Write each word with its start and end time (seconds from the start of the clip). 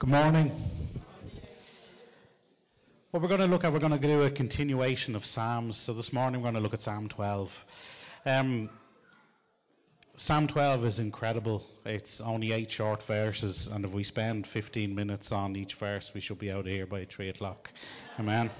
Good 0.00 0.10
morning. 0.10 0.52
What 3.10 3.20
we're 3.20 3.28
going 3.28 3.40
to 3.40 3.46
look 3.46 3.64
at, 3.64 3.72
we're 3.72 3.80
going 3.80 3.90
to 3.90 3.98
do 3.98 4.22
a 4.22 4.30
continuation 4.30 5.16
of 5.16 5.26
Psalms. 5.26 5.76
So 5.76 5.92
this 5.92 6.12
morning 6.12 6.40
we're 6.40 6.52
going 6.52 6.54
to 6.54 6.60
look 6.60 6.74
at 6.74 6.82
Psalm 6.82 7.08
12. 7.08 7.50
Um, 8.24 8.70
Psalm 10.16 10.46
12 10.46 10.84
is 10.84 10.98
incredible. 11.00 11.64
It's 11.84 12.20
only 12.20 12.52
eight 12.52 12.70
short 12.70 13.02
verses, 13.08 13.68
and 13.72 13.84
if 13.84 13.90
we 13.90 14.04
spend 14.04 14.46
15 14.46 14.94
minutes 14.94 15.32
on 15.32 15.56
each 15.56 15.74
verse, 15.74 16.08
we 16.14 16.20
should 16.20 16.38
be 16.38 16.52
out 16.52 16.60
of 16.60 16.66
here 16.66 16.86
by 16.86 17.04
3 17.04 17.30
o'clock. 17.30 17.68
Amen. 18.20 18.52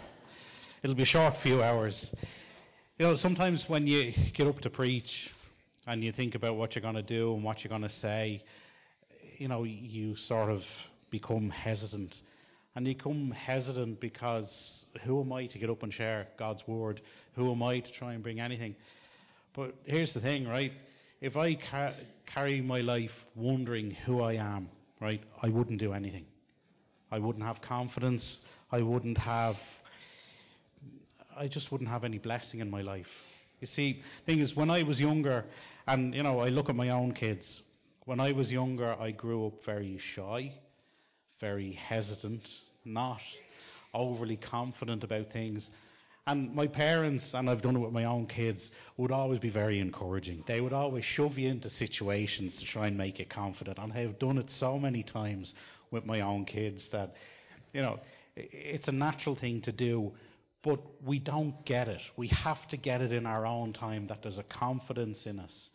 It'll 0.82 0.96
be 0.96 1.04
a 1.04 1.06
short 1.06 1.34
few 1.44 1.62
hours. 1.62 2.12
You 2.98 3.06
know, 3.06 3.14
sometimes 3.14 3.68
when 3.68 3.86
you 3.86 4.12
get 4.34 4.48
up 4.48 4.58
to 4.62 4.70
preach 4.70 5.30
and 5.86 6.02
you 6.02 6.10
think 6.10 6.34
about 6.34 6.56
what 6.56 6.74
you're 6.74 6.82
going 6.82 6.96
to 6.96 7.02
do 7.02 7.32
and 7.32 7.44
what 7.44 7.62
you're 7.62 7.68
going 7.68 7.82
to 7.82 7.88
say, 7.88 8.42
you 9.36 9.46
know, 9.46 9.62
you 9.62 10.16
sort 10.16 10.50
of 10.50 10.64
become 11.10 11.50
hesitant. 11.50 12.14
And 12.74 12.86
you 12.86 12.94
become 12.94 13.30
hesitant 13.30 14.00
because 14.00 14.86
who 15.02 15.20
am 15.20 15.32
I 15.32 15.46
to 15.46 15.58
get 15.58 15.70
up 15.70 15.82
and 15.82 15.92
share 15.92 16.28
God's 16.38 16.62
word? 16.66 17.00
Who 17.34 17.50
am 17.50 17.62
I 17.62 17.80
to 17.80 17.92
try 17.92 18.14
and 18.14 18.22
bring 18.22 18.40
anything? 18.40 18.76
But 19.54 19.74
here's 19.84 20.12
the 20.12 20.20
thing, 20.20 20.46
right? 20.46 20.72
If 21.20 21.36
I 21.36 21.54
ca- 21.56 21.94
carry 22.26 22.60
my 22.60 22.80
life 22.80 23.10
wondering 23.34 23.90
who 23.90 24.22
I 24.22 24.34
am, 24.34 24.68
right, 25.00 25.20
I 25.42 25.48
wouldn't 25.48 25.80
do 25.80 25.92
anything. 25.92 26.26
I 27.10 27.18
wouldn't 27.18 27.44
have 27.44 27.60
confidence. 27.60 28.38
I 28.70 28.82
wouldn't 28.82 29.18
have. 29.18 29.56
I 31.36 31.48
just 31.48 31.72
wouldn't 31.72 31.90
have 31.90 32.04
any 32.04 32.18
blessing 32.18 32.60
in 32.60 32.70
my 32.70 32.82
life. 32.82 33.06
You 33.60 33.66
see, 33.66 34.02
thing 34.26 34.38
is, 34.38 34.54
when 34.54 34.70
I 34.70 34.82
was 34.84 35.00
younger, 35.00 35.44
and 35.86 36.14
you 36.14 36.22
know, 36.22 36.40
I 36.40 36.48
look 36.48 36.68
at 36.68 36.76
my 36.76 36.90
own 36.90 37.12
kids. 37.12 37.62
When 38.04 38.20
I 38.20 38.32
was 38.32 38.52
younger, 38.52 38.94
I 39.00 39.10
grew 39.10 39.46
up 39.46 39.64
very 39.64 39.98
shy, 39.98 40.52
very 41.40 41.72
hesitant, 41.72 42.42
not 42.84 43.20
overly 43.94 44.36
confident 44.36 45.04
about 45.04 45.30
things. 45.32 45.68
And 46.26 46.54
my 46.54 46.66
parents, 46.66 47.32
and 47.32 47.48
I've 47.48 47.62
done 47.62 47.76
it 47.76 47.78
with 47.78 47.92
my 47.92 48.04
own 48.04 48.26
kids, 48.26 48.70
would 48.98 49.10
always 49.10 49.38
be 49.38 49.48
very 49.48 49.78
encouraging. 49.78 50.44
They 50.46 50.60
would 50.60 50.74
always 50.74 51.04
shove 51.04 51.38
you 51.38 51.48
into 51.48 51.70
situations 51.70 52.56
to 52.58 52.66
try 52.66 52.86
and 52.86 52.98
make 52.98 53.18
you 53.18 53.24
confident. 53.24 53.78
And 53.78 53.92
I've 53.92 54.18
done 54.18 54.36
it 54.36 54.50
so 54.50 54.78
many 54.78 55.02
times 55.02 55.54
with 55.90 56.04
my 56.04 56.20
own 56.20 56.44
kids 56.44 56.86
that, 56.92 57.14
you 57.72 57.80
know, 57.80 57.98
it's 58.36 58.88
a 58.88 58.92
natural 58.92 59.36
thing 59.36 59.62
to 59.62 59.72
do, 59.72 60.12
but 60.62 60.80
we 61.02 61.18
don't 61.18 61.64
get 61.64 61.88
it. 61.88 62.00
We 62.16 62.28
have 62.28 62.68
to 62.68 62.76
get 62.76 63.00
it 63.00 63.12
in 63.12 63.24
our 63.24 63.46
own 63.46 63.72
time 63.72 64.08
that 64.08 64.22
there's 64.22 64.38
a 64.38 64.42
confidence 64.42 65.26
in 65.26 65.38
us, 65.38 65.70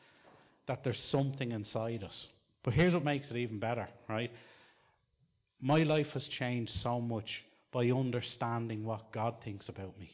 that 0.67 0.83
there's 0.83 0.99
something 0.99 1.51
inside 1.51 2.03
us. 2.03 2.27
But 2.63 2.75
here's 2.75 2.93
what 2.93 3.03
makes 3.03 3.31
it 3.31 3.37
even 3.37 3.59
better, 3.59 3.87
right? 4.07 4.31
My 5.65 5.83
life 5.83 6.09
has 6.09 6.27
changed 6.27 6.73
so 6.73 6.99
much 6.99 7.41
by 7.71 7.89
understanding 7.89 8.83
what 8.83 9.13
God 9.13 9.35
thinks 9.41 9.69
about 9.69 9.97
me 9.97 10.11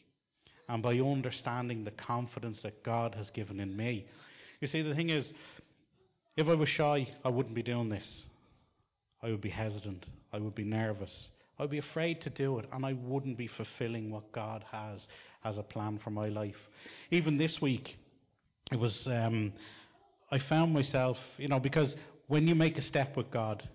and 0.67 0.83
by 0.83 1.00
understanding 1.00 1.83
the 1.83 1.89
confidence 1.89 2.61
that 2.61 2.83
God 2.83 3.16
has 3.16 3.31
given 3.31 3.59
in 3.59 3.75
me. 3.75 4.05
You 4.61 4.67
see, 4.67 4.83
the 4.83 4.94
thing 4.94 5.09
is, 5.09 5.33
if 6.38 6.47
I 6.47 6.53
was 6.53 6.70
shy, 6.70 7.09
I 7.25 7.30
wouldn't 7.30 7.55
be 7.55 7.64
doing 7.64 7.89
this. 7.89 8.25
I 9.23 9.31
would 9.31 9.42
be 9.42 9.50
hesitant. 9.50 10.05
I 10.31 10.38
would 10.38 10.53
be 10.53 10.64
nervous. 10.64 11.30
I 11.58 11.64
would 11.64 11.72
be 11.72 11.80
afraid 11.80 12.22
to 12.22 12.30
do 12.30 12.59
it, 12.59 12.66
and 12.72 12.86
I 12.86 12.94
wouldn't 12.94 13.36
be 13.36 13.47
fulfilling 13.47 14.11
what 14.11 14.31
God 14.31 14.64
has 14.72 15.08
as 15.44 15.58
a 15.58 15.64
plan 15.64 15.97
for 15.97 16.11
my 16.11 16.30
life. 16.30 16.70
Even 17.09 17.39
this 17.39 17.59
week, 17.59 17.97
it 18.72 18.77
was. 18.77 19.08
Um, 19.08 19.53
I 20.30 20.38
found 20.38 20.75
myself, 20.75 21.17
you 21.38 21.47
know, 21.47 21.59
because 21.59 21.95
when 22.27 22.47
you 22.47 22.53
make 22.53 22.77
a 22.77 22.83
step 22.83 23.17
with 23.17 23.31
God, 23.31 23.67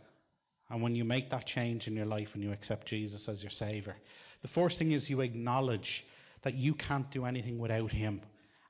and 0.71 0.83
when 0.83 0.95
you 0.95 1.05
make 1.05 1.31
that 1.31 1.47
change 1.47 1.87
in 1.87 1.95
your 1.95 2.07
life 2.07 2.29
and 2.35 2.43
you 2.43 2.53
accept 2.53 2.87
Jesus 2.87 3.29
as 3.29 3.43
your 3.43 3.51
Savior, 3.51 3.97
the 4.43 4.49
first 4.49 4.79
thing 4.79 4.93
is 4.93 5.09
you 5.09 5.21
acknowledge 5.21 6.05
that 6.43 6.55
you 6.55 6.75
can't 6.75 7.11
do 7.11 7.25
anything 7.25 7.59
without 7.59 7.91
Him. 7.91 8.21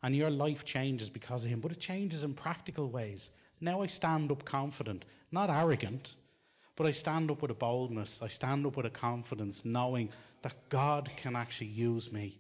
And 0.03 0.15
your 0.15 0.31
life 0.31 0.65
changes 0.65 1.09
because 1.09 1.45
of 1.45 1.51
Him, 1.51 1.61
but 1.61 1.73
it 1.73 1.81
changes 1.81 2.25
in 2.25 2.35
practical 2.35 2.91
ways. 2.91 3.31
Now 3.61 3.83
I 3.83 3.87
stand 3.87 4.31
up 4.31 4.45
confident, 4.45 5.05
not 5.33 5.51
arrogant, 5.51 6.09
but 6.77 6.87
I 6.87 6.93
stand 6.93 7.31
up 7.31 7.41
with 7.41 7.51
a 7.51 7.55
boldness. 7.55 8.19
I 8.21 8.29
stand 8.29 8.67
up 8.67 8.77
with 8.77 8.87
a 8.87 8.91
confidence, 8.91 9.63
knowing 9.65 10.11
that 10.43 10.55
God 10.69 11.11
can 11.23 11.37
actually 11.37 11.69
use 11.69 12.11
me. 12.13 12.39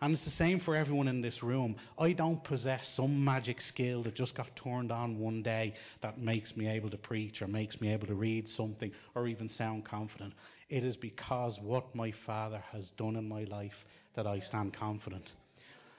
And 0.00 0.14
it's 0.14 0.24
the 0.24 0.30
same 0.30 0.60
for 0.60 0.76
everyone 0.76 1.08
in 1.08 1.20
this 1.20 1.42
room. 1.42 1.74
I 1.98 2.12
don't 2.12 2.42
possess 2.44 2.88
some 2.88 3.24
magic 3.24 3.60
skill 3.60 4.04
that 4.04 4.14
just 4.14 4.34
got 4.34 4.54
turned 4.54 4.92
on 4.92 5.18
one 5.18 5.42
day 5.42 5.74
that 6.02 6.18
makes 6.18 6.56
me 6.56 6.68
able 6.68 6.88
to 6.90 6.96
preach 6.96 7.42
or 7.42 7.48
makes 7.48 7.80
me 7.80 7.92
able 7.92 8.06
to 8.06 8.14
read 8.14 8.48
something 8.48 8.92
or 9.16 9.26
even 9.26 9.48
sound 9.48 9.84
confident. 9.84 10.34
It 10.68 10.84
is 10.84 10.96
because 10.96 11.58
what 11.60 11.94
my 11.96 12.12
Father 12.12 12.62
has 12.70 12.90
done 12.90 13.16
in 13.16 13.28
my 13.28 13.44
life 13.44 13.84
that 14.14 14.26
I 14.26 14.38
stand 14.38 14.72
confident. 14.72 15.32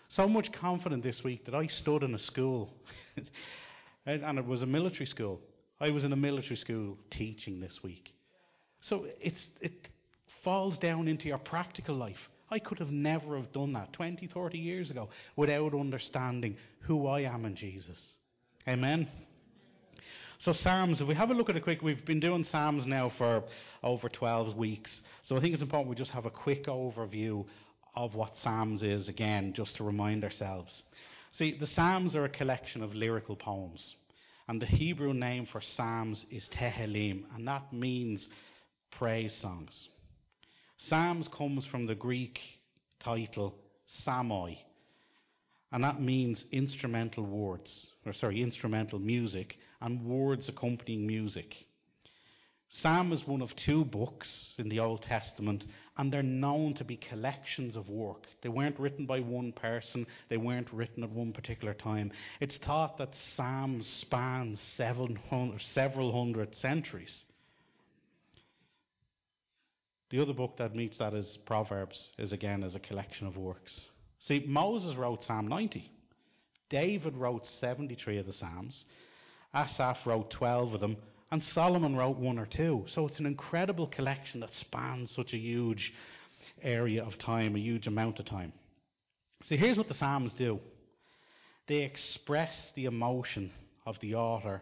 So 0.08 0.28
much 0.28 0.52
confident 0.54 1.04
this 1.04 1.24
week 1.24 1.46
that 1.46 1.56
I 1.56 1.68
stood 1.68 2.04
in 2.04 2.16
a 2.16 2.20
school, 2.20 2.74
and 4.06 4.40
it 4.40 4.46
was 4.46 4.62
a 4.62 4.66
military 4.66 5.06
school. 5.06 5.42
I 5.82 5.90
was 5.90 6.04
in 6.04 6.14
a 6.14 6.18
military 6.18 6.56
school 6.56 6.98
teaching 7.12 7.60
this 7.60 7.84
week. 7.84 8.14
So 8.82 9.06
it 9.22 9.34
falls 10.44 10.78
down 10.78 11.08
into 11.08 11.28
your 11.28 11.38
practical 11.38 11.96
life. 11.96 12.30
I 12.52 12.60
could 12.60 12.80
have 12.80 12.92
never 12.92 13.36
have 13.36 13.52
done 13.52 13.74
that 13.74 13.94
20, 13.94 14.28
30 14.28 14.58
years 14.58 14.92
ago 14.92 15.10
without 15.36 15.74
understanding 15.74 16.58
who 16.82 17.08
I 17.08 17.22
am 17.22 17.46
in 17.46 17.56
Jesus. 17.56 18.18
Amen. 18.68 19.08
So 20.40 20.54
Psalms, 20.54 21.02
if 21.02 21.08
we 21.08 21.16
have 21.16 21.32
a 21.32 21.34
look 21.34 21.50
at 21.50 21.58
it 21.58 21.64
quick, 21.64 21.82
we've 21.82 22.06
been 22.06 22.22
doing 22.22 22.46
Psalms 22.46 22.86
now 22.86 23.10
for 23.18 23.44
over 23.84 24.08
12 24.08 24.56
weeks. 24.56 25.02
So 25.24 25.36
I 25.36 25.42
think 25.42 25.54
it's 25.54 25.62
important 25.62 25.90
we 25.90 25.96
just 25.96 26.12
have 26.12 26.26
a 26.26 26.32
quick 26.32 26.66
overview 26.66 27.46
of 27.96 28.16
what 28.16 28.38
Psalms 28.38 28.82
is 28.82 29.10
again, 29.10 29.54
just 29.54 29.76
to 29.76 29.84
remind 29.84 30.24
ourselves. 30.24 30.84
See, 31.34 31.58
the 31.58 31.68
Psalms 31.68 32.16
are 32.16 32.24
a 32.24 32.30
collection 32.30 32.82
of 32.82 32.96
lyrical 32.96 33.36
poems. 33.36 33.96
And 34.48 34.62
the 34.62 34.66
Hebrew 34.66 35.14
name 35.14 35.46
for 35.46 35.62
Psalms 35.62 36.26
is 36.32 36.48
Tehillim, 36.50 37.24
and 37.36 37.48
that 37.48 37.72
means 37.72 38.30
praise 38.92 39.34
songs. 39.36 39.90
Psalms 40.88 41.28
comes 41.28 41.66
from 41.66 41.88
the 41.88 41.96
Greek 41.96 42.40
title 43.02 43.54
Psalmoi, 44.06 44.58
and 45.74 45.84
that 45.84 46.02
means 46.02 46.46
instrumental 46.54 47.26
words, 47.26 47.88
or 48.06 48.14
sorry, 48.14 48.42
instrumental 48.42 48.98
music, 48.98 49.58
and 49.82 50.06
words 50.06 50.48
accompanying 50.48 51.06
music. 51.06 51.54
Psalm 52.70 53.12
is 53.12 53.28
one 53.28 53.42
of 53.42 53.54
two 53.56 53.84
books 53.84 54.54
in 54.58 54.70
the 54.70 54.80
Old 54.80 55.02
Testament, 55.02 55.66
and 55.98 56.14
they're 56.14 56.24
known 56.24 56.76
to 56.76 56.86
be 56.86 56.96
collections 56.96 57.76
of 57.76 57.90
work. 57.90 58.28
They 58.42 58.50
weren't 58.50 58.80
written 58.80 59.06
by 59.06 59.20
one 59.20 59.52
person, 59.52 60.08
they 60.30 60.38
weren't 60.38 60.72
written 60.72 61.04
at 61.04 61.10
one 61.10 61.34
particular 61.34 61.74
time. 61.74 62.12
It's 62.40 62.58
thought 62.58 62.98
that 63.00 63.16
Psalms 63.36 63.86
span 63.86 64.56
several 64.56 66.12
hundred 66.14 66.56
centuries. 66.56 67.24
The 70.10 70.22
other 70.22 70.34
book 70.34 70.58
that 70.58 70.76
meets 70.76 70.98
that 70.98 71.14
is 71.14 71.38
Proverbs, 71.46 72.12
is 72.18 72.32
again 72.32 72.64
as 72.64 72.76
a 72.76 72.80
collection 72.80 73.28
of 73.28 73.38
works. 73.38 73.82
See, 74.20 74.44
Moses 74.48 74.96
wrote 74.96 75.24
Psalm 75.24 75.48
90. 75.48 75.90
David 76.70 77.16
wrote 77.16 77.46
73 77.46 78.18
of 78.18 78.26
the 78.26 78.34
Psalms. 78.34 78.86
Asaph 79.54 80.06
wrote 80.06 80.30
12 80.32 80.74
of 80.74 80.82
them. 80.82 80.98
And 81.32 81.44
Solomon 81.44 81.96
wrote 81.96 82.18
one 82.18 82.40
or 82.40 82.48
two. 82.48 82.86
So 82.88 83.06
it's 83.06 83.20
an 83.20 83.28
incredible 83.28 83.88
collection 83.88 84.40
that 84.40 84.54
spans 84.54 85.12
such 85.12 85.34
a 85.34 85.38
huge 85.38 85.94
area 86.62 87.04
of 87.04 87.18
time, 87.20 87.56
a 87.56 87.60
huge 87.60 87.88
amount 87.88 88.20
of 88.20 88.26
time. 88.26 88.52
See, 89.44 89.58
here's 89.58 89.78
what 89.78 89.88
the 89.88 89.94
Psalms 89.94 90.34
do 90.34 90.60
they 91.68 91.84
express 91.84 92.72
the 92.76 92.86
emotion 92.86 93.52
of 93.86 94.00
the 94.00 94.16
author 94.16 94.62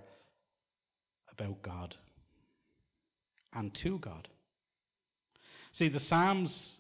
about 1.31 1.61
God 1.61 1.95
and 3.53 3.73
to 3.75 3.97
God. 3.99 4.27
See, 5.77 5.89
the 5.89 5.99
Psalms, 5.99 6.71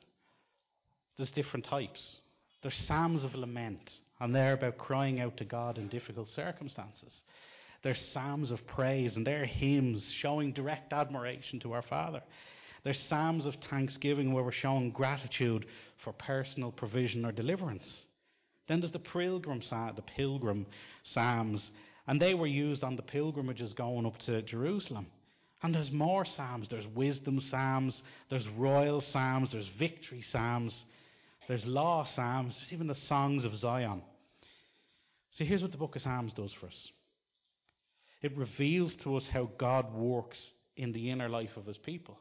there's 1.17 1.29
different 1.29 1.67
types. 1.67 2.17
There's 2.63 2.73
Psalms 2.87 3.23
of 3.23 3.35
lament, 3.35 3.91
and 4.19 4.33
they're 4.33 4.55
about 4.55 4.79
crying 4.79 5.21
out 5.21 5.37
to 5.37 5.45
God 5.45 5.77
in 5.77 5.87
difficult 5.87 6.29
circumstances. 6.29 7.21
There's 7.83 8.01
Psalms 8.01 8.49
of 8.49 8.65
praise, 8.65 9.15
and 9.15 9.27
they're 9.27 9.45
hymns 9.45 10.11
showing 10.11 10.51
direct 10.51 10.93
admiration 10.93 11.59
to 11.59 11.73
our 11.73 11.83
Father. 11.83 12.23
There's 12.83 12.97
Psalms 12.97 13.45
of 13.45 13.53
thanksgiving 13.69 14.33
where 14.33 14.43
we're 14.43 14.51
showing 14.51 14.89
gratitude 14.89 15.67
for 16.03 16.11
personal 16.13 16.71
provision 16.71 17.23
or 17.23 17.31
deliverance. 17.31 18.01
Then 18.67 18.79
there's 18.79 18.93
the 18.93 18.99
pilgrim, 18.99 19.61
the 19.61 20.03
pilgrim 20.15 20.65
Psalms, 21.03 21.69
and 22.07 22.19
they 22.19 22.33
were 22.33 22.47
used 22.47 22.83
on 22.83 22.95
the 22.95 23.03
pilgrimages 23.03 23.73
going 23.73 24.07
up 24.07 24.17
to 24.25 24.41
Jerusalem. 24.41 25.05
And 25.63 25.73
there's 25.73 25.91
more 25.91 26.23
psalms. 26.23 26.67
There's 26.69 26.87
wisdom 26.87 27.41
psalms, 27.41 28.03
there's 28.29 28.47
royal 28.49 29.01
psalms, 29.01 29.51
there's 29.51 29.67
victory 29.79 30.21
psalms, 30.21 30.85
there's 31.47 31.65
law 31.65 32.05
psalms, 32.05 32.57
there's 32.57 32.73
even 32.73 32.87
the 32.87 32.95
songs 32.95 33.43
of 33.43 33.55
Zion. 33.55 34.01
See, 35.31 35.45
here's 35.45 35.61
what 35.61 35.71
the 35.71 35.77
book 35.77 35.95
of 35.95 36.01
Psalms 36.01 36.33
does 36.33 36.53
for 36.53 36.67
us 36.67 36.91
it 38.21 38.35
reveals 38.35 38.95
to 38.95 39.15
us 39.15 39.27
how 39.27 39.49
God 39.57 39.93
works 39.93 40.51
in 40.75 40.91
the 40.91 41.11
inner 41.11 41.29
life 41.29 41.55
of 41.55 41.65
his 41.65 41.77
people. 41.77 42.17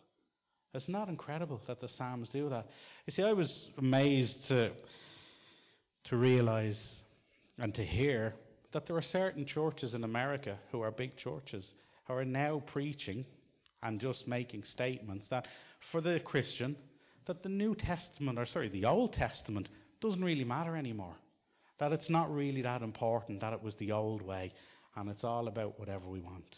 It's 0.75 0.89
not 0.89 1.09
incredible 1.09 1.61
that 1.67 1.81
the 1.81 1.89
Psalms 1.89 2.29
do 2.29 2.51
that. 2.51 2.67
You 3.07 3.13
see, 3.13 3.23
I 3.23 3.33
was 3.33 3.69
amazed 3.79 4.49
to, 4.49 4.73
to 6.05 6.17
realize 6.17 7.01
and 7.59 7.75
to 7.75 7.85
hear 7.85 8.35
that 8.73 8.87
there 8.87 8.97
are 8.97 9.03
certain 9.03 9.47
churches 9.47 9.95
in 9.95 10.05
America 10.05 10.59
who 10.71 10.83
are 10.83 10.91
big 10.91 11.17
churches 11.17 11.73
who 12.07 12.15
are 12.15 12.25
now 12.25 12.63
preaching 12.67 13.25
and 13.83 14.01
just 14.01 14.27
making 14.27 14.65
statements 14.65 15.29
that 15.29 15.47
for 15.93 16.01
the 16.01 16.21
Christian, 16.21 16.77
that 17.27 17.43
the 17.43 17.49
New 17.49 17.75
Testament, 17.75 18.39
or 18.39 18.47
sorry, 18.47 18.69
the 18.69 18.85
Old 18.85 19.13
Testament 19.13 19.69
doesn't 20.01 20.25
really 20.25 20.45
matter 20.45 20.77
anymore. 20.77 21.17
That 21.79 21.93
it's 21.93 22.09
not 22.09 22.33
really 22.33 22.63
that 22.63 22.83
important, 22.83 23.41
that 23.41 23.53
it 23.53 23.63
was 23.63 23.75
the 23.77 23.93
old 23.93 24.23
way, 24.23 24.53
and 24.97 25.11
it's 25.11 25.25
all 25.25 25.47
about 25.49 25.79
whatever 25.79 26.09
we 26.09 26.21
want. 26.21 26.57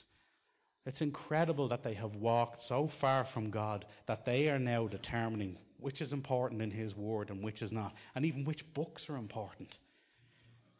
It's 0.86 1.00
incredible 1.00 1.68
that 1.68 1.82
they 1.82 1.94
have 1.94 2.14
walked 2.14 2.62
so 2.62 2.90
far 3.00 3.24
from 3.24 3.50
God 3.50 3.84
that 4.06 4.24
they 4.24 4.48
are 4.48 4.58
now 4.58 4.86
determining 4.86 5.58
which 5.80 6.00
is 6.00 6.12
important 6.12 6.62
in 6.62 6.70
His 6.70 6.96
Word 6.96 7.30
and 7.30 7.42
which 7.42 7.62
is 7.62 7.72
not, 7.72 7.94
and 8.14 8.24
even 8.24 8.44
which 8.44 8.64
books 8.74 9.08
are 9.08 9.16
important. 9.16 9.76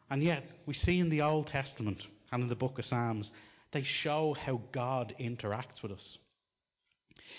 And 0.09 0.23
yet, 0.23 0.43
we 0.65 0.73
see 0.73 0.99
in 0.99 1.09
the 1.09 1.21
Old 1.21 1.47
Testament 1.47 2.01
and 2.31 2.43
in 2.43 2.49
the 2.49 2.55
book 2.55 2.79
of 2.79 2.85
Psalms, 2.85 3.31
they 3.71 3.83
show 3.83 4.33
how 4.33 4.61
God 4.71 5.15
interacts 5.19 5.81
with 5.81 5.91
us. 5.91 6.17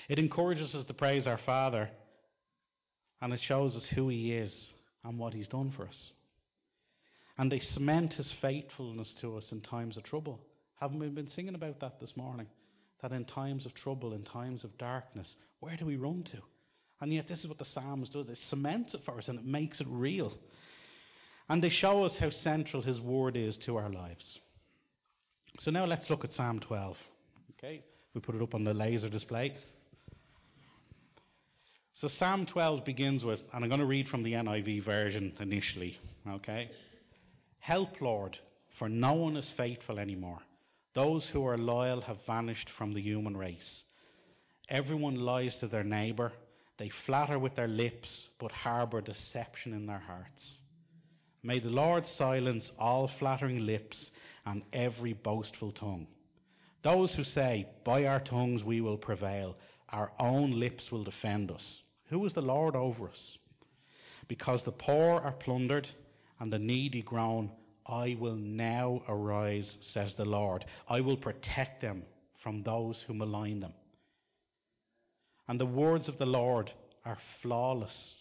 It 0.09 0.19
encourages 0.19 0.75
us 0.75 0.85
to 0.85 0.95
praise 0.95 1.27
our 1.27 1.39
Father, 1.39 1.91
and 3.21 3.33
it 3.33 3.41
shows 3.41 3.77
us 3.77 3.87
who 3.87 4.09
He 4.09 4.33
is 4.35 4.69
and 5.05 5.19
what 5.19 5.35
He's 5.35 5.49
done 5.49 5.71
for 5.71 5.87
us. 5.87 6.13
And 7.39 7.51
they 7.51 7.59
cement 7.59 8.15
His 8.15 8.31
faithfulness 8.41 9.15
to 9.21 9.37
us 9.37 9.51
in 9.51 9.61
times 9.61 9.97
of 9.97 10.05
trouble. 10.05 10.41
Haven't 10.81 10.99
we 10.99 11.09
been 11.09 11.29
singing 11.29 11.55
about 11.55 11.81
that 11.81 12.01
this 12.01 12.17
morning? 12.17 12.47
That 13.03 13.13
in 13.13 13.25
times 13.25 13.67
of 13.67 13.75
trouble, 13.75 14.13
in 14.13 14.23
times 14.23 14.63
of 14.63 14.77
darkness, 14.79 15.35
where 15.61 15.77
do 15.77 15.87
we 15.87 15.97
run 15.97 16.23
to? 16.25 16.39
And 17.01 17.13
yet, 17.13 17.29
this 17.29 17.41
is 17.41 17.49
what 17.49 17.59
the 17.59 17.65
Psalms 17.65 18.11
does 18.11 18.29
it 18.29 18.39
cements 18.51 18.95
it 18.95 19.01
for 19.05 19.17
us 19.19 19.29
and 19.29 19.39
it 19.39 19.45
makes 19.45 19.81
it 19.81 19.87
real. 19.89 20.37
And 21.49 21.63
they 21.63 21.71
show 21.71 22.05
us 22.05 22.15
how 22.17 22.31
central 22.31 22.83
His 22.83 23.01
Word 23.01 23.37
is 23.37 23.57
to 23.59 23.77
our 23.77 23.91
lives. 23.91 24.39
So 25.59 25.71
now 25.71 25.85
let's 25.85 26.09
look 26.09 26.25
at 26.25 26.33
Psalm 26.33 26.61
12. 26.61 26.97
Okay, 27.59 27.83
we 28.15 28.21
put 28.21 28.35
it 28.35 28.43
up 28.43 28.55
on 28.55 28.65
the 28.65 28.73
laser 28.73 29.09
display. 29.09 29.55
So 31.95 32.09
Psalm 32.09 32.47
12 32.47 32.85
begins 32.85 33.25
with, 33.25 33.41
and 33.53 33.63
I'm 33.63 33.69
going 33.69 33.81
to 33.81 33.87
read 33.87 34.09
from 34.09 34.23
the 34.23 34.33
NIV 34.33 34.85
version 34.85 35.35
initially. 35.39 35.99
Okay, 36.27 36.71
help, 37.59 38.01
Lord, 38.01 38.39
for 38.79 38.89
no 38.89 39.13
one 39.13 39.37
is 39.37 39.53
faithful 39.57 39.99
anymore. 39.99 40.39
Those 40.95 41.29
who 41.29 41.45
are 41.47 41.59
loyal 41.59 42.01
have 42.01 42.17
vanished 42.27 42.71
from 42.79 42.95
the 42.95 43.03
human 43.03 43.37
race. 43.37 43.83
Everyone 44.69 45.17
lies 45.17 45.59
to 45.59 45.67
their 45.67 45.85
neighbour. 45.85 46.33
They 46.79 46.91
flatter 47.05 47.39
with 47.39 47.55
their 47.55 47.69
lips, 47.69 48.29
but 48.39 48.51
harbour 48.51 49.03
deception 49.03 49.75
in 49.75 49.87
their 49.87 49.99
hearts. 49.99 50.57
May 51.43 51.59
the 51.59 51.69
Lord 51.69 52.07
silence 52.07 52.71
all 52.79 53.09
flattering 53.19 53.67
lips 53.67 54.11
and 54.51 54.63
every 54.73 55.13
boastful 55.13 55.71
tongue. 55.71 56.09
Those 56.83 57.15
who 57.15 57.23
say, 57.23 57.69
By 57.85 58.07
our 58.07 58.21
tongues 58.21 58.65
we 58.65 58.81
will 58.81 58.99
prevail, 58.99 59.57
our 59.91 60.11
own 60.19 60.59
lips 60.59 60.91
will 60.91 61.05
defend 61.05 61.51
us. 61.51 61.83
Who 62.09 62.25
is 62.27 62.35
the 62.35 62.43
Lord 62.43 62.75
over 62.75 63.09
us? 63.09 63.39
Because 64.27 64.65
the 64.65 64.73
poor 64.73 65.21
are 65.21 65.33
plundered 65.33 65.89
and 66.41 66.53
the 66.53 66.59
needy 66.59 67.03
groan, 67.03 67.53
I 67.87 68.17
will 68.19 68.37
now 68.37 69.03
arise, 69.09 69.79
says 69.81 70.15
the 70.15 70.25
Lord. 70.25 70.65
I 70.89 71.01
will 71.01 71.17
protect 71.17 71.81
them 71.81 72.03
from 72.43 72.63
those 72.63 73.05
who 73.07 73.15
malign 73.15 73.61
them. 73.61 73.73
And 75.47 75.61
the 75.61 75.67
words 75.67 76.09
of 76.09 76.19
the 76.19 76.27
Lord 76.27 76.73
are 77.05 77.19
flawless, 77.41 78.17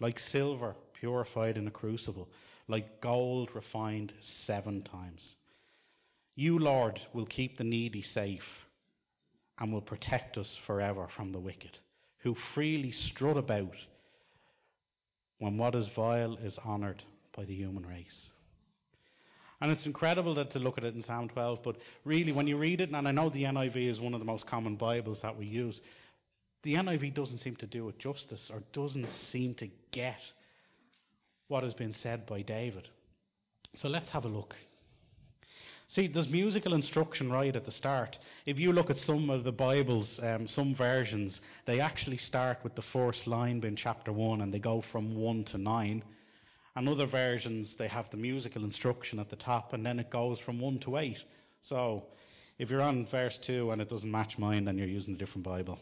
like 0.00 0.18
silver 0.18 0.76
purified 0.94 1.56
in 1.56 1.66
a 1.66 1.70
crucible, 1.70 2.28
like 2.68 3.00
gold 3.00 3.48
refined 3.54 4.12
seven 4.20 4.82
times. 4.82 5.34
You, 6.36 6.58
Lord, 6.58 7.00
will 7.12 7.26
keep 7.26 7.56
the 7.56 7.64
needy 7.64 8.02
safe 8.02 8.66
and 9.58 9.72
will 9.72 9.80
protect 9.80 10.38
us 10.38 10.56
forever 10.66 11.08
from 11.16 11.32
the 11.32 11.40
wicked, 11.40 11.76
who 12.18 12.34
freely 12.54 12.92
strut 12.92 13.36
about 13.36 13.74
when 15.38 15.56
what 15.56 15.74
is 15.74 15.88
vile 15.88 16.36
is 16.36 16.58
honoured 16.58 17.02
by 17.36 17.44
the 17.44 17.54
human 17.54 17.86
race. 17.86 18.30
And 19.60 19.72
it's 19.72 19.86
incredible 19.86 20.34
that 20.34 20.52
to 20.52 20.60
look 20.60 20.78
at 20.78 20.84
it 20.84 20.94
in 20.94 21.02
Psalm 21.02 21.28
12, 21.28 21.62
but 21.64 21.76
really, 22.04 22.30
when 22.30 22.46
you 22.46 22.56
read 22.56 22.80
it, 22.80 22.90
and 22.90 23.08
I 23.08 23.10
know 23.10 23.28
the 23.28 23.44
NIV 23.44 23.90
is 23.90 24.00
one 24.00 24.14
of 24.14 24.20
the 24.20 24.26
most 24.26 24.46
common 24.46 24.76
Bibles 24.76 25.20
that 25.22 25.36
we 25.36 25.46
use, 25.46 25.80
the 26.62 26.74
NIV 26.74 27.14
doesn't 27.14 27.38
seem 27.38 27.56
to 27.56 27.66
do 27.66 27.88
it 27.88 27.98
justice 27.98 28.50
or 28.52 28.62
doesn't 28.72 29.08
seem 29.08 29.54
to 29.54 29.68
get 29.90 30.20
what 31.48 31.64
has 31.64 31.74
been 31.74 31.94
said 31.94 32.26
by 32.26 32.42
David. 32.42 32.88
So 33.74 33.88
let's 33.88 34.10
have 34.10 34.24
a 34.24 34.28
look. 34.28 34.54
See, 35.90 36.06
there's 36.06 36.28
musical 36.28 36.74
instruction 36.74 37.32
right 37.32 37.56
at 37.56 37.64
the 37.64 37.72
start. 37.72 38.18
If 38.44 38.58
you 38.58 38.72
look 38.72 38.90
at 38.90 38.98
some 38.98 39.30
of 39.30 39.44
the 39.44 39.52
Bibles, 39.52 40.20
um, 40.22 40.46
some 40.46 40.74
versions, 40.74 41.40
they 41.66 41.80
actually 41.80 42.18
start 42.18 42.58
with 42.62 42.74
the 42.74 42.82
first 42.82 43.26
line 43.26 43.64
in 43.64 43.74
chapter 43.74 44.12
1 44.12 44.42
and 44.42 44.52
they 44.52 44.58
go 44.58 44.82
from 44.92 45.14
1 45.14 45.44
to 45.44 45.58
9. 45.58 46.02
And 46.76 46.88
other 46.88 47.06
versions, 47.06 47.74
they 47.78 47.88
have 47.88 48.10
the 48.10 48.18
musical 48.18 48.64
instruction 48.64 49.18
at 49.18 49.30
the 49.30 49.36
top 49.36 49.72
and 49.72 49.84
then 49.84 49.98
it 49.98 50.10
goes 50.10 50.38
from 50.38 50.60
1 50.60 50.80
to 50.80 50.98
8. 50.98 51.16
So 51.62 52.04
if 52.58 52.68
you're 52.68 52.82
on 52.82 53.06
verse 53.06 53.38
2 53.46 53.70
and 53.70 53.80
it 53.80 53.88
doesn't 53.88 54.10
match 54.10 54.36
mine, 54.38 54.66
then 54.66 54.76
you're 54.76 54.86
using 54.86 55.14
a 55.14 55.18
different 55.18 55.44
Bible. 55.44 55.78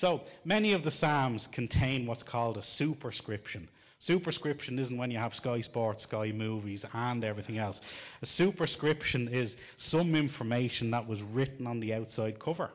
So 0.00 0.22
many 0.44 0.74
of 0.74 0.84
the 0.84 0.92
Psalms 0.92 1.48
contain 1.50 2.06
what's 2.06 2.22
called 2.22 2.56
a 2.56 2.62
superscription. 2.62 3.68
Superscription 3.98 4.78
isn't 4.78 4.96
when 4.96 5.10
you 5.10 5.18
have 5.18 5.34
Sky 5.34 5.60
Sports, 5.60 6.04
Sky 6.04 6.30
Movies, 6.30 6.84
and 6.92 7.24
everything 7.24 7.58
else. 7.58 7.80
A 8.22 8.26
superscription 8.26 9.26
is 9.26 9.56
some 9.76 10.14
information 10.14 10.92
that 10.92 11.08
was 11.08 11.20
written 11.20 11.66
on 11.66 11.80
the 11.80 11.94
outside 11.94 12.38
cover. 12.38 12.70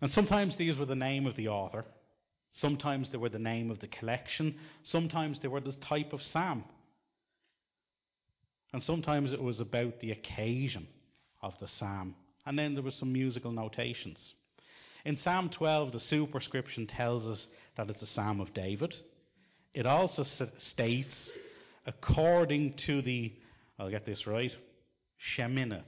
And 0.00 0.10
sometimes 0.10 0.56
these 0.56 0.76
were 0.76 0.86
the 0.86 0.94
name 0.94 1.26
of 1.26 1.34
the 1.34 1.48
author, 1.48 1.84
sometimes 2.50 3.10
they 3.10 3.18
were 3.18 3.28
the 3.28 3.38
name 3.38 3.70
of 3.70 3.80
the 3.80 3.88
collection, 3.88 4.56
sometimes 4.84 5.40
they 5.40 5.48
were 5.48 5.60
the 5.60 5.72
type 5.72 6.12
of 6.12 6.22
psalm, 6.22 6.64
and 8.72 8.82
sometimes 8.82 9.32
it 9.32 9.40
was 9.40 9.60
about 9.60 9.98
the 10.00 10.12
occasion 10.12 10.86
of 11.40 11.54
the 11.60 11.68
psalm. 11.68 12.14
And 12.46 12.58
then 12.58 12.74
there 12.74 12.82
were 12.82 12.90
some 12.90 13.12
musical 13.12 13.52
notations. 13.52 14.34
In 15.04 15.16
Psalm 15.16 15.50
12, 15.50 15.92
the 15.92 16.00
superscription 16.00 16.86
tells 16.86 17.26
us 17.26 17.46
that 17.76 17.90
it's 17.90 18.02
a 18.02 18.06
psalm 18.06 18.40
of 18.40 18.54
David. 18.54 18.94
It 19.74 19.86
also 19.86 20.22
states, 20.58 21.30
according 21.86 22.74
to 22.86 23.02
the, 23.02 23.32
I'll 23.78 23.90
get 23.90 24.06
this 24.06 24.26
right, 24.26 24.52
Sheminith. 25.36 25.82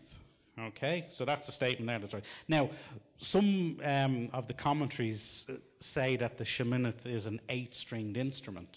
Okay, 0.58 1.06
so 1.10 1.24
that's 1.24 1.46
the 1.46 1.52
statement 1.52 1.88
there. 1.88 1.98
That's 1.98 2.14
right. 2.14 2.22
Now, 2.46 2.70
some 3.18 3.80
um, 3.84 4.30
of 4.32 4.46
the 4.46 4.54
commentaries 4.54 5.44
say 5.80 6.16
that 6.16 6.38
the 6.38 6.44
sheminith 6.44 7.06
is 7.06 7.26
an 7.26 7.40
eight-stringed 7.48 8.16
instrument. 8.16 8.68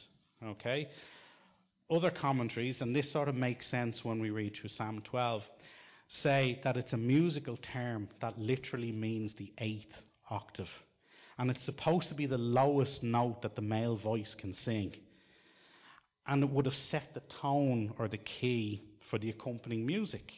Okay, 0.43 0.89
other 1.89 2.09
commentaries, 2.09 2.81
and 2.81 2.95
this 2.95 3.11
sort 3.11 3.29
of 3.29 3.35
makes 3.35 3.67
sense 3.67 4.03
when 4.03 4.19
we 4.19 4.31
read 4.31 4.55
through 4.55 4.69
Psalm 4.69 5.01
12, 5.03 5.43
say 6.07 6.59
that 6.63 6.77
it's 6.77 6.93
a 6.93 6.97
musical 6.97 7.57
term 7.57 8.09
that 8.21 8.39
literally 8.39 8.91
means 8.91 9.33
the 9.33 9.51
eighth 9.57 9.95
octave. 10.29 10.69
And 11.37 11.51
it's 11.51 11.63
supposed 11.63 12.09
to 12.09 12.15
be 12.15 12.25
the 12.25 12.37
lowest 12.37 13.03
note 13.03 13.41
that 13.43 13.55
the 13.55 13.61
male 13.61 13.95
voice 13.95 14.35
can 14.35 14.53
sing. 14.53 14.95
And 16.25 16.43
it 16.43 16.49
would 16.49 16.65
have 16.65 16.75
set 16.75 17.13
the 17.13 17.21
tone 17.41 17.93
or 17.99 18.07
the 18.07 18.17
key 18.17 18.83
for 19.09 19.19
the 19.19 19.29
accompanying 19.29 19.85
music. 19.85 20.31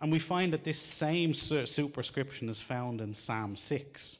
And 0.00 0.12
we 0.12 0.20
find 0.20 0.52
that 0.52 0.64
this 0.64 0.80
same 0.98 1.34
superscription 1.34 2.48
is 2.48 2.60
found 2.68 3.00
in 3.00 3.14
Psalm 3.14 3.56
6. 3.56 4.16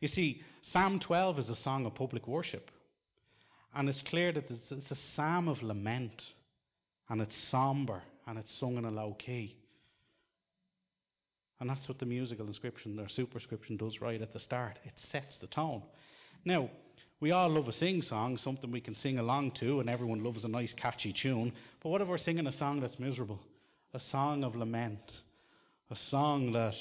You 0.00 0.08
see, 0.08 0.42
Psalm 0.62 1.00
12 1.00 1.38
is 1.38 1.48
a 1.48 1.56
song 1.56 1.86
of 1.86 1.94
public 1.94 2.26
worship. 2.26 2.70
And 3.74 3.88
it's 3.88 4.02
clear 4.02 4.32
that 4.32 4.50
it's 4.50 4.90
a 4.90 4.96
psalm 5.14 5.48
of 5.48 5.62
lament. 5.62 6.20
And 7.08 7.22
it's 7.22 7.36
somber. 7.50 8.02
And 8.26 8.38
it's 8.38 8.52
sung 8.58 8.76
in 8.76 8.84
a 8.84 8.90
low 8.90 9.14
key. 9.14 9.56
And 11.62 11.70
that's 11.70 11.86
what 11.88 12.00
the 12.00 12.06
musical 12.06 12.48
inscription 12.48 12.98
or 12.98 13.08
superscription 13.08 13.76
does 13.76 14.00
right 14.00 14.20
at 14.20 14.32
the 14.32 14.40
start. 14.40 14.80
It 14.84 14.94
sets 14.96 15.36
the 15.36 15.46
tone. 15.46 15.84
Now, 16.44 16.68
we 17.20 17.30
all 17.30 17.48
love 17.48 17.68
a 17.68 17.72
sing 17.72 18.02
song, 18.02 18.36
something 18.36 18.72
we 18.72 18.80
can 18.80 18.96
sing 18.96 19.20
along 19.20 19.52
to, 19.60 19.78
and 19.78 19.88
everyone 19.88 20.24
loves 20.24 20.42
a 20.42 20.48
nice 20.48 20.74
catchy 20.74 21.12
tune. 21.12 21.52
But 21.80 21.90
what 21.90 22.00
if 22.00 22.08
we're 22.08 22.18
singing 22.18 22.48
a 22.48 22.52
song 22.52 22.80
that's 22.80 22.98
miserable? 22.98 23.38
A 23.94 24.00
song 24.00 24.42
of 24.42 24.56
lament. 24.56 24.98
A 25.92 25.94
song 25.94 26.50
that 26.54 26.74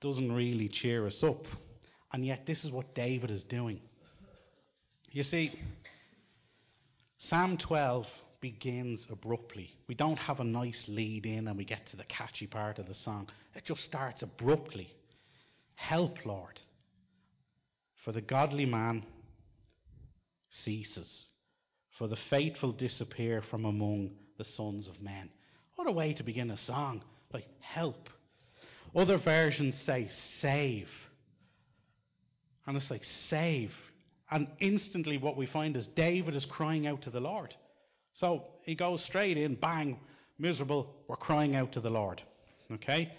doesn't 0.00 0.30
really 0.30 0.68
cheer 0.68 1.04
us 1.08 1.24
up. 1.24 1.44
And 2.12 2.24
yet, 2.24 2.46
this 2.46 2.64
is 2.64 2.70
what 2.70 2.94
David 2.94 3.32
is 3.32 3.42
doing. 3.42 3.80
You 5.10 5.24
see, 5.24 5.52
Psalm 7.18 7.56
12 7.56 8.06
begins 8.40 9.06
abruptly. 9.10 9.70
We 9.86 9.94
don't 9.94 10.18
have 10.18 10.40
a 10.40 10.44
nice 10.44 10.86
lead 10.88 11.26
in 11.26 11.48
and 11.48 11.56
we 11.56 11.64
get 11.64 11.86
to 11.88 11.96
the 11.96 12.04
catchy 12.04 12.46
part 12.46 12.78
of 12.78 12.86
the 12.86 12.94
song. 12.94 13.28
It 13.54 13.64
just 13.64 13.82
starts 13.82 14.22
abruptly. 14.22 14.92
Help, 15.74 16.24
Lord. 16.24 16.58
For 18.04 18.12
the 18.12 18.22
godly 18.22 18.66
man 18.66 19.04
ceases, 20.50 21.26
for 21.98 22.08
the 22.08 22.18
faithful 22.30 22.72
disappear 22.72 23.42
from 23.42 23.64
among 23.64 24.12
the 24.38 24.44
sons 24.44 24.88
of 24.88 25.00
men. 25.02 25.28
What 25.76 25.86
a 25.86 25.92
way 25.92 26.14
to 26.14 26.22
begin 26.22 26.50
a 26.50 26.56
song! 26.56 27.02
Like, 27.32 27.46
help. 27.60 28.08
Other 28.94 29.18
versions 29.18 29.76
say, 29.76 30.08
save. 30.40 30.88
And 32.66 32.76
it's 32.76 32.90
like, 32.90 33.04
save. 33.04 33.72
And 34.30 34.48
instantly, 34.60 35.18
what 35.18 35.36
we 35.36 35.46
find 35.46 35.76
is 35.76 35.86
David 35.86 36.34
is 36.34 36.44
crying 36.44 36.86
out 36.86 37.02
to 37.02 37.10
the 37.10 37.20
Lord. 37.20 37.54
So 38.20 38.42
he 38.64 38.74
goes 38.74 39.02
straight 39.02 39.38
in, 39.38 39.54
bang, 39.54 39.98
miserable, 40.38 40.94
we're 41.08 41.16
crying 41.16 41.56
out 41.56 41.72
to 41.72 41.80
the 41.80 41.88
Lord. 41.88 42.20
Okay? 42.70 43.10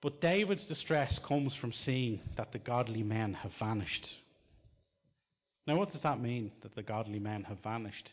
But 0.00 0.22
David's 0.22 0.64
distress 0.64 1.18
comes 1.18 1.54
from 1.54 1.72
seeing 1.72 2.20
that 2.38 2.52
the 2.52 2.58
godly 2.58 3.02
men 3.02 3.34
have 3.34 3.52
vanished. 3.58 4.08
Now, 5.66 5.76
what 5.76 5.92
does 5.92 6.00
that 6.00 6.22
mean, 6.22 6.52
that 6.62 6.74
the 6.74 6.82
godly 6.82 7.18
men 7.18 7.44
have 7.44 7.58
vanished? 7.62 8.10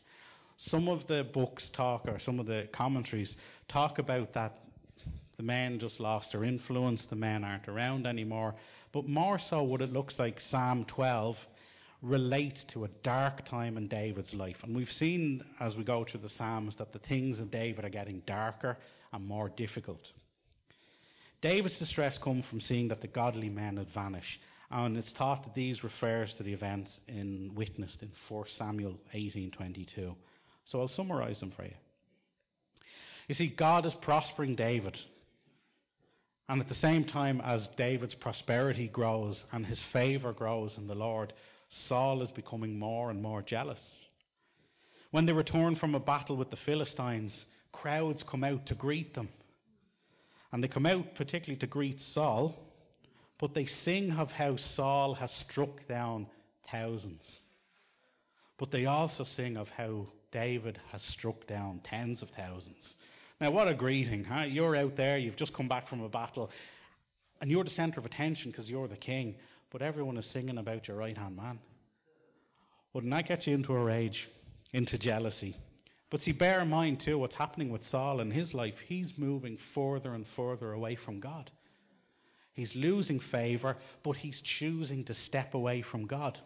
Some 0.57 0.89
of 0.89 1.07
the 1.07 1.23
books 1.23 1.69
talk, 1.69 2.05
or 2.09 2.19
some 2.19 2.37
of 2.37 2.45
the 2.45 2.67
commentaries 2.73 3.37
talk 3.69 3.99
about 3.99 4.33
that 4.33 4.59
the 5.37 5.43
men 5.43 5.79
just 5.79 6.01
lost 6.01 6.33
their 6.33 6.43
influence, 6.43 7.05
the 7.05 7.15
men 7.15 7.45
aren't 7.45 7.69
around 7.69 8.05
anymore. 8.05 8.55
But 8.91 9.07
more 9.07 9.39
so, 9.39 9.63
what 9.63 9.81
it 9.81 9.93
looks 9.93 10.19
like 10.19 10.41
Psalm 10.41 10.83
12 10.85 11.37
relates 12.01 12.63
to 12.65 12.85
a 12.85 12.89
dark 13.03 13.45
time 13.45 13.77
in 13.77 13.87
David's 13.87 14.33
life. 14.33 14.57
And 14.63 14.75
we've 14.75 14.91
seen 14.91 15.43
as 15.59 15.75
we 15.75 15.83
go 15.83 16.03
through 16.03 16.21
the 16.21 16.29
Psalms 16.29 16.75
that 16.77 16.93
the 16.93 16.99
things 16.99 17.39
in 17.39 17.47
David 17.49 17.85
are 17.85 17.89
getting 17.89 18.21
darker 18.25 18.77
and 19.11 19.25
more 19.25 19.49
difficult. 19.49 20.11
David's 21.41 21.79
distress 21.79 22.17
comes 22.17 22.45
from 22.45 22.61
seeing 22.61 22.87
that 22.89 23.01
the 23.01 23.07
godly 23.07 23.49
men 23.49 23.77
had 23.77 23.93
vanished. 23.93 24.39
And 24.71 24.97
it's 24.97 25.11
thought 25.11 25.43
that 25.43 25.53
these 25.53 25.83
refers 25.83 26.33
to 26.35 26.43
the 26.43 26.53
events 26.53 26.99
in 27.07 27.51
witnessed 27.55 28.01
in 28.01 28.11
1 28.27 28.45
Samuel 28.57 28.99
18:22. 29.13 30.15
So 30.65 30.81
I'll 30.81 30.87
summarize 30.87 31.39
them 31.39 31.51
for 31.51 31.63
you. 31.63 31.75
You 33.27 33.35
see, 33.35 33.47
God 33.47 33.85
is 33.85 33.93
prospering 33.93 34.55
David. 34.55 34.97
And 36.47 36.61
at 36.61 36.67
the 36.67 36.75
same 36.75 37.05
time 37.05 37.41
as 37.41 37.67
David's 37.75 38.13
prosperity 38.13 38.87
grows 38.87 39.43
and 39.51 39.65
his 39.65 39.81
favor 39.91 40.31
grows 40.31 40.77
in 40.77 40.87
the 40.87 40.95
Lord, 40.95 41.33
Saul 41.69 42.21
is 42.21 42.31
becoming 42.31 42.77
more 42.79 43.09
and 43.09 43.21
more 43.21 43.41
jealous. 43.41 44.05
When 45.11 45.25
they 45.25 45.33
return 45.33 45.75
from 45.75 45.95
a 45.95 45.99
battle 45.99 46.35
with 46.35 46.49
the 46.49 46.57
Philistines, 46.57 47.45
crowds 47.71 48.23
come 48.23 48.43
out 48.43 48.65
to 48.67 48.75
greet 48.75 49.13
them. 49.13 49.29
And 50.51 50.63
they 50.63 50.67
come 50.67 50.85
out 50.85 51.15
particularly 51.15 51.59
to 51.59 51.67
greet 51.67 52.01
Saul, 52.01 52.55
but 53.39 53.53
they 53.53 53.65
sing 53.65 54.11
of 54.11 54.31
how 54.31 54.55
Saul 54.55 55.15
has 55.15 55.31
struck 55.31 55.87
down 55.87 56.27
thousands. 56.71 57.39
But 58.57 58.71
they 58.71 58.85
also 58.85 59.23
sing 59.23 59.57
of 59.57 59.69
how 59.69 60.07
David 60.31 60.79
has 60.91 61.01
struck 61.01 61.47
down 61.47 61.81
tens 61.83 62.21
of 62.21 62.29
thousands. 62.29 62.95
Now, 63.41 63.51
what 63.51 63.67
a 63.67 63.73
greeting, 63.73 64.23
huh? 64.23 64.43
You're 64.43 64.75
out 64.75 64.95
there, 64.95 65.17
you've 65.17 65.35
just 65.35 65.53
come 65.53 65.67
back 65.67 65.89
from 65.89 66.01
a 66.01 66.09
battle, 66.09 66.49
and 67.41 67.51
you're 67.51 67.65
the 67.65 67.69
centre 67.69 67.99
of 67.99 68.05
attention 68.05 68.51
because 68.51 68.69
you're 68.69 68.87
the 68.87 68.95
king, 68.95 69.35
but 69.71 69.81
everyone 69.81 70.17
is 70.17 70.25
singing 70.25 70.57
about 70.57 70.87
your 70.87 70.97
right 70.97 71.17
hand 71.17 71.35
man. 71.35 71.59
Wouldn't 72.93 73.13
that 73.13 73.27
get 73.27 73.45
you 73.47 73.53
into 73.53 73.73
a 73.73 73.83
rage, 73.83 74.29
into 74.71 74.97
jealousy? 74.97 75.57
But 76.09 76.21
see, 76.21 76.31
bear 76.31 76.61
in 76.61 76.69
mind 76.69 77.01
too 77.01 77.17
what's 77.17 77.35
happening 77.35 77.69
with 77.69 77.83
Saul 77.83 78.21
in 78.21 78.31
his 78.31 78.53
life. 78.53 78.75
He's 78.87 79.17
moving 79.17 79.57
further 79.73 80.13
and 80.13 80.25
further 80.35 80.71
away 80.71 80.95
from 80.95 81.19
God. 81.19 81.51
He's 82.53 82.73
losing 82.73 83.19
favour, 83.19 83.75
but 84.01 84.15
he's 84.15 84.39
choosing 84.39 85.03
to 85.05 85.13
step 85.13 85.53
away 85.53 85.81
from 85.81 86.07
God. 86.07 86.39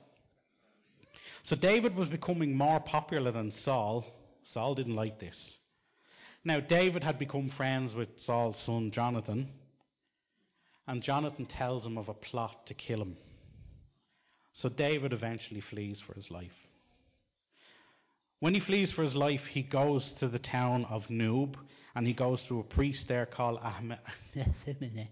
So 1.43 1.55
David 1.55 1.95
was 1.95 2.09
becoming 2.09 2.55
more 2.55 2.79
popular 2.79 3.31
than 3.31 3.51
Saul. 3.51 4.05
Saul 4.43 4.73
didn't 4.73 4.95
like 4.95 5.19
this. 5.19 5.57
Now, 6.43 6.59
David 6.59 7.03
had 7.03 7.19
become 7.19 7.49
friends 7.49 7.93
with 7.93 8.09
Saul's 8.17 8.57
son 8.57 8.91
Jonathan, 8.91 9.49
and 10.89 11.01
Jonathan 11.03 11.45
tells 11.45 11.85
him 11.85 11.97
of 11.99 12.09
a 12.09 12.15
plot 12.15 12.65
to 12.65 12.73
kill 12.73 12.99
him. 12.99 13.15
So 14.53 14.69
David 14.69 15.13
eventually 15.13 15.61
flees 15.61 16.01
for 16.01 16.15
his 16.15 16.31
life. 16.31 16.55
When 18.39 18.55
he 18.55 18.59
flees 18.59 18.91
for 18.91 19.03
his 19.03 19.13
life, 19.13 19.45
he 19.45 19.61
goes 19.61 20.13
to 20.13 20.27
the 20.27 20.39
town 20.39 20.85
of 20.85 21.05
Noob, 21.07 21.53
and 21.95 22.07
he 22.07 22.13
goes 22.13 22.41
to 22.45 22.59
a 22.59 22.63
priest 22.63 23.07
there 23.07 23.27
called 23.27 23.59
Ahmed. 23.61 23.99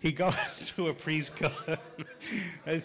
he 0.00 0.12
goes 0.12 0.34
to 0.76 0.86
a 0.86 0.94
priest 0.94 1.32
called 1.36 1.78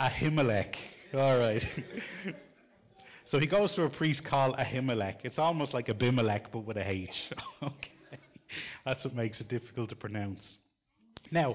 Ahimelech. 0.00 0.76
All 1.12 1.38
right. 1.38 1.68
So 3.30 3.38
he 3.38 3.46
goes 3.46 3.70
to 3.74 3.84
a 3.84 3.88
priest 3.88 4.24
called 4.24 4.56
Ahimelech. 4.56 5.18
It's 5.22 5.38
almost 5.38 5.72
like 5.72 5.88
Abimelech, 5.88 6.50
but 6.50 6.64
with 6.64 6.76
a 6.76 6.90
H. 6.90 7.30
okay. 7.62 7.92
That's 8.84 9.04
what 9.04 9.14
makes 9.14 9.40
it 9.40 9.46
difficult 9.46 9.90
to 9.90 9.94
pronounce. 9.94 10.58
Now, 11.30 11.54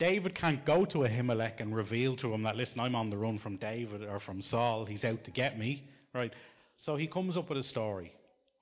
David 0.00 0.34
can't 0.34 0.66
go 0.66 0.84
to 0.86 0.98
Ahimelech 0.98 1.60
and 1.60 1.72
reveal 1.72 2.16
to 2.16 2.34
him 2.34 2.42
that, 2.42 2.56
listen, 2.56 2.80
I'm 2.80 2.96
on 2.96 3.10
the 3.10 3.16
run 3.16 3.38
from 3.38 3.58
David 3.58 4.02
or 4.02 4.18
from 4.18 4.42
Saul. 4.42 4.86
He's 4.86 5.04
out 5.04 5.22
to 5.22 5.30
get 5.30 5.56
me. 5.56 5.84
Right? 6.12 6.32
So 6.78 6.96
he 6.96 7.06
comes 7.06 7.36
up 7.36 7.48
with 7.48 7.58
a 7.58 7.62
story. 7.62 8.12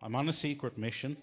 I'm 0.02 0.14
on 0.14 0.28
a 0.28 0.32
secret 0.34 0.76
mission. 0.76 1.16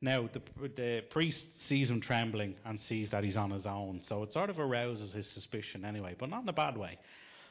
Now, 0.00 0.28
the, 0.32 0.42
the 0.74 1.04
priest 1.10 1.46
sees 1.68 1.88
him 1.88 2.00
trembling 2.00 2.56
and 2.64 2.80
sees 2.80 3.10
that 3.10 3.22
he's 3.22 3.36
on 3.36 3.52
his 3.52 3.66
own. 3.66 4.00
So 4.02 4.24
it 4.24 4.32
sort 4.32 4.50
of 4.50 4.58
arouses 4.58 5.12
his 5.12 5.28
suspicion 5.28 5.84
anyway, 5.84 6.16
but 6.18 6.28
not 6.28 6.42
in 6.42 6.48
a 6.48 6.52
bad 6.52 6.76
way. 6.76 6.98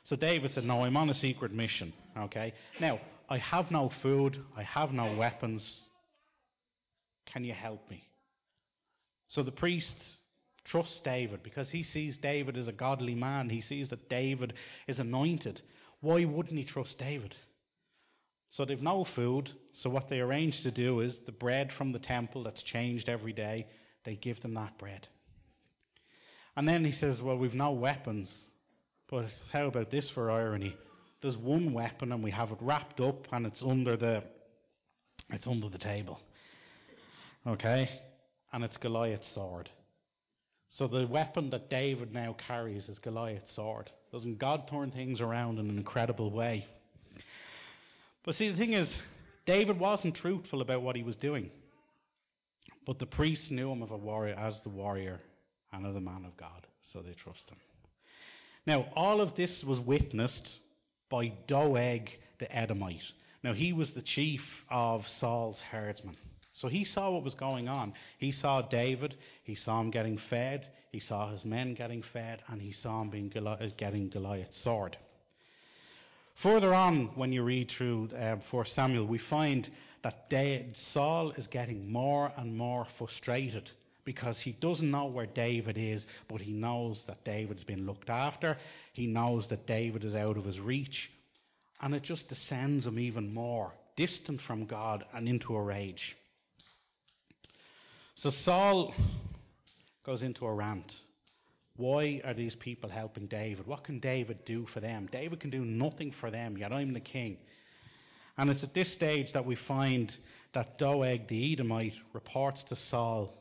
So 0.03 0.15
David 0.15 0.51
said, 0.51 0.63
No, 0.63 0.83
I'm 0.83 0.97
on 0.97 1.09
a 1.09 1.13
secret 1.13 1.51
mission. 1.51 1.93
Okay? 2.17 2.53
Now, 2.79 2.99
I 3.29 3.37
have 3.37 3.71
no 3.71 3.89
food, 4.01 4.37
I 4.57 4.63
have 4.63 4.91
no 4.91 5.15
weapons. 5.15 5.81
Can 7.27 7.43
you 7.43 7.53
help 7.53 7.89
me? 7.89 8.03
So 9.29 9.43
the 9.43 9.51
priest 9.51 9.95
trusts 10.65 10.99
David 11.01 11.41
because 11.43 11.69
he 11.69 11.83
sees 11.83 12.17
David 12.17 12.57
as 12.57 12.67
a 12.67 12.73
godly 12.73 13.15
man. 13.15 13.49
He 13.49 13.61
sees 13.61 13.89
that 13.89 14.09
David 14.09 14.53
is 14.87 14.99
anointed. 14.99 15.61
Why 16.01 16.25
wouldn't 16.25 16.57
he 16.57 16.65
trust 16.65 16.97
David? 16.97 17.35
So 18.49 18.65
they've 18.65 18.81
no 18.81 19.05
food. 19.05 19.49
So 19.73 19.89
what 19.89 20.09
they 20.09 20.19
arrange 20.19 20.63
to 20.63 20.71
do 20.71 20.99
is 20.99 21.17
the 21.25 21.31
bread 21.31 21.71
from 21.71 21.93
the 21.93 21.99
temple 21.99 22.43
that's 22.43 22.61
changed 22.61 23.07
every 23.07 23.33
day, 23.33 23.67
they 24.03 24.15
give 24.15 24.41
them 24.41 24.55
that 24.55 24.77
bread. 24.77 25.07
And 26.57 26.67
then 26.67 26.83
he 26.83 26.91
says, 26.91 27.21
Well, 27.21 27.37
we've 27.37 27.53
no 27.53 27.71
weapons. 27.71 28.50
But 29.11 29.25
how 29.51 29.67
about 29.67 29.91
this 29.91 30.09
for 30.09 30.31
irony? 30.31 30.75
There's 31.21 31.37
one 31.37 31.73
weapon 31.73 32.13
and 32.13 32.23
we 32.23 32.31
have 32.31 32.51
it 32.51 32.57
wrapped 32.61 33.01
up 33.01 33.27
and 33.33 33.45
it's 33.45 33.61
under 33.61 33.97
the 33.97 34.23
it's 35.29 35.45
under 35.47 35.69
the 35.69 35.77
table. 35.77 36.19
Okay? 37.45 37.89
And 38.53 38.63
it's 38.63 38.77
Goliath's 38.77 39.33
sword. 39.33 39.69
So 40.69 40.87
the 40.87 41.05
weapon 41.05 41.49
that 41.49 41.69
David 41.69 42.13
now 42.13 42.35
carries 42.47 42.87
is 42.87 42.99
Goliath's 42.99 43.53
sword. 43.53 43.89
Doesn't 44.11 44.39
God 44.39 44.67
turn 44.69 44.91
things 44.91 45.19
around 45.19 45.59
in 45.59 45.69
an 45.69 45.77
incredible 45.77 46.31
way? 46.31 46.65
But 48.23 48.35
see, 48.35 48.51
the 48.51 48.57
thing 48.57 48.73
is, 48.73 48.93
David 49.45 49.79
wasn't 49.79 50.15
truthful 50.15 50.61
about 50.61 50.81
what 50.81 50.95
he 50.95 51.03
was 51.03 51.15
doing. 51.17 51.49
But 52.85 52.99
the 52.99 53.05
priests 53.05 53.51
knew 53.51 53.71
him 53.71 53.81
of 53.81 53.91
a 53.91 53.97
warrior 53.97 54.35
as 54.35 54.59
the 54.61 54.69
warrior 54.69 55.19
and 55.73 55.85
of 55.85 55.93
the 55.93 56.01
man 56.01 56.25
of 56.25 56.37
God, 56.37 56.67
so 56.81 57.01
they 57.01 57.13
trust 57.13 57.49
him. 57.49 57.57
Now, 58.65 58.87
all 58.95 59.21
of 59.21 59.35
this 59.35 59.63
was 59.63 59.79
witnessed 59.79 60.59
by 61.09 61.33
Doeg 61.47 62.09
the 62.39 62.55
Edomite. 62.55 63.03
Now, 63.43 63.53
he 63.53 63.73
was 63.73 63.91
the 63.93 64.01
chief 64.01 64.43
of 64.69 65.07
Saul's 65.07 65.59
herdsmen. 65.59 66.15
So 66.53 66.67
he 66.67 66.83
saw 66.83 67.11
what 67.11 67.23
was 67.23 67.33
going 67.33 67.67
on. 67.67 67.93
He 68.19 68.31
saw 68.31 68.61
David, 68.61 69.15
he 69.43 69.55
saw 69.55 69.81
him 69.81 69.89
getting 69.89 70.17
fed, 70.17 70.67
he 70.91 70.99
saw 70.99 71.31
his 71.31 71.43
men 71.43 71.73
getting 71.73 72.03
fed, 72.03 72.41
and 72.47 72.61
he 72.61 72.71
saw 72.71 73.01
him 73.01 73.09
being 73.09 73.29
Goli- 73.29 73.75
getting 73.77 74.09
Goliath's 74.09 74.57
sword. 74.57 74.97
Further 76.35 76.73
on, 76.73 77.07
when 77.15 77.31
you 77.31 77.43
read 77.43 77.71
through 77.71 78.09
uh, 78.15 78.37
1 78.49 78.65
Samuel, 78.65 79.05
we 79.05 79.17
find 79.17 79.69
that 80.03 80.31
Saul 80.73 81.31
is 81.31 81.47
getting 81.47 81.91
more 81.91 82.31
and 82.37 82.57
more 82.57 82.85
frustrated 82.97 83.69
because 84.05 84.39
he 84.39 84.51
doesn't 84.51 84.89
know 84.89 85.05
where 85.05 85.25
David 85.25 85.77
is, 85.77 86.05
but 86.27 86.41
he 86.41 86.51
knows 86.51 87.03
that 87.07 87.23
David's 87.23 87.63
been 87.63 87.85
looked 87.85 88.09
after. 88.09 88.57
He 88.93 89.07
knows 89.07 89.47
that 89.49 89.67
David 89.67 90.03
is 90.03 90.15
out 90.15 90.37
of 90.37 90.45
his 90.45 90.59
reach. 90.59 91.11
And 91.81 91.95
it 91.95 92.03
just 92.03 92.29
descends 92.29 92.85
him 92.85 92.99
even 92.99 93.33
more, 93.33 93.73
distant 93.95 94.41
from 94.41 94.65
God 94.65 95.03
and 95.13 95.27
into 95.27 95.55
a 95.55 95.61
rage. 95.61 96.15
So 98.15 98.29
Saul 98.29 98.93
goes 100.05 100.21
into 100.21 100.45
a 100.45 100.53
rant. 100.53 100.93
Why 101.77 102.21
are 102.23 102.35
these 102.35 102.55
people 102.55 102.89
helping 102.89 103.25
David? 103.27 103.65
What 103.65 103.83
can 103.83 103.99
David 103.99 104.45
do 104.45 104.67
for 104.67 104.79
them? 104.79 105.09
David 105.11 105.39
can 105.39 105.49
do 105.49 105.65
nothing 105.65 106.11
for 106.11 106.29
them, 106.29 106.57
yet 106.57 106.71
I'm 106.71 106.93
the 106.93 106.99
king. 106.99 107.37
And 108.37 108.49
it's 108.49 108.63
at 108.63 108.73
this 108.73 108.91
stage 108.91 109.33
that 109.33 109.45
we 109.45 109.55
find 109.55 110.15
that 110.53 110.77
Doeg 110.77 111.27
the 111.27 111.53
Edomite 111.53 111.95
reports 112.13 112.63
to 112.65 112.75
Saul 112.75 113.33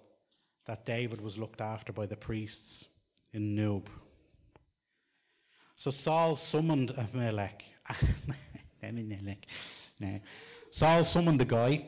that 0.70 0.86
David 0.86 1.20
was 1.20 1.36
looked 1.36 1.60
after 1.60 1.92
by 1.92 2.06
the 2.06 2.14
priests 2.14 2.84
in 3.32 3.56
Noob. 3.56 3.88
So 5.74 5.90
Saul 5.90 6.36
summoned 6.36 6.90
Ahimelech. 6.96 7.62
no. 9.98 10.20
Saul 10.70 11.04
summoned 11.04 11.40
the 11.40 11.44
guy. 11.44 11.86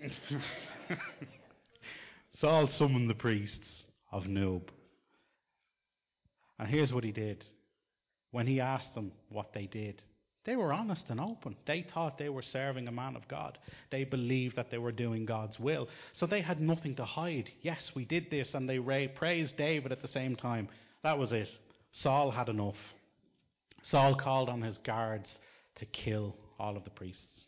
Saul 2.38 2.66
summoned 2.66 3.08
the 3.08 3.14
priests 3.14 3.84
of 4.10 4.24
Noob. 4.24 4.62
And 6.58 6.68
here's 6.68 6.92
what 6.92 7.04
he 7.04 7.12
did. 7.12 7.44
When 8.32 8.48
he 8.48 8.60
asked 8.60 8.96
them 8.96 9.12
what 9.28 9.52
they 9.52 9.66
did, 9.66 10.02
they 10.44 10.56
were 10.56 10.72
honest 10.72 11.08
and 11.08 11.20
open. 11.20 11.56
They 11.64 11.82
thought 11.82 12.18
they 12.18 12.28
were 12.28 12.42
serving 12.42 12.86
a 12.86 12.92
man 12.92 13.16
of 13.16 13.26
God. 13.28 13.58
They 13.90 14.04
believed 14.04 14.56
that 14.56 14.70
they 14.70 14.78
were 14.78 14.92
doing 14.92 15.24
God's 15.24 15.58
will. 15.58 15.88
So 16.12 16.26
they 16.26 16.42
had 16.42 16.60
nothing 16.60 16.94
to 16.96 17.04
hide. 17.04 17.50
Yes, 17.62 17.92
we 17.94 18.04
did 18.04 18.30
this, 18.30 18.54
and 18.54 18.68
they 18.68 19.08
praised 19.08 19.56
David 19.56 19.90
at 19.90 20.02
the 20.02 20.08
same 20.08 20.36
time. 20.36 20.68
That 21.02 21.18
was 21.18 21.32
it. 21.32 21.48
Saul 21.92 22.30
had 22.30 22.50
enough. 22.50 22.76
Saul 23.82 24.14
called 24.16 24.50
on 24.50 24.60
his 24.60 24.78
guards 24.78 25.38
to 25.76 25.86
kill 25.86 26.36
all 26.58 26.76
of 26.76 26.84
the 26.84 26.90
priests. 26.90 27.46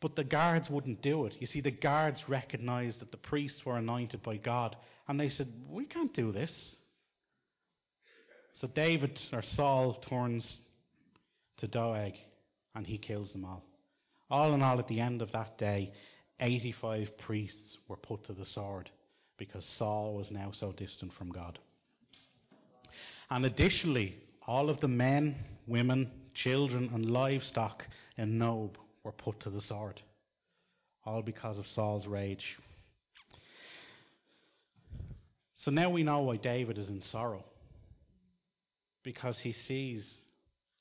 But 0.00 0.16
the 0.16 0.24
guards 0.24 0.70
wouldn't 0.70 1.02
do 1.02 1.26
it. 1.26 1.36
You 1.40 1.46
see, 1.46 1.60
the 1.60 1.70
guards 1.70 2.28
recognized 2.28 3.00
that 3.00 3.10
the 3.10 3.16
priests 3.16 3.64
were 3.64 3.78
anointed 3.78 4.22
by 4.22 4.36
God, 4.36 4.76
and 5.08 5.18
they 5.18 5.30
said, 5.30 5.48
We 5.68 5.86
can't 5.86 6.12
do 6.14 6.30
this. 6.30 6.76
So 8.52 8.68
David 8.68 9.18
or 9.32 9.42
Saul 9.42 9.94
turns 9.94 10.60
to 11.58 11.66
Doeg 11.68 12.14
and 12.74 12.86
he 12.86 12.98
kills 12.98 13.32
them 13.32 13.44
all. 13.44 13.64
All 14.30 14.54
in 14.54 14.62
all, 14.62 14.78
at 14.78 14.88
the 14.88 15.00
end 15.00 15.22
of 15.22 15.32
that 15.32 15.58
day, 15.58 15.92
85 16.40 17.16
priests 17.18 17.78
were 17.88 17.96
put 17.96 18.24
to 18.24 18.32
the 18.32 18.44
sword 18.44 18.90
because 19.36 19.64
Saul 19.64 20.14
was 20.14 20.30
now 20.30 20.50
so 20.52 20.72
distant 20.72 21.12
from 21.12 21.30
God. 21.30 21.58
And 23.30 23.44
additionally, 23.44 24.16
all 24.46 24.68
of 24.70 24.80
the 24.80 24.88
men, 24.88 25.36
women, 25.66 26.10
children, 26.34 26.90
and 26.92 27.10
livestock 27.10 27.86
in 28.16 28.38
Nob 28.38 28.76
were 29.02 29.12
put 29.12 29.40
to 29.40 29.50
the 29.50 29.60
sword, 29.60 30.00
all 31.04 31.22
because 31.22 31.58
of 31.58 31.66
Saul's 31.66 32.06
rage. 32.06 32.56
So 35.54 35.70
now 35.70 35.90
we 35.90 36.02
know 36.02 36.20
why 36.20 36.36
David 36.36 36.78
is 36.78 36.88
in 36.88 37.00
sorrow 37.00 37.44
because 39.02 39.38
he 39.38 39.52
sees 39.52 40.14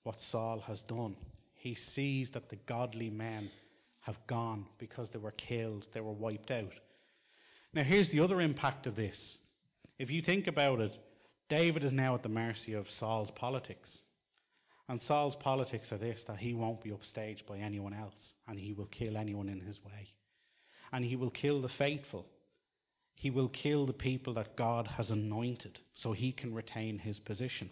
what 0.04 0.20
Saul 0.20 0.60
has 0.62 0.82
done. 0.84 1.16
He 1.56 1.76
sees 1.76 2.30
that 2.32 2.50
the 2.50 2.58
godly 2.68 3.10
men 3.10 3.50
have 4.02 4.18
gone 4.28 4.66
because 4.78 5.10
they 5.10 5.20
were 5.20 5.32
killed, 5.32 5.88
they 5.94 6.02
were 6.02 6.12
wiped 6.12 6.52
out. 6.52 6.74
Now, 7.74 7.84
here's 7.84 8.10
the 8.10 8.20
other 8.20 8.42
impact 8.42 8.86
of 8.86 8.96
this. 8.96 9.38
If 9.98 10.12
you 10.12 10.22
think 10.22 10.48
about 10.48 10.80
it, 10.80 10.92
David 11.50 11.84
is 11.84 11.94
now 11.94 12.16
at 12.16 12.24
the 12.24 12.30
mercy 12.30 12.74
of 12.74 12.90
Saul's 12.90 13.32
politics. 13.32 13.98
And 14.90 15.02
Saul's 15.02 15.36
politics 15.36 15.92
are 15.92 15.98
this 15.98 16.24
that 16.26 16.38
he 16.38 16.54
won't 16.54 16.84
be 16.84 16.92
upstaged 16.92 17.46
by 17.48 17.60
anyone 17.60 17.94
else, 17.94 18.34
and 18.48 18.60
he 18.60 18.74
will 18.74 18.88
kill 18.88 19.16
anyone 19.16 19.48
in 19.48 19.62
his 19.62 19.80
way. 19.84 20.10
And 20.92 21.06
he 21.06 21.16
will 21.16 21.32
kill 21.32 21.62
the 21.62 21.70
faithful. 21.70 22.26
He 23.16 23.30
will 23.30 23.50
kill 23.50 23.86
the 23.86 23.94
people 23.94 24.34
that 24.34 24.58
God 24.58 24.88
has 24.88 25.10
anointed 25.10 25.80
so 25.94 26.12
he 26.12 26.34
can 26.34 26.54
retain 26.54 27.00
his 27.00 27.20
position. 27.20 27.70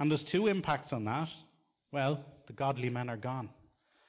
And 0.00 0.10
there's 0.10 0.24
two 0.24 0.46
impacts 0.46 0.94
on 0.94 1.04
that. 1.04 1.28
Well, 1.92 2.24
the 2.46 2.54
godly 2.54 2.88
men 2.88 3.10
are 3.10 3.18
gone. 3.18 3.50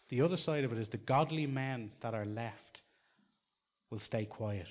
The 0.09 0.21
other 0.21 0.37
side 0.37 0.63
of 0.63 0.71
it 0.71 0.77
is 0.77 0.89
the 0.89 0.97
godly 0.97 1.45
men 1.45 1.91
that 2.01 2.13
are 2.13 2.25
left 2.25 2.81
will 3.89 3.99
stay 3.99 4.25
quiet. 4.25 4.67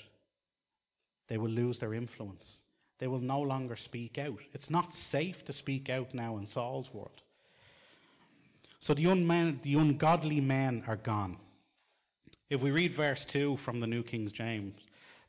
They 1.28 1.36
will 1.36 1.50
lose 1.50 1.78
their 1.78 1.94
influence. 1.94 2.62
They 2.98 3.06
will 3.06 3.20
no 3.20 3.40
longer 3.40 3.76
speak 3.76 4.18
out. 4.18 4.38
It's 4.54 4.70
not 4.70 4.94
safe 4.94 5.44
to 5.44 5.52
speak 5.52 5.90
out 5.90 6.12
now 6.14 6.38
in 6.38 6.46
Saul's 6.46 6.92
world. 6.92 7.20
So 8.80 8.94
the, 8.94 9.04
unmen, 9.04 9.62
the 9.62 9.74
ungodly 9.74 10.40
men 10.40 10.82
are 10.86 10.96
gone. 10.96 11.36
If 12.48 12.62
we 12.62 12.70
read 12.70 12.96
verse 12.96 13.26
2 13.26 13.58
from 13.58 13.80
the 13.80 13.86
New 13.86 14.02
King 14.02 14.28
James, 14.32 14.74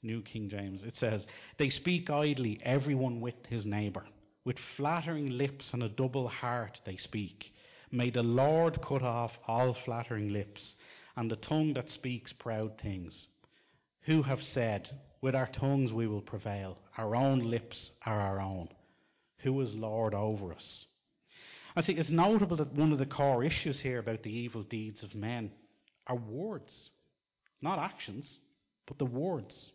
New 0.03 0.21
King 0.21 0.49
James, 0.49 0.83
it 0.83 0.95
says, 0.95 1.27
They 1.57 1.69
speak 1.69 2.09
idly, 2.09 2.59
everyone 2.63 3.19
with 3.19 3.35
his 3.49 3.65
neighbour. 3.65 4.05
With 4.43 4.57
flattering 4.75 5.29
lips 5.37 5.73
and 5.73 5.83
a 5.83 5.89
double 5.89 6.27
heart 6.27 6.81
they 6.85 6.97
speak. 6.97 7.53
May 7.91 8.09
the 8.09 8.23
Lord 8.23 8.81
cut 8.81 9.03
off 9.03 9.37
all 9.47 9.73
flattering 9.73 10.33
lips 10.33 10.75
and 11.15 11.29
the 11.29 11.35
tongue 11.35 11.73
that 11.73 11.89
speaks 11.89 12.33
proud 12.33 12.79
things. 12.79 13.27
Who 14.01 14.23
have 14.23 14.41
said, 14.41 14.89
With 15.21 15.35
our 15.35 15.47
tongues 15.47 15.93
we 15.93 16.07
will 16.07 16.21
prevail, 16.21 16.79
our 16.97 17.15
own 17.15 17.39
lips 17.39 17.91
are 18.05 18.19
our 18.19 18.41
own. 18.41 18.69
Who 19.39 19.59
is 19.61 19.73
Lord 19.73 20.13
over 20.13 20.53
us? 20.53 20.85
I 21.75 21.81
think 21.81 21.99
it's 21.99 22.09
notable 22.09 22.57
that 22.57 22.73
one 22.73 22.91
of 22.91 22.99
the 22.99 23.05
core 23.05 23.43
issues 23.43 23.79
here 23.79 23.99
about 23.99 24.23
the 24.23 24.31
evil 24.31 24.63
deeds 24.63 25.03
of 25.03 25.15
men 25.15 25.51
are 26.07 26.15
words, 26.15 26.89
not 27.61 27.79
actions, 27.79 28.39
but 28.87 28.97
the 28.97 29.05
words. 29.05 29.71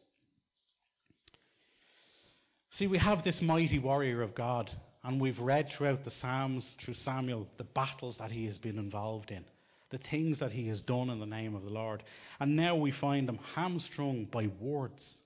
See, 2.77 2.89
we 2.89 2.99
have 2.99 3.25
this 3.25 3.41
mighty 3.41 3.79
warrior 3.79 4.21
of 4.21 4.35
God, 4.35 4.71
and 5.03 5.19
we've 5.19 5.41
read 5.41 5.71
throughout 5.71 6.05
the 6.05 6.11
Psalms, 6.11 6.77
through 6.79 6.93
Samuel, 6.93 7.49
the 7.57 7.65
battles 7.65 8.19
that 8.19 8.31
he 8.31 8.45
has 8.45 8.59
been 8.59 8.79
involved 8.79 9.31
in, 9.31 9.47
the 9.89 9.97
things 9.97 10.41
that 10.41 10.53
he 10.53 10.69
has 10.69 10.83
done 10.83 11.09
in 11.09 11.19
the 11.19 11.25
name 11.25 11.55
of 11.55 11.63
the 11.63 11.71
Lord. 11.71 12.03
And 12.39 12.55
now 12.55 12.77
we 12.77 12.91
find 12.91 13.31
him 13.31 13.39
hamstrung 13.55 14.27
by 14.27 14.49
words. 14.61 15.17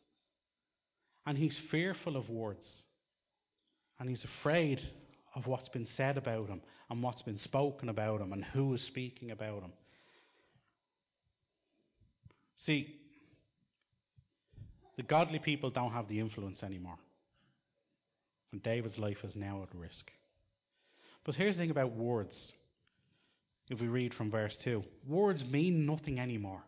And 1.26 1.36
he's 1.36 1.58
fearful 1.72 2.16
of 2.16 2.30
words. 2.30 2.84
And 3.98 4.08
he's 4.08 4.22
afraid 4.22 4.80
of 5.34 5.48
what's 5.48 5.68
been 5.70 5.86
said 5.86 6.18
about 6.18 6.48
him, 6.48 6.60
and 6.88 7.02
what's 7.02 7.22
been 7.22 7.38
spoken 7.38 7.88
about 7.88 8.20
him, 8.20 8.32
and 8.32 8.44
who 8.44 8.74
is 8.74 8.82
speaking 8.82 9.32
about 9.32 9.64
him. 9.64 9.72
See, 12.58 12.94
the 14.96 15.02
godly 15.02 15.40
people 15.40 15.70
don't 15.70 15.90
have 15.90 16.06
the 16.06 16.20
influence 16.20 16.62
anymore. 16.62 16.98
David's 18.58 18.98
life 18.98 19.18
is 19.22 19.36
now 19.36 19.62
at 19.62 19.74
risk. 19.78 20.10
But 21.24 21.34
here's 21.36 21.56
the 21.56 21.62
thing 21.62 21.70
about 21.70 21.92
words. 21.92 22.52
If 23.68 23.80
we 23.80 23.86
read 23.86 24.14
from 24.14 24.30
verse 24.30 24.56
2, 24.56 24.82
words 25.06 25.44
mean 25.44 25.86
nothing 25.86 26.18
anymore. 26.18 26.62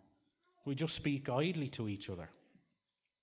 We 0.65 0.77
just 0.77 0.95
speak 0.95 1.29
idly 1.29 1.69
to 1.71 1.89
each 1.89 2.09
other. 2.09 2.29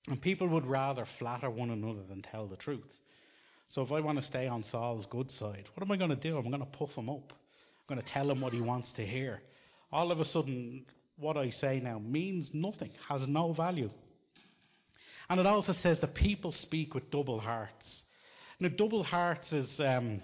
And 0.08 0.22
people 0.22 0.48
would 0.50 0.66
rather 0.66 1.06
flatter 1.18 1.50
one 1.50 1.70
another 1.70 2.04
than 2.08 2.22
tell 2.22 2.48
the 2.48 2.58
truth. 2.58 2.94
So 3.70 3.84
if 3.84 3.92
I 3.92 4.02
want 4.02 4.20
to 4.20 4.26
stay 4.26 4.48
on 4.48 4.64
Saul's 4.64 5.06
good 5.06 5.32
side, 5.32 5.66
what 5.74 5.84
am 5.84 5.92
I 5.92 5.98
going 5.98 6.10
to 6.10 6.16
do? 6.16 6.38
I'm 6.38 6.50
going 6.50 6.60
to 6.60 6.66
puff 6.66 6.96
him 6.96 7.10
up. 7.10 7.32
I'm 7.32 7.96
going 7.96 8.02
to 8.02 8.14
tell 8.14 8.30
him 8.30 8.42
what 8.42 8.54
he 8.54 8.62
wants 8.62 8.92
to 8.94 9.06
hear. 9.06 9.42
All 9.92 10.12
of 10.12 10.20
a 10.20 10.26
sudden, 10.26 10.86
what 11.18 11.38
I 11.38 11.52
say 11.52 11.80
now 11.80 12.00
means 12.00 12.52
nothing, 12.54 12.92
has 13.08 13.28
no 13.28 13.54
value. 13.54 13.92
And 15.30 15.40
it 15.40 15.46
also 15.46 15.74
says 15.74 16.00
that 16.00 16.16
people 16.16 16.52
speak 16.52 16.96
with 16.96 17.12
double 17.12 17.40
hearts. 17.40 18.04
Now, 18.60 18.70
double 18.70 19.04
hearts 19.04 19.54
is. 19.54 19.80
Um, 19.80 20.22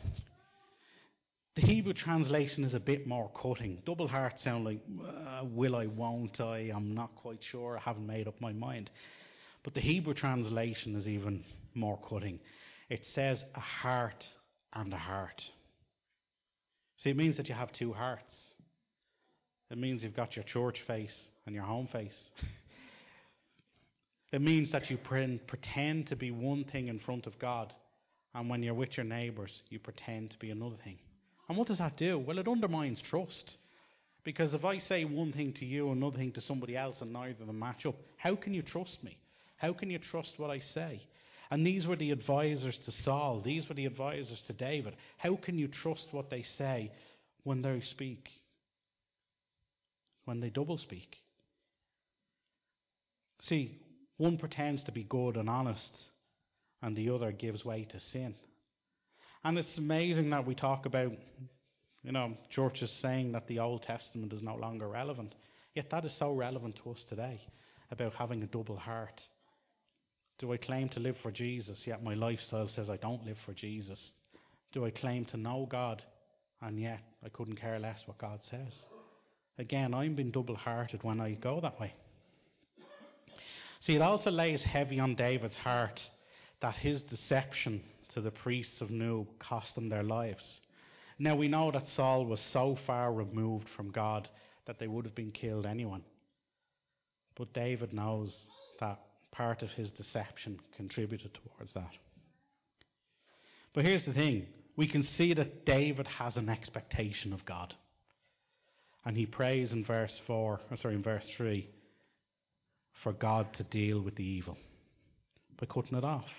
the 1.55 1.61
Hebrew 1.61 1.93
translation 1.93 2.65
is 2.65 2.73
a 2.73 2.81
bit 2.81 3.07
more 3.07 3.31
cutting. 3.41 3.81
Double 3.85 4.09
hearts 4.09 4.43
sound 4.43 4.65
like, 4.65 4.81
uh, 5.01 5.45
will 5.45 5.77
I, 5.77 5.85
won't 5.85 6.41
I? 6.41 6.69
I'm 6.75 6.93
not 6.93 7.15
quite 7.15 7.39
sure. 7.49 7.77
I 7.77 7.79
haven't 7.79 8.05
made 8.05 8.27
up 8.27 8.41
my 8.41 8.51
mind. 8.51 8.89
But 9.63 9.73
the 9.73 9.79
Hebrew 9.79 10.13
translation 10.13 10.97
is 10.97 11.07
even 11.07 11.45
more 11.73 11.97
cutting. 12.09 12.41
It 12.89 13.05
says 13.13 13.41
a 13.55 13.61
heart 13.61 14.25
and 14.73 14.93
a 14.93 14.97
heart. 14.97 15.41
See, 16.97 17.11
it 17.11 17.15
means 17.15 17.37
that 17.37 17.47
you 17.47 17.55
have 17.55 17.71
two 17.71 17.93
hearts. 17.93 18.35
It 19.71 19.77
means 19.77 20.03
you've 20.03 20.13
got 20.13 20.35
your 20.35 20.43
church 20.43 20.81
face 20.85 21.29
and 21.45 21.55
your 21.55 21.63
home 21.63 21.87
face. 21.89 22.29
it 24.33 24.41
means 24.41 24.73
that 24.73 24.89
you 24.89 24.97
pretend 24.97 26.07
to 26.07 26.17
be 26.17 26.31
one 26.31 26.65
thing 26.65 26.89
in 26.89 26.99
front 26.99 27.27
of 27.27 27.39
God 27.39 27.73
and 28.35 28.49
when 28.49 28.61
you're 28.61 28.73
with 28.73 28.97
your 28.97 29.05
neighbours, 29.05 29.61
you 29.69 29.79
pretend 29.79 30.31
to 30.31 30.37
be 30.37 30.51
another 30.51 30.75
thing. 30.83 30.99
And 31.47 31.57
what 31.57 31.67
does 31.67 31.77
that 31.77 31.95
do? 31.95 32.19
Well, 32.19 32.37
it 32.37 32.47
undermines 32.47 33.01
trust. 33.01 33.57
Because 34.25 34.53
if 34.53 34.65
I 34.65 34.79
say 34.79 35.05
one 35.05 35.31
thing 35.31 35.53
to 35.53 35.65
you, 35.65 35.91
another 35.91 36.17
thing 36.17 36.33
to 36.33 36.41
somebody 36.41 36.75
else, 36.75 36.97
and 36.99 37.13
neither 37.13 37.41
of 37.41 37.47
them 37.47 37.59
match 37.59 37.85
up, 37.85 37.95
how 38.17 38.35
can 38.35 38.53
you 38.53 38.61
trust 38.61 39.01
me? 39.03 39.17
How 39.55 39.71
can 39.71 39.89
you 39.89 39.99
trust 39.99 40.33
what 40.37 40.49
I 40.49 40.59
say? 40.59 41.01
And 41.49 41.65
these 41.65 41.87
were 41.87 41.95
the 41.95 42.11
advisors 42.11 42.77
to 42.85 42.91
Saul. 42.91 43.41
These 43.41 43.69
were 43.69 43.75
the 43.75 43.85
advisors 43.85 44.41
to 44.47 44.53
David. 44.53 44.95
How 45.17 45.37
can 45.37 45.57
you 45.57 45.67
trust 45.67 46.09
what 46.11 46.29
they 46.29 46.43
say 46.43 46.91
when 47.43 47.61
they 47.61 47.79
speak? 47.81 48.27
When 50.25 50.41
they 50.41 50.49
double 50.49 50.77
speak? 50.77 51.15
See, 53.41 53.79
one 54.17 54.37
pretends 54.37 54.83
to 54.85 54.91
be 54.91 55.03
good 55.03 55.37
and 55.37 55.49
honest, 55.49 55.95
and 56.81 56.95
the 56.95 57.09
other 57.09 57.31
gives 57.31 57.65
way 57.65 57.85
to 57.85 57.99
sin. 57.99 58.35
And 59.43 59.57
it's 59.57 59.77
amazing 59.77 60.31
that 60.31 60.45
we 60.45 60.55
talk 60.55 60.85
about, 60.85 61.11
you 62.03 62.11
know, 62.11 62.33
churches 62.49 62.91
saying 63.01 63.33
that 63.33 63.47
the 63.47 63.59
Old 63.59 63.83
Testament 63.83 64.33
is 64.33 64.41
no 64.41 64.55
longer 64.55 64.87
relevant. 64.87 65.35
Yet 65.75 65.89
that 65.91 66.05
is 66.05 66.17
so 66.17 66.31
relevant 66.31 66.79
to 66.83 66.91
us 66.91 67.03
today 67.09 67.41
about 67.91 68.13
having 68.13 68.41
a 68.41 68.47
double 68.47 68.77
heart. 68.77 69.21
Do 70.39 70.51
I 70.51 70.57
claim 70.57 70.89
to 70.89 70.99
live 70.99 71.15
for 71.21 71.31
Jesus, 71.31 71.85
yet 71.85 72.03
my 72.03 72.13
lifestyle 72.13 72.67
says 72.67 72.89
I 72.89 72.97
don't 72.97 73.25
live 73.25 73.37
for 73.45 73.53
Jesus? 73.53 74.11
Do 74.73 74.85
I 74.85 74.91
claim 74.91 75.25
to 75.25 75.37
know 75.37 75.67
God, 75.69 76.03
and 76.61 76.79
yet 76.79 76.99
I 77.23 77.29
couldn't 77.29 77.55
care 77.55 77.79
less 77.79 78.03
what 78.05 78.17
God 78.17 78.39
says? 78.49 78.73
Again, 79.57 79.93
I'm 79.93 80.15
being 80.15 80.31
double 80.31 80.55
hearted 80.55 81.03
when 81.03 81.21
I 81.21 81.31
go 81.33 81.61
that 81.61 81.79
way. 81.79 81.93
See, 83.79 83.95
it 83.95 84.01
also 84.01 84.31
lays 84.31 84.63
heavy 84.63 84.99
on 84.99 85.15
David's 85.15 85.55
heart 85.55 86.01
that 86.61 86.75
his 86.75 87.01
deception 87.03 87.81
to 88.13 88.21
the 88.21 88.31
priests 88.31 88.81
of 88.81 88.89
Nob 88.89 89.27
cost 89.39 89.75
them 89.75 89.89
their 89.89 90.03
lives. 90.03 90.61
Now, 91.19 91.35
we 91.35 91.47
know 91.47 91.71
that 91.71 91.87
Saul 91.89 92.25
was 92.25 92.39
so 92.39 92.77
far 92.87 93.13
removed 93.13 93.69
from 93.69 93.91
God 93.91 94.27
that 94.65 94.79
they 94.79 94.87
would 94.87 95.05
have 95.05 95.15
been 95.15 95.31
killed 95.31 95.65
anyone. 95.65 96.03
But 97.35 97.53
David 97.53 97.93
knows 97.93 98.37
that 98.79 98.99
part 99.31 99.61
of 99.61 99.69
his 99.71 99.91
deception 99.91 100.59
contributed 100.75 101.31
towards 101.33 101.73
that. 101.73 101.91
But 103.73 103.85
here's 103.85 104.05
the 104.05 104.13
thing 104.13 104.47
we 104.77 104.87
can 104.87 105.03
see 105.03 105.33
that 105.33 105.65
David 105.65 106.07
has 106.07 106.37
an 106.37 106.49
expectation 106.49 107.33
of 107.33 107.45
God. 107.45 107.73
And 109.05 109.15
he 109.15 109.25
prays 109.25 109.71
in 109.71 109.85
verse 109.85 110.19
4, 110.25 110.59
or 110.69 110.77
sorry, 110.77 110.95
in 110.95 111.03
verse 111.03 111.29
3, 111.37 111.69
for 113.03 113.13
God 113.13 113.53
to 113.53 113.63
deal 113.63 114.01
with 114.01 114.15
the 114.15 114.23
evil 114.23 114.57
by 115.59 115.65
cutting 115.65 115.97
it 115.97 116.03
off. 116.03 116.29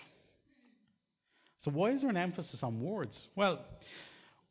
So, 1.59 1.71
why 1.71 1.91
is 1.91 2.03
there 2.03 2.11
an 2.11 2.17
emphasis 2.17 2.63
on 2.63 2.81
words? 2.81 3.29
Well, 3.35 3.61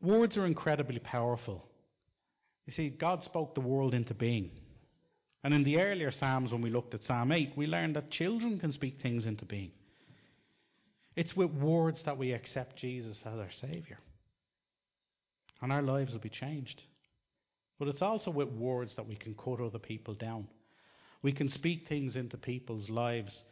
words 0.02 0.38
are 0.38 0.46
incredibly 0.46 1.00
powerful. 1.00 1.64
You 2.66 2.74
see, 2.74 2.90
God 2.90 3.24
spoke 3.24 3.54
the 3.54 3.62
world 3.62 3.94
into 3.94 4.14
being. 4.14 4.52
And 5.44 5.54
in 5.54 5.64
the 5.64 5.80
earlier 5.80 6.10
Psalms, 6.10 6.52
when 6.52 6.62
we 6.62 6.72
looked 6.72 6.96
at 6.96 7.04
Psalm 7.04 7.32
8, 7.32 7.54
we 7.56 7.68
learned 7.68 7.96
that 7.96 8.10
children 8.10 8.60
can 8.60 8.72
speak 8.72 9.00
things 9.00 9.28
into 9.28 9.46
being. 9.46 9.72
It's 11.16 11.38
with 11.38 11.52
words 11.52 12.04
that 12.04 12.18
we 12.18 12.32
accept 12.34 12.78
Jesus 12.78 13.22
as 13.26 13.40
our 13.40 13.52
Saviour. 13.52 14.00
And 15.62 15.72
our 15.72 15.84
lives 15.84 16.14
will 16.14 16.20
be 16.20 16.30
changed. 16.30 16.82
But 17.78 17.90
it's 17.90 18.02
also 18.02 18.32
with 18.32 18.50
words 18.50 18.96
that 18.96 19.08
we 19.08 19.16
can 19.16 19.36
cut 19.36 19.62
other 19.62 19.80
people 19.80 20.16
down. 20.16 20.48
We 21.22 21.32
can 21.32 21.50
speak 21.50 21.88
things 21.88 22.16
into 22.16 22.38
people's 22.38 22.90
lives 22.90 23.44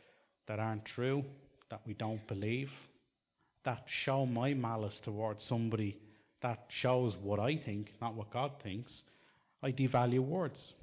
that 0.48 0.60
aren't 0.60 0.86
true, 0.86 1.24
that 1.70 1.82
we 1.86 1.94
don't 1.94 2.26
believe, 2.28 2.72
that 3.64 3.84
show 3.88 4.26
my 4.26 4.54
malice 4.54 5.00
towards 5.04 5.44
somebody 5.44 5.98
that 6.44 6.66
shows 6.68 7.16
what 7.22 7.40
I 7.40 7.56
think, 7.56 7.94
not 8.02 8.16
what 8.16 8.30
God 8.30 8.52
thinks. 8.62 9.04
I 9.64 9.72
devalue 9.72 10.20
words. 10.20 10.74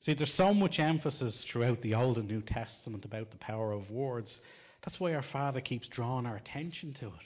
See, 0.00 0.14
there's 0.14 0.32
so 0.32 0.52
much 0.52 0.80
emphasis 0.80 1.44
throughout 1.44 1.82
the 1.82 1.94
Old 1.94 2.18
and 2.18 2.26
New 2.26 2.40
Testament 2.40 3.04
about 3.04 3.30
the 3.30 3.36
power 3.36 3.72
of 3.72 3.90
words. 3.90 4.40
That's 4.82 4.98
why 4.98 5.14
our 5.14 5.22
Father 5.22 5.60
keeps 5.60 5.88
drawing 5.88 6.26
our 6.26 6.36
attention 6.36 6.94
to 7.00 7.06
it. 7.06 7.22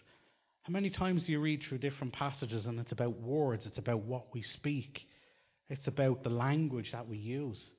How 0.63 0.73
many 0.73 0.91
times 0.91 1.25
do 1.25 1.33
you 1.33 1.41
read 1.41 1.63
through 1.63 1.79
different 1.79 2.13
passages 2.13 2.67
and 2.67 2.79
it's 2.79 2.93
about 2.93 3.21
words, 3.21 3.65
it's 3.67 3.79
about 3.79 4.01
what 4.01 4.27
we 4.35 4.43
speak, 4.43 5.07
it's 5.71 5.87
about 5.87 6.23
the 6.23 6.31
language 6.31 6.93
that 6.93 7.09
we 7.09 7.17
use? 7.17 7.71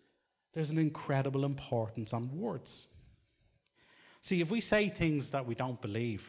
There's 0.53 0.69
an 0.69 0.77
incredible 0.77 1.45
importance 1.45 2.13
on 2.13 2.37
words. 2.37 2.85
See, 4.23 4.41
if 4.41 4.49
we 4.49 4.61
say 4.61 4.89
things 4.89 5.31
that 5.31 5.45
we 5.45 5.55
don't 5.55 5.81
believe, 5.81 6.21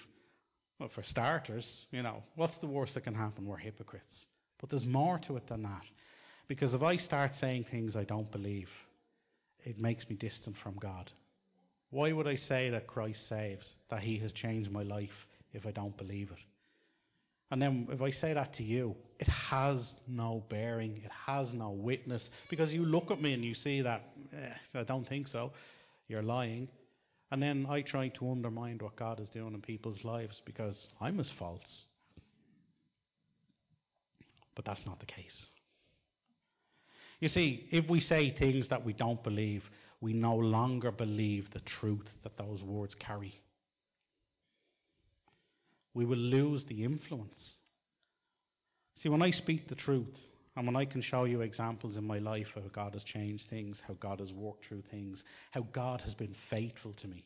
well, 0.78 0.90
for 0.94 1.02
starters, 1.02 1.86
you 1.90 2.02
know, 2.02 2.22
what's 2.36 2.56
the 2.58 2.66
worst 2.66 2.94
that 2.94 3.04
can 3.04 3.14
happen? 3.14 3.46
We're 3.46 3.56
hypocrites. 3.56 4.26
But 4.60 4.70
there's 4.70 4.86
more 4.86 5.18
to 5.26 5.36
it 5.36 5.48
than 5.48 5.62
that. 5.62 5.82
Because 6.48 6.74
if 6.74 6.82
I 6.82 6.96
start 6.96 7.34
saying 7.34 7.66
things 7.70 7.96
I 7.96 8.04
don't 8.04 8.30
believe, 8.30 8.68
it 9.64 9.78
makes 9.78 10.08
me 10.08 10.16
distant 10.16 10.56
from 10.62 10.76
God. 10.76 11.10
Why 11.90 12.12
would 12.12 12.28
I 12.28 12.36
say 12.36 12.70
that 12.70 12.86
Christ 12.86 13.28
saves, 13.28 13.74
that 13.90 14.02
He 14.02 14.18
has 14.18 14.32
changed 14.32 14.70
my 14.70 14.82
life, 14.82 15.26
if 15.52 15.66
I 15.66 15.70
don't 15.70 15.96
believe 15.96 16.30
it? 16.30 16.38
And 17.50 17.60
then 17.60 17.88
if 17.90 18.00
I 18.00 18.10
say 18.10 18.32
that 18.32 18.54
to 18.54 18.62
you, 18.62 18.94
it 19.18 19.28
has 19.28 19.94
no 20.06 20.44
bearing, 20.48 21.02
it 21.04 21.10
has 21.26 21.52
no 21.52 21.70
witness, 21.70 22.30
because 22.48 22.72
you 22.72 22.84
look 22.84 23.10
at 23.10 23.20
me 23.20 23.34
and 23.34 23.44
you 23.44 23.54
see 23.54 23.82
that, 23.82 24.02
eh, 24.32 24.54
I 24.74 24.84
don't 24.84 25.06
think 25.06 25.26
so, 25.26 25.52
you're 26.08 26.22
lying. 26.22 26.68
And 27.32 27.42
then 27.42 27.66
I 27.68 27.82
try 27.82 28.08
to 28.08 28.30
undermine 28.30 28.78
what 28.80 28.96
God 28.96 29.20
is 29.20 29.28
doing 29.30 29.54
in 29.54 29.62
people's 29.62 30.04
lives 30.04 30.42
because 30.44 30.88
I'm 31.00 31.20
as 31.20 31.30
false. 31.30 31.84
But 34.54 34.64
that's 34.64 34.84
not 34.86 35.00
the 35.00 35.06
case. 35.06 35.36
You 37.20 37.28
see, 37.28 37.68
if 37.70 37.88
we 37.88 38.00
say 38.00 38.30
things 38.30 38.68
that 38.68 38.84
we 38.84 38.92
don't 38.92 39.22
believe, 39.22 39.68
we 40.00 40.12
no 40.12 40.34
longer 40.34 40.90
believe 40.90 41.50
the 41.52 41.60
truth 41.60 42.08
that 42.22 42.36
those 42.36 42.62
words 42.62 42.94
carry. 42.94 43.34
We 45.94 46.04
will 46.04 46.18
lose 46.18 46.64
the 46.64 46.84
influence. 46.84 47.56
See, 48.96 49.08
when 49.08 49.22
I 49.22 49.30
speak 49.30 49.68
the 49.68 49.74
truth, 49.74 50.18
and 50.56 50.66
when 50.66 50.76
I 50.76 50.84
can 50.84 51.00
show 51.00 51.24
you 51.24 51.40
examples 51.40 51.96
in 51.96 52.06
my 52.06 52.18
life 52.18 52.48
how 52.54 52.62
God 52.72 52.94
has 52.94 53.04
changed 53.04 53.48
things, 53.48 53.82
how 53.86 53.94
God 53.94 54.20
has 54.20 54.32
worked 54.32 54.66
through 54.66 54.82
things, 54.90 55.24
how 55.52 55.62
God 55.72 56.00
has 56.02 56.14
been 56.14 56.34
faithful 56.50 56.92
to 56.94 57.08
me, 57.08 57.24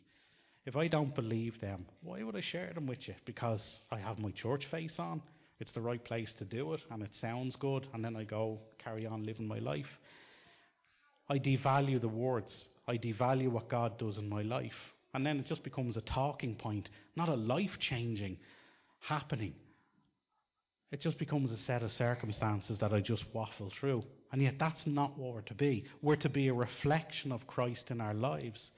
if 0.66 0.77
I 0.77 0.88
don't 0.88 1.14
believe 1.14 1.61
them, 1.61 1.85
why 2.03 2.22
would 2.22 2.37
I 2.37 2.40
share 2.40 2.72
them 2.74 2.87
with 2.87 3.09
you? 3.09 3.14
Because 3.24 3.81
I 3.90 3.98
have 3.98 4.18
my 4.18 4.31
church 4.31 4.66
face 4.66 4.98
on. 4.98 5.20
It's 5.61 5.72
the 5.72 5.81
right 5.81 6.03
place 6.03 6.33
to 6.38 6.44
do 6.44 6.72
it, 6.74 6.83
and 6.90 7.03
it 7.03 7.14
sounds 7.14 7.57
good, 7.57 7.87
and 7.92 8.05
then 8.05 8.16
I 8.16 8.24
go 8.24 8.61
carry 8.83 9.07
on 9.07 9.24
living 9.24 9.46
my 9.46 9.59
life. 9.59 9.98
I 11.29 11.38
devalue 11.38 12.00
the 12.00 12.09
words. 12.09 12.68
I 12.87 12.98
devalue 12.98 13.50
what 13.50 13.68
God 13.68 13.98
does 13.98 14.18
in 14.18 14.29
my 14.29 14.42
life. 14.42 14.93
And 15.14 15.24
then 15.24 15.38
it 15.38 15.46
just 15.46 15.62
becomes 15.62 15.96
a 15.96 16.00
talking 16.00 16.57
point, 16.57 16.90
not 17.16 17.29
a 17.29 17.35
life 17.35 17.79
changing 17.79 18.37
happening. 18.98 19.55
It 20.90 21.00
just 21.00 21.18
becomes 21.18 21.53
a 21.53 21.57
set 21.57 21.83
of 21.83 21.90
circumstances 21.92 22.79
that 22.81 22.92
I 22.92 23.00
just 23.00 23.24
waffle 23.33 23.72
through. 23.81 24.03
And 24.33 24.42
yet, 24.42 24.55
that's 24.59 24.87
not 24.87 25.16
what 25.16 25.35
we're 25.35 25.40
to 25.42 25.55
be. 25.55 25.85
We're 26.03 26.16
to 26.16 26.29
be 26.29 26.48
a 26.48 26.55
reflection 26.55 27.33
of 27.33 27.46
Christ 27.46 27.90
in 27.90 28.00
our 28.00 28.14
lives. 28.14 28.70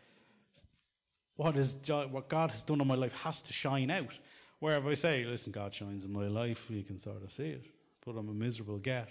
What, 1.37 1.57
is, 1.57 1.75
what 2.11 2.29
God 2.29 2.51
has 2.51 2.63
done 2.63 2.81
in 2.81 2.87
my 2.87 2.95
life 2.95 3.13
has 3.23 3.39
to 3.41 3.53
shine 3.53 3.91
out. 3.91 4.13
Wherever 4.61 4.91
I 4.91 4.95
say, 4.95 5.25
listen, 5.25 5.53
God 5.53 5.75
shines 5.75 6.05
in 6.05 6.13
my 6.13 6.27
life, 6.29 6.59
you 6.69 6.83
can 6.83 6.99
sort 6.99 7.23
of 7.23 7.31
see 7.33 7.45
it. 7.45 7.65
But 8.05 8.13
I'm 8.13 8.29
a 8.29 8.33
miserable 8.33 8.79
get. 8.79 9.09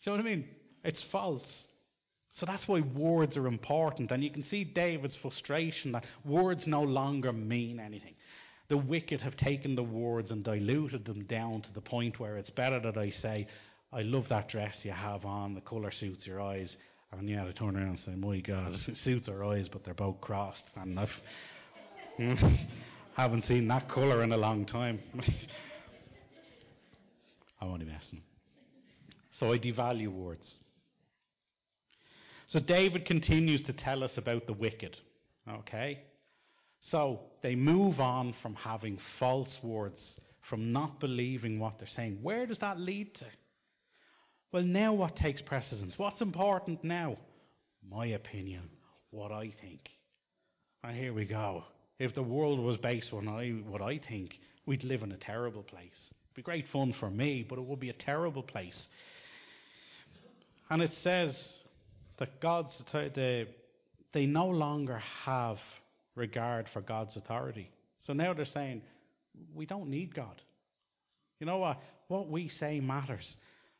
See 0.00 0.10
what 0.10 0.20
I 0.20 0.22
mean? 0.22 0.46
It's 0.84 1.04
false. 1.10 1.66
So 2.32 2.44
that's 2.46 2.68
why 2.68 2.80
words 2.80 3.36
are 3.36 3.46
important. 3.46 4.10
And 4.10 4.22
you 4.22 4.30
can 4.30 4.44
see 4.44 4.64
David's 4.64 5.16
frustration 5.16 5.92
that 5.92 6.04
words 6.24 6.66
no 6.66 6.82
longer 6.82 7.32
mean 7.32 7.80
anything. 7.80 8.14
The 8.68 8.76
wicked 8.76 9.20
have 9.20 9.36
taken 9.36 9.74
the 9.74 9.82
words 9.82 10.30
and 10.30 10.44
diluted 10.44 11.04
them 11.04 11.24
down 11.24 11.62
to 11.62 11.72
the 11.72 11.80
point 11.80 12.18
where 12.18 12.36
it's 12.36 12.50
better 12.50 12.80
that 12.80 12.98
I 12.98 13.10
say, 13.10 13.46
I 13.92 14.02
love 14.02 14.28
that 14.28 14.48
dress 14.48 14.84
you 14.84 14.90
have 14.90 15.24
on, 15.24 15.54
the 15.54 15.60
colour 15.60 15.90
suits 15.90 16.26
your 16.26 16.40
eyes. 16.40 16.76
And 17.12 17.28
yeah, 17.28 17.46
I 17.46 17.52
turn 17.52 17.76
around 17.76 17.88
and 17.88 17.98
say, 17.98 18.14
My 18.14 18.40
God, 18.40 18.74
it 18.88 18.98
suits 18.98 19.28
her 19.28 19.44
eyes, 19.44 19.68
but 19.68 19.84
they're 19.84 19.94
both 19.94 20.20
crossed. 20.20 20.64
And 20.74 20.98
I've, 20.98 21.08
haven't 23.16 23.44
seen 23.44 23.68
that 23.68 23.88
colour 23.88 24.22
in 24.22 24.32
a 24.32 24.36
long 24.36 24.66
time. 24.66 24.98
I'm 27.60 27.68
only 27.68 27.86
messing. 27.86 28.20
So 29.30 29.52
I 29.52 29.58
devalue 29.58 30.08
words. 30.08 30.52
So 32.46 32.60
David 32.60 33.06
continues 33.06 33.62
to 33.64 33.72
tell 33.72 34.04
us 34.04 34.16
about 34.18 34.46
the 34.46 34.52
wicked. 34.52 34.96
Okay? 35.48 36.00
So 36.80 37.20
they 37.42 37.54
move 37.54 38.00
on 38.00 38.34
from 38.42 38.54
having 38.54 38.98
false 39.18 39.58
words, 39.62 40.20
from 40.48 40.72
not 40.72 41.00
believing 41.00 41.58
what 41.58 41.78
they're 41.78 41.88
saying. 41.88 42.18
Where 42.22 42.46
does 42.46 42.60
that 42.60 42.78
lead 42.78 43.14
to? 43.16 43.26
Well, 44.52 44.62
now 44.62 44.94
what 44.94 45.16
takes 45.16 45.42
precedence? 45.42 45.98
What's 45.98 46.20
important 46.20 46.84
now? 46.84 47.16
My 47.88 48.06
opinion, 48.06 48.62
what 49.10 49.32
I 49.32 49.52
think. 49.60 49.88
And 50.84 50.96
here 50.96 51.12
we 51.12 51.24
go. 51.24 51.64
If 51.98 52.14
the 52.14 52.22
world 52.22 52.60
was 52.60 52.76
based 52.76 53.12
on 53.12 53.26
what 53.68 53.82
I 53.82 53.98
think, 53.98 54.38
we'd 54.66 54.84
live 54.84 55.02
in 55.02 55.12
a 55.12 55.16
terrible 55.16 55.62
place. 55.62 56.10
It'd 56.10 56.36
be 56.36 56.42
great 56.42 56.66
fun 56.72 56.94
for 56.98 57.10
me, 57.10 57.44
but 57.48 57.58
it 57.58 57.64
would 57.64 57.80
be 57.80 57.90
a 57.90 57.94
terrible 57.94 58.42
place. 58.42 58.86
And 60.70 60.82
it 60.82 60.92
says 61.02 61.36
that 62.18 62.40
God's 62.40 62.82
they, 62.92 63.46
they 64.12 64.26
no 64.26 64.46
longer 64.46 65.00
have 65.24 65.58
regard 66.14 66.68
for 66.72 66.80
God's 66.80 67.16
authority. 67.16 67.70
So 67.98 68.12
now 68.12 68.32
they're 68.34 68.44
saying, 68.44 68.82
we 69.54 69.66
don't 69.66 69.88
need 69.88 70.14
God. 70.14 70.40
You 71.40 71.46
know 71.46 71.58
what? 71.58 71.78
What 72.08 72.28
we 72.28 72.48
say 72.48 72.80
matters. 72.80 73.36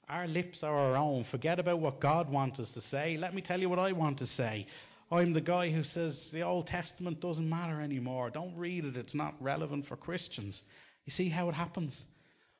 Our 0.09 0.27
lips 0.27 0.63
are 0.63 0.77
our 0.77 0.97
own. 0.97 1.25
Forget 1.31 1.59
about 1.59 1.81
what 1.81 2.01
God 2.01 2.31
wants 2.31 2.61
us 2.61 2.71
to 2.73 2.81
say. 2.81 3.17
Let 3.17 3.35
me 3.35 3.43
tell 3.43 3.61
you 3.61 3.69
what 3.69 3.79
I 3.79 3.93
want 3.93 4.19
to 4.19 4.27
say. 4.27 4.67
I'm 5.11 5.33
the 5.33 5.41
guy 5.41 5.71
who 5.71 5.85
says 5.85 6.31
the 6.33 6.43
Old 6.43 6.67
Testament 6.67 7.21
doesn't 7.21 7.49
matter 7.49 7.81
anymore. 7.81 8.31
Don't 8.31 8.57
read 8.57 8.85
it, 8.85 8.97
it's 8.97 9.15
not 9.15 9.35
relevant 9.41 9.87
for 9.87 9.97
Christians. 9.97 10.61
You 11.05 11.13
see 11.13 11.29
how 11.29 11.49
it 11.49 11.55
happens? 11.55 12.05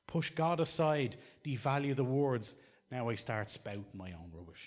Push 0.07 0.31
God 0.37 0.61
aside, 0.61 1.17
devalue 1.45 1.97
the 1.97 2.05
words. 2.05 2.53
Now 2.91 3.09
I 3.09 3.17
start 3.17 3.51
spouting 3.51 3.85
my 3.95 4.13
own 4.13 4.31
rubbish. 4.33 4.61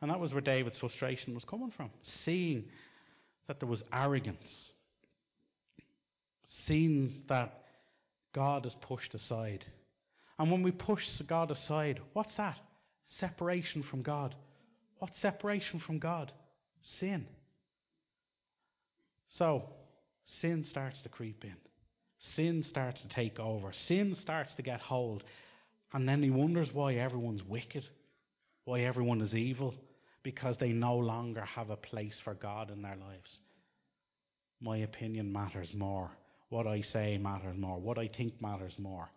And 0.00 0.10
that 0.10 0.20
was 0.20 0.32
where 0.32 0.40
David's 0.40 0.78
frustration 0.78 1.34
was 1.34 1.44
coming 1.44 1.70
from. 1.70 1.90
Seeing 2.02 2.64
that 3.46 3.58
there 3.58 3.68
was 3.68 3.82
arrogance, 3.92 4.72
seeing 6.44 7.22
that 7.28 7.62
God 8.32 8.66
is 8.66 8.76
pushed 8.80 9.14
aside. 9.14 9.64
And 10.38 10.52
when 10.52 10.62
we 10.62 10.70
push 10.70 11.04
God 11.22 11.50
aside, 11.50 12.00
what's 12.12 12.34
that? 12.36 12.58
Separation 13.06 13.82
from 13.82 14.02
God. 14.02 14.34
What's 14.98 15.18
separation 15.18 15.80
from 15.80 15.98
God? 15.98 16.32
Sin. 16.82 17.26
So, 19.30 19.64
sin 20.24 20.64
starts 20.64 21.02
to 21.02 21.08
creep 21.08 21.44
in. 21.44 21.56
Sin 22.18 22.62
starts 22.62 23.02
to 23.02 23.08
take 23.08 23.40
over. 23.40 23.72
Sin 23.72 24.14
starts 24.14 24.54
to 24.54 24.62
get 24.62 24.80
hold. 24.80 25.24
And 25.92 26.08
then 26.08 26.22
he 26.22 26.30
wonders 26.30 26.72
why 26.72 26.94
everyone's 26.94 27.42
wicked, 27.42 27.86
why 28.64 28.80
everyone 28.80 29.20
is 29.20 29.34
evil, 29.34 29.74
because 30.22 30.56
they 30.58 30.70
no 30.70 30.96
longer 30.96 31.42
have 31.42 31.70
a 31.70 31.76
place 31.76 32.20
for 32.22 32.34
God 32.34 32.70
in 32.70 32.82
their 32.82 32.96
lives. 32.96 33.40
My 34.60 34.78
opinion 34.78 35.32
matters 35.32 35.72
more. 35.74 36.10
What 36.50 36.66
I 36.66 36.80
say 36.80 37.18
matters 37.18 37.56
more. 37.56 37.78
What 37.78 37.98
I 37.98 38.08
think 38.08 38.40
matters 38.40 38.74
more. 38.78 39.08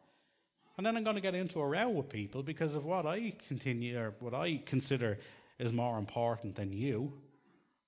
And 0.77 0.85
then 0.85 0.95
I'm 0.95 1.03
going 1.03 1.15
to 1.15 1.21
get 1.21 1.35
into 1.35 1.59
a 1.59 1.67
row 1.67 1.89
with 1.89 2.09
people 2.09 2.43
because 2.43 2.75
of 2.75 2.85
what 2.85 3.05
I 3.05 3.33
continue 3.47 3.99
or 3.99 4.13
what 4.19 4.33
I 4.33 4.61
consider 4.65 5.17
is 5.59 5.71
more 5.71 5.97
important 5.97 6.55
than 6.55 6.71
you. 6.71 7.13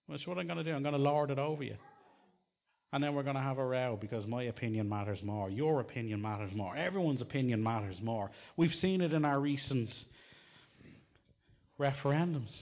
That's 0.09 0.27
what 0.27 0.37
I'm 0.37 0.47
going 0.47 0.57
to 0.57 0.63
do. 0.63 0.73
I'm 0.73 0.83
going 0.83 0.93
to 0.93 1.01
lord 1.01 1.31
it 1.31 1.39
over 1.39 1.63
you. 1.63 1.77
And 2.91 3.03
then 3.03 3.15
we're 3.15 3.23
going 3.23 3.35
to 3.35 3.41
have 3.41 3.57
a 3.57 3.65
row 3.65 3.97
because 3.99 4.27
my 4.27 4.43
opinion 4.43 4.87
matters 4.87 5.23
more. 5.23 5.49
Your 5.49 5.79
opinion 5.79 6.21
matters 6.21 6.53
more. 6.53 6.75
Everyone's 6.75 7.21
opinion 7.21 7.63
matters 7.63 7.99
more. 8.01 8.29
We've 8.55 8.73
seen 8.73 9.01
it 9.01 9.13
in 9.13 9.25
our 9.25 9.39
recent 9.39 9.89
referendums. 11.79 12.53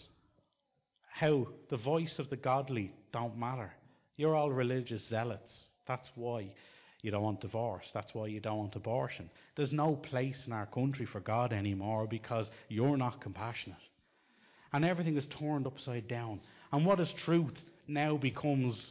How 1.22 1.46
the 1.70 1.78
voice 1.78 2.18
of 2.18 2.32
the 2.32 2.36
godly 2.36 2.96
don't 3.14 3.38
matter. 3.38 3.72
You're 4.18 4.34
all 4.36 4.52
religious 4.52 5.08
zealots. 5.08 5.68
That's 5.86 6.10
why 6.16 6.52
you 7.04 7.12
don't 7.12 7.22
want 7.22 7.42
divorce. 7.42 7.88
That's 7.94 8.16
why 8.16 8.26
you 8.26 8.40
don't 8.40 8.58
want 8.58 8.76
abortion. 8.76 9.30
There's 9.56 9.72
no 9.72 9.94
place 9.96 10.48
in 10.48 10.52
our 10.52 10.66
country 10.66 11.06
for 11.06 11.20
God 11.20 11.54
anymore 11.54 12.08
because 12.08 12.50
you're 12.70 12.98
not 12.98 13.22
compassionate. 13.22 13.78
And 14.74 14.84
everything 14.84 15.16
is 15.16 15.28
turned 15.28 15.68
upside 15.68 16.08
down. 16.08 16.42
And 16.72 16.88
what 16.88 17.00
is 17.00 17.14
truth 17.14 17.66
now 17.88 18.18
becomes 18.18 18.90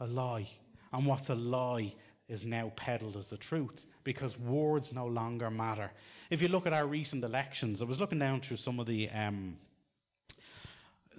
a 0.00 0.06
lie. 0.06 0.50
And 0.92 1.06
what's 1.06 1.30
a 1.30 1.34
lie 1.34 1.94
is 2.28 2.44
now 2.44 2.70
peddled 2.76 3.16
as 3.16 3.28
the 3.28 3.38
truth 3.38 3.86
because 4.04 4.38
words 4.38 4.92
no 4.92 5.06
longer 5.06 5.50
matter. 5.50 5.90
If 6.28 6.42
you 6.42 6.48
look 6.48 6.66
at 6.66 6.74
our 6.74 6.86
recent 6.86 7.24
elections, 7.24 7.80
I 7.80 7.86
was 7.86 7.98
looking 7.98 8.18
down 8.18 8.42
through 8.42 8.58
some 8.58 8.78
of 8.78 8.86
the. 8.86 9.08
Um, 9.08 9.56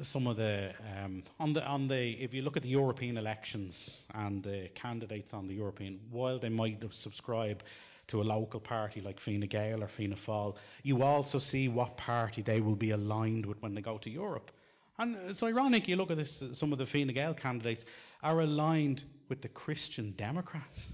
some 0.02 0.28
of 0.28 0.38
the 0.38 0.72
um, 1.04 1.24
on 1.40 1.54
the 1.54 1.64
on 1.66 1.88
the 1.88 2.12
if 2.24 2.34
you 2.34 2.42
look 2.42 2.58
at 2.58 2.64
the 2.64 2.70
European 2.70 3.18
elections 3.18 4.02
and 4.14 4.44
the 4.44 4.70
candidates 4.76 5.34
on 5.34 5.48
the 5.48 5.54
European, 5.54 6.00
while 6.10 6.40
they 6.40 6.50
might 6.50 6.82
have 6.82 6.94
subscribed 6.94 7.64
to 8.08 8.22
a 8.22 8.24
local 8.24 8.60
party 8.60 9.02
like 9.02 9.20
Fine 9.20 9.42
Gael 9.42 9.84
or 9.84 9.88
Fianna 9.88 10.18
Fáil, 10.28 10.56
you 10.84 11.04
also 11.04 11.40
see 11.40 11.68
what 11.68 11.98
party 11.98 12.42
they 12.42 12.60
will 12.60 12.76
be 12.76 12.92
aligned 12.92 13.46
with 13.46 13.62
when 13.62 13.74
they 13.74 13.82
go 13.82 13.98
to 14.00 14.10
Europe. 14.10 14.52
And 14.98 15.16
it's 15.30 15.44
ironic, 15.44 15.88
you 15.88 15.96
look 15.96 16.12
at 16.12 16.18
this, 16.18 16.44
some 16.52 16.74
of 16.74 16.80
the 16.80 16.86
Fine 16.86 17.08
Gael 17.14 17.34
candidates 17.34 17.86
are 18.22 18.42
aligned 18.42 19.04
with 19.30 19.42
the 19.42 19.48
Christian 19.48 20.14
Democrats. 20.18 20.88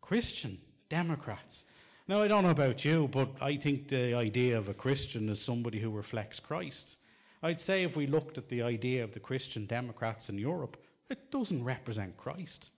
Christian 0.00 0.58
Democrats. 0.90 1.64
Now, 2.06 2.22
I 2.22 2.28
don't 2.28 2.42
know 2.42 2.50
about 2.50 2.84
you, 2.84 3.08
but 3.12 3.30
I 3.40 3.56
think 3.56 3.88
the 3.88 4.14
idea 4.14 4.58
of 4.58 4.68
a 4.68 4.74
Christian 4.74 5.28
is 5.30 5.40
somebody 5.40 5.80
who 5.80 5.90
reflects 5.90 6.38
Christ. 6.38 6.96
I'd 7.44 7.60
say 7.60 7.82
if 7.82 7.94
we 7.94 8.06
looked 8.06 8.38
at 8.38 8.48
the 8.48 8.62
idea 8.62 9.04
of 9.04 9.12
the 9.12 9.20
Christian 9.20 9.66
Democrats 9.66 10.30
in 10.30 10.38
Europe, 10.38 10.78
it 11.10 11.30
doesn't 11.30 11.62
represent 11.62 12.16
Christ. 12.16 12.70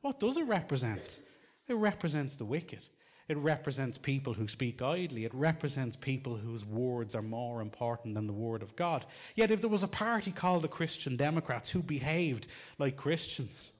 What 0.00 0.18
does 0.18 0.36
it 0.36 0.48
represent? 0.48 1.20
It 1.68 1.74
represents 1.74 2.34
the 2.34 2.44
wicked. 2.44 2.80
It 3.28 3.36
represents 3.36 3.98
people 3.98 4.34
who 4.34 4.48
speak 4.48 4.82
idly. 4.82 5.26
It 5.26 5.32
represents 5.32 5.94
people 5.94 6.36
whose 6.36 6.64
words 6.64 7.14
are 7.14 7.22
more 7.22 7.60
important 7.60 8.16
than 8.16 8.26
the 8.26 8.32
word 8.32 8.64
of 8.64 8.74
God. 8.74 9.06
Yet, 9.36 9.52
if 9.52 9.60
there 9.60 9.70
was 9.70 9.84
a 9.84 9.88
party 9.88 10.32
called 10.32 10.64
the 10.64 10.68
Christian 10.68 11.16
Democrats 11.16 11.70
who 11.70 11.80
behaved 11.80 12.48
like 12.80 12.96
Christians, 12.96 13.70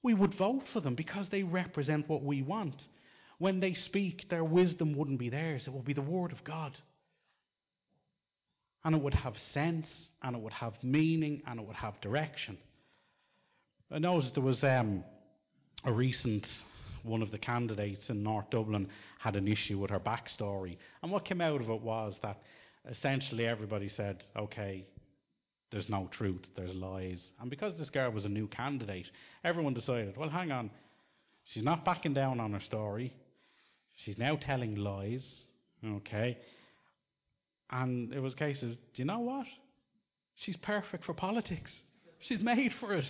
we 0.00 0.14
would 0.14 0.34
vote 0.34 0.68
for 0.72 0.78
them 0.78 0.94
because 0.94 1.28
they 1.28 1.42
represent 1.42 2.08
what 2.08 2.22
we 2.22 2.40
want. 2.40 2.86
When 3.38 3.58
they 3.58 3.74
speak, 3.74 4.28
their 4.28 4.44
wisdom 4.44 4.94
wouldn't 4.94 5.18
be 5.18 5.28
theirs, 5.28 5.66
it 5.66 5.72
would 5.72 5.84
be 5.84 5.92
the 5.92 6.02
word 6.02 6.30
of 6.30 6.44
God 6.44 6.78
and 8.86 8.94
it 8.94 9.02
would 9.02 9.14
have 9.14 9.36
sense, 9.36 10.10
and 10.22 10.36
it 10.36 10.40
would 10.40 10.52
have 10.52 10.72
meaning, 10.80 11.42
and 11.48 11.58
it 11.58 11.66
would 11.66 11.74
have 11.74 12.00
direction. 12.00 12.56
I 13.90 13.98
noticed 13.98 14.34
there 14.34 14.44
was 14.44 14.62
um, 14.62 15.02
a 15.84 15.92
recent 15.92 16.46
one 17.02 17.20
of 17.20 17.32
the 17.32 17.38
candidates 17.38 18.10
in 18.10 18.22
North 18.22 18.48
Dublin 18.50 18.88
had 19.18 19.34
an 19.34 19.48
issue 19.48 19.76
with 19.80 19.90
her 19.90 19.98
backstory, 19.98 20.76
and 21.02 21.10
what 21.10 21.24
came 21.24 21.40
out 21.40 21.60
of 21.60 21.68
it 21.68 21.82
was 21.82 22.20
that 22.22 22.38
essentially 22.88 23.44
everybody 23.44 23.88
said, 23.88 24.22
"Okay, 24.36 24.86
there's 25.72 25.88
no 25.88 26.06
truth, 26.12 26.46
there's 26.54 26.74
lies," 26.76 27.32
and 27.40 27.50
because 27.50 27.76
this 27.76 27.90
girl 27.90 28.12
was 28.12 28.24
a 28.24 28.28
new 28.28 28.46
candidate, 28.46 29.10
everyone 29.42 29.74
decided, 29.74 30.16
"Well, 30.16 30.28
hang 30.28 30.52
on, 30.52 30.70
she's 31.42 31.64
not 31.64 31.84
backing 31.84 32.14
down 32.14 32.38
on 32.38 32.52
her 32.52 32.60
story. 32.60 33.12
She's 33.96 34.16
now 34.16 34.36
telling 34.36 34.76
lies." 34.76 35.42
Okay, 35.84 36.38
and 37.70 38.12
it 38.12 38.20
was 38.20 38.34
a 38.34 38.36
case 38.36 38.62
of, 38.62 38.70
do 38.70 38.76
you 38.94 39.04
know 39.04 39.20
what? 39.20 39.46
She's 40.36 40.56
perfect 40.56 41.04
for 41.04 41.14
politics. 41.14 41.72
She's 42.18 42.40
made 42.40 42.72
for 42.74 42.94
it. 42.94 43.04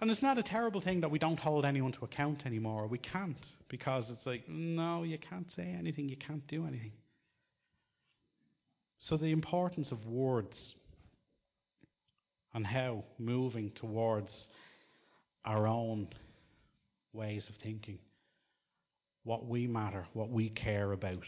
And 0.00 0.10
it's 0.10 0.22
not 0.22 0.38
a 0.38 0.42
terrible 0.42 0.80
thing 0.80 1.00
that 1.00 1.10
we 1.10 1.18
don't 1.18 1.38
hold 1.38 1.64
anyone 1.64 1.92
to 1.92 2.04
account 2.04 2.46
anymore. 2.46 2.86
We 2.86 2.98
can't, 2.98 3.44
because 3.68 4.10
it's 4.10 4.26
like, 4.26 4.48
no, 4.48 5.02
you 5.02 5.18
can't 5.18 5.50
say 5.50 5.74
anything, 5.76 6.08
you 6.08 6.16
can't 6.16 6.46
do 6.46 6.66
anything. 6.66 6.92
So, 9.00 9.16
the 9.16 9.32
importance 9.32 9.92
of 9.92 10.06
words 10.06 10.74
and 12.54 12.66
how 12.66 13.04
moving 13.18 13.70
towards 13.72 14.48
our 15.44 15.66
own 15.66 16.08
ways 17.12 17.48
of 17.48 17.56
thinking, 17.62 17.98
what 19.24 19.46
we 19.46 19.66
matter, 19.66 20.06
what 20.14 20.30
we 20.30 20.48
care 20.48 20.92
about 20.92 21.24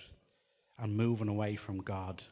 and 0.81 0.97
moving 0.97 1.29
away 1.29 1.57
from 1.57 1.83
God. 1.83 2.23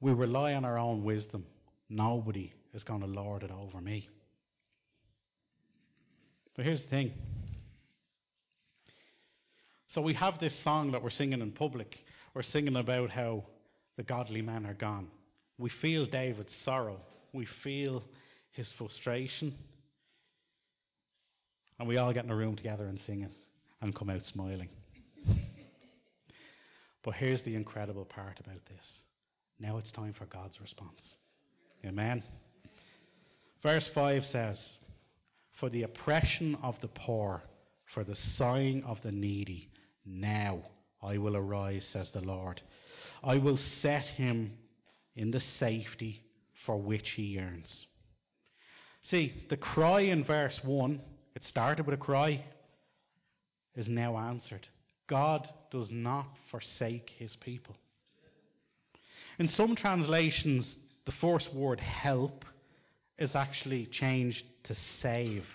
We 0.00 0.12
rely 0.12 0.54
on 0.54 0.64
our 0.64 0.78
own 0.78 1.04
wisdom. 1.04 1.46
Nobody 1.88 2.52
is 2.74 2.84
going 2.84 3.00
to 3.00 3.06
lord 3.06 3.42
it 3.42 3.50
over 3.50 3.80
me. 3.80 4.08
But 6.54 6.64
here's 6.64 6.82
the 6.82 6.88
thing. 6.88 7.12
So 9.88 10.00
we 10.00 10.14
have 10.14 10.38
this 10.38 10.58
song 10.62 10.92
that 10.92 11.02
we're 11.02 11.10
singing 11.10 11.40
in 11.40 11.52
public. 11.52 11.98
We're 12.34 12.42
singing 12.42 12.76
about 12.76 13.10
how 13.10 13.44
the 13.96 14.02
godly 14.02 14.42
men 14.42 14.66
are 14.66 14.74
gone. 14.74 15.08
We 15.58 15.70
feel 15.70 16.06
David's 16.06 16.54
sorrow. 16.64 16.98
We 17.32 17.46
feel 17.62 18.02
his 18.52 18.70
frustration. 18.72 19.54
And 21.78 21.88
we 21.88 21.96
all 21.96 22.12
get 22.12 22.24
in 22.24 22.30
a 22.30 22.36
room 22.36 22.56
together 22.56 22.86
and 22.86 22.98
sing 23.00 23.22
it 23.22 23.32
and 23.80 23.94
come 23.94 24.10
out 24.10 24.24
smiling. 24.24 24.68
But 27.02 27.14
here's 27.14 27.42
the 27.42 27.54
incredible 27.54 28.04
part 28.04 28.38
about 28.40 28.64
this. 28.66 29.00
Now 29.58 29.78
it's 29.78 29.92
time 29.92 30.12
for 30.12 30.26
God's 30.26 30.60
response. 30.60 31.14
Amen. 31.84 32.22
Verse 33.62 33.88
5 33.88 34.24
says, 34.24 34.78
For 35.52 35.68
the 35.68 35.82
oppression 35.82 36.56
of 36.62 36.80
the 36.80 36.88
poor, 36.88 37.42
for 37.94 38.04
the 38.04 38.16
sighing 38.16 38.84
of 38.84 39.00
the 39.02 39.12
needy, 39.12 39.68
now 40.04 40.62
I 41.02 41.18
will 41.18 41.36
arise, 41.36 41.84
says 41.84 42.10
the 42.10 42.20
Lord. 42.20 42.60
I 43.22 43.38
will 43.38 43.56
set 43.56 44.04
him 44.04 44.52
in 45.14 45.30
the 45.30 45.40
safety 45.40 46.22
for 46.64 46.80
which 46.80 47.10
he 47.10 47.22
yearns. 47.22 47.86
See, 49.02 49.44
the 49.48 49.56
cry 49.56 50.02
in 50.02 50.24
verse 50.24 50.60
1, 50.62 51.00
it 51.34 51.44
started 51.44 51.86
with 51.86 51.94
a 51.94 51.98
cry, 51.98 52.44
is 53.74 53.88
now 53.88 54.16
answered. 54.16 54.68
God 55.06 55.48
does 55.70 55.90
not 55.90 56.26
forsake 56.50 57.10
his 57.18 57.36
people. 57.36 57.76
In 59.38 59.48
some 59.48 59.74
translations, 59.74 60.76
the 61.04 61.12
first 61.12 61.52
word 61.54 61.80
help 61.80 62.44
is 63.18 63.34
actually 63.34 63.86
changed 63.86 64.44
to 64.64 64.74
save. 64.74 65.46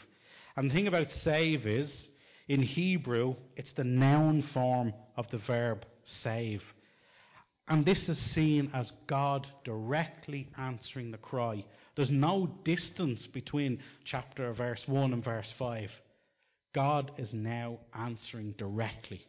And 0.55 0.69
the 0.69 0.73
thing 0.73 0.87
about 0.87 1.09
save 1.09 1.65
is, 1.67 2.09
in 2.47 2.61
Hebrew, 2.61 3.35
it's 3.55 3.73
the 3.73 3.83
noun 3.83 4.41
form 4.41 4.93
of 5.15 5.29
the 5.29 5.37
verb 5.37 5.85
save. 6.03 6.63
And 7.67 7.83
this 7.83 8.07
is 8.07 8.17
seen 8.17 8.71
as 8.73 8.91
God 9.07 9.45
directly 9.65 10.47
answering 10.57 11.11
the 11.11 11.17
cry. 11.17 11.65
There's 11.95 12.11
no 12.11 12.47
distance 12.63 13.27
between 13.27 13.79
chapter 14.05 14.53
verse 14.53 14.87
1 14.87 15.13
and 15.13 15.23
verse 15.23 15.53
5. 15.57 15.91
God 16.73 17.11
is 17.17 17.33
now 17.33 17.79
answering 17.93 18.53
directly. 18.57 19.25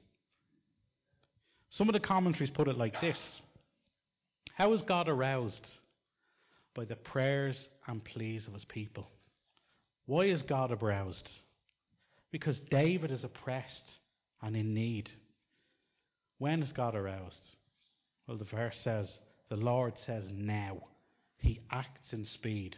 Some 1.71 1.89
of 1.89 1.93
the 1.93 2.01
commentaries 2.01 2.51
put 2.51 2.69
it 2.69 2.79
like 2.79 3.01
this 3.01 3.41
How 4.55 4.73
is 4.73 4.83
God 4.83 5.09
aroused? 5.09 5.67
By 6.75 6.85
the 6.85 6.97
prayers 6.97 7.69
and 7.87 8.05
pleas 8.05 8.47
of 8.47 8.55
his 8.55 8.65
people. 8.65 9.09
Why 10.07 10.25
is 10.25 10.43
God 10.43 10.71
aroused? 10.71 11.29
Because 12.31 12.61
David 12.61 13.11
is 13.11 13.25
oppressed 13.25 13.85
and 14.43 14.57
in 14.57 14.75
need. 14.75 15.11
When 16.39 16.63
is 16.63 16.73
God 16.73 16.95
aroused? 16.95 17.57
Well, 18.27 18.37
the 18.37 18.45
verse 18.45 18.79
says, 18.79 19.19
the 19.49 19.57
Lord 19.57 19.99
says 19.99 20.25
now. 20.33 20.79
He 21.39 21.61
acts 21.71 22.13
in 22.13 22.25
speed. 22.25 22.77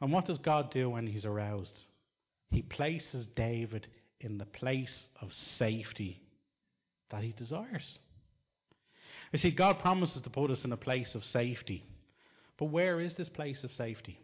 And 0.00 0.12
what 0.12 0.26
does 0.26 0.38
God 0.38 0.70
do 0.70 0.90
when 0.90 1.06
he's 1.06 1.24
aroused? 1.24 1.78
He 2.50 2.62
places 2.62 3.26
David 3.26 3.86
in 4.24 4.38
the 4.38 4.46
place 4.46 5.08
of 5.20 5.32
safety 5.32 6.20
that 7.10 7.22
he 7.22 7.32
desires. 7.32 7.98
You 9.32 9.38
see, 9.38 9.50
God 9.50 9.78
promises 9.78 10.22
to 10.22 10.30
put 10.30 10.50
us 10.50 10.64
in 10.64 10.72
a 10.72 10.76
place 10.76 11.14
of 11.14 11.24
safety. 11.24 11.84
But 12.58 12.66
where 12.66 13.00
is 13.00 13.14
this 13.14 13.28
place 13.28 13.64
of 13.64 13.72
safety? 13.72 14.18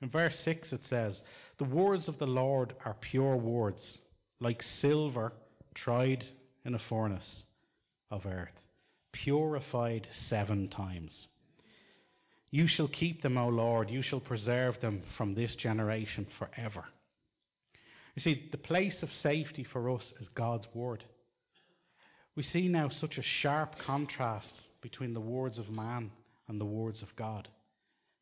In 0.00 0.08
verse 0.10 0.38
6 0.40 0.72
it 0.72 0.84
says, 0.84 1.22
The 1.58 1.64
words 1.64 2.08
of 2.08 2.18
the 2.18 2.26
Lord 2.26 2.74
are 2.84 2.94
pure 2.94 3.36
words, 3.36 3.98
like 4.40 4.62
silver 4.62 5.32
tried 5.74 6.24
in 6.64 6.74
a 6.74 6.78
furnace 6.78 7.46
of 8.10 8.26
earth, 8.26 8.66
purified 9.12 10.06
seven 10.12 10.68
times. 10.68 11.26
You 12.50 12.66
shall 12.66 12.88
keep 12.88 13.22
them, 13.22 13.36
O 13.36 13.48
Lord, 13.48 13.90
you 13.90 14.02
shall 14.02 14.20
preserve 14.20 14.80
them 14.80 15.02
from 15.16 15.34
this 15.34 15.54
generation 15.56 16.26
forever. 16.38 16.84
You 18.18 18.20
see, 18.20 18.48
the 18.50 18.58
place 18.58 19.04
of 19.04 19.12
safety 19.12 19.62
for 19.62 19.90
us 19.90 20.12
is 20.18 20.26
God's 20.30 20.66
Word. 20.74 21.04
We 22.34 22.42
see 22.42 22.66
now 22.66 22.88
such 22.88 23.16
a 23.16 23.22
sharp 23.22 23.78
contrast 23.78 24.60
between 24.80 25.14
the 25.14 25.20
words 25.20 25.60
of 25.60 25.70
man 25.70 26.10
and 26.48 26.60
the 26.60 26.64
words 26.64 27.00
of 27.00 27.14
God. 27.14 27.46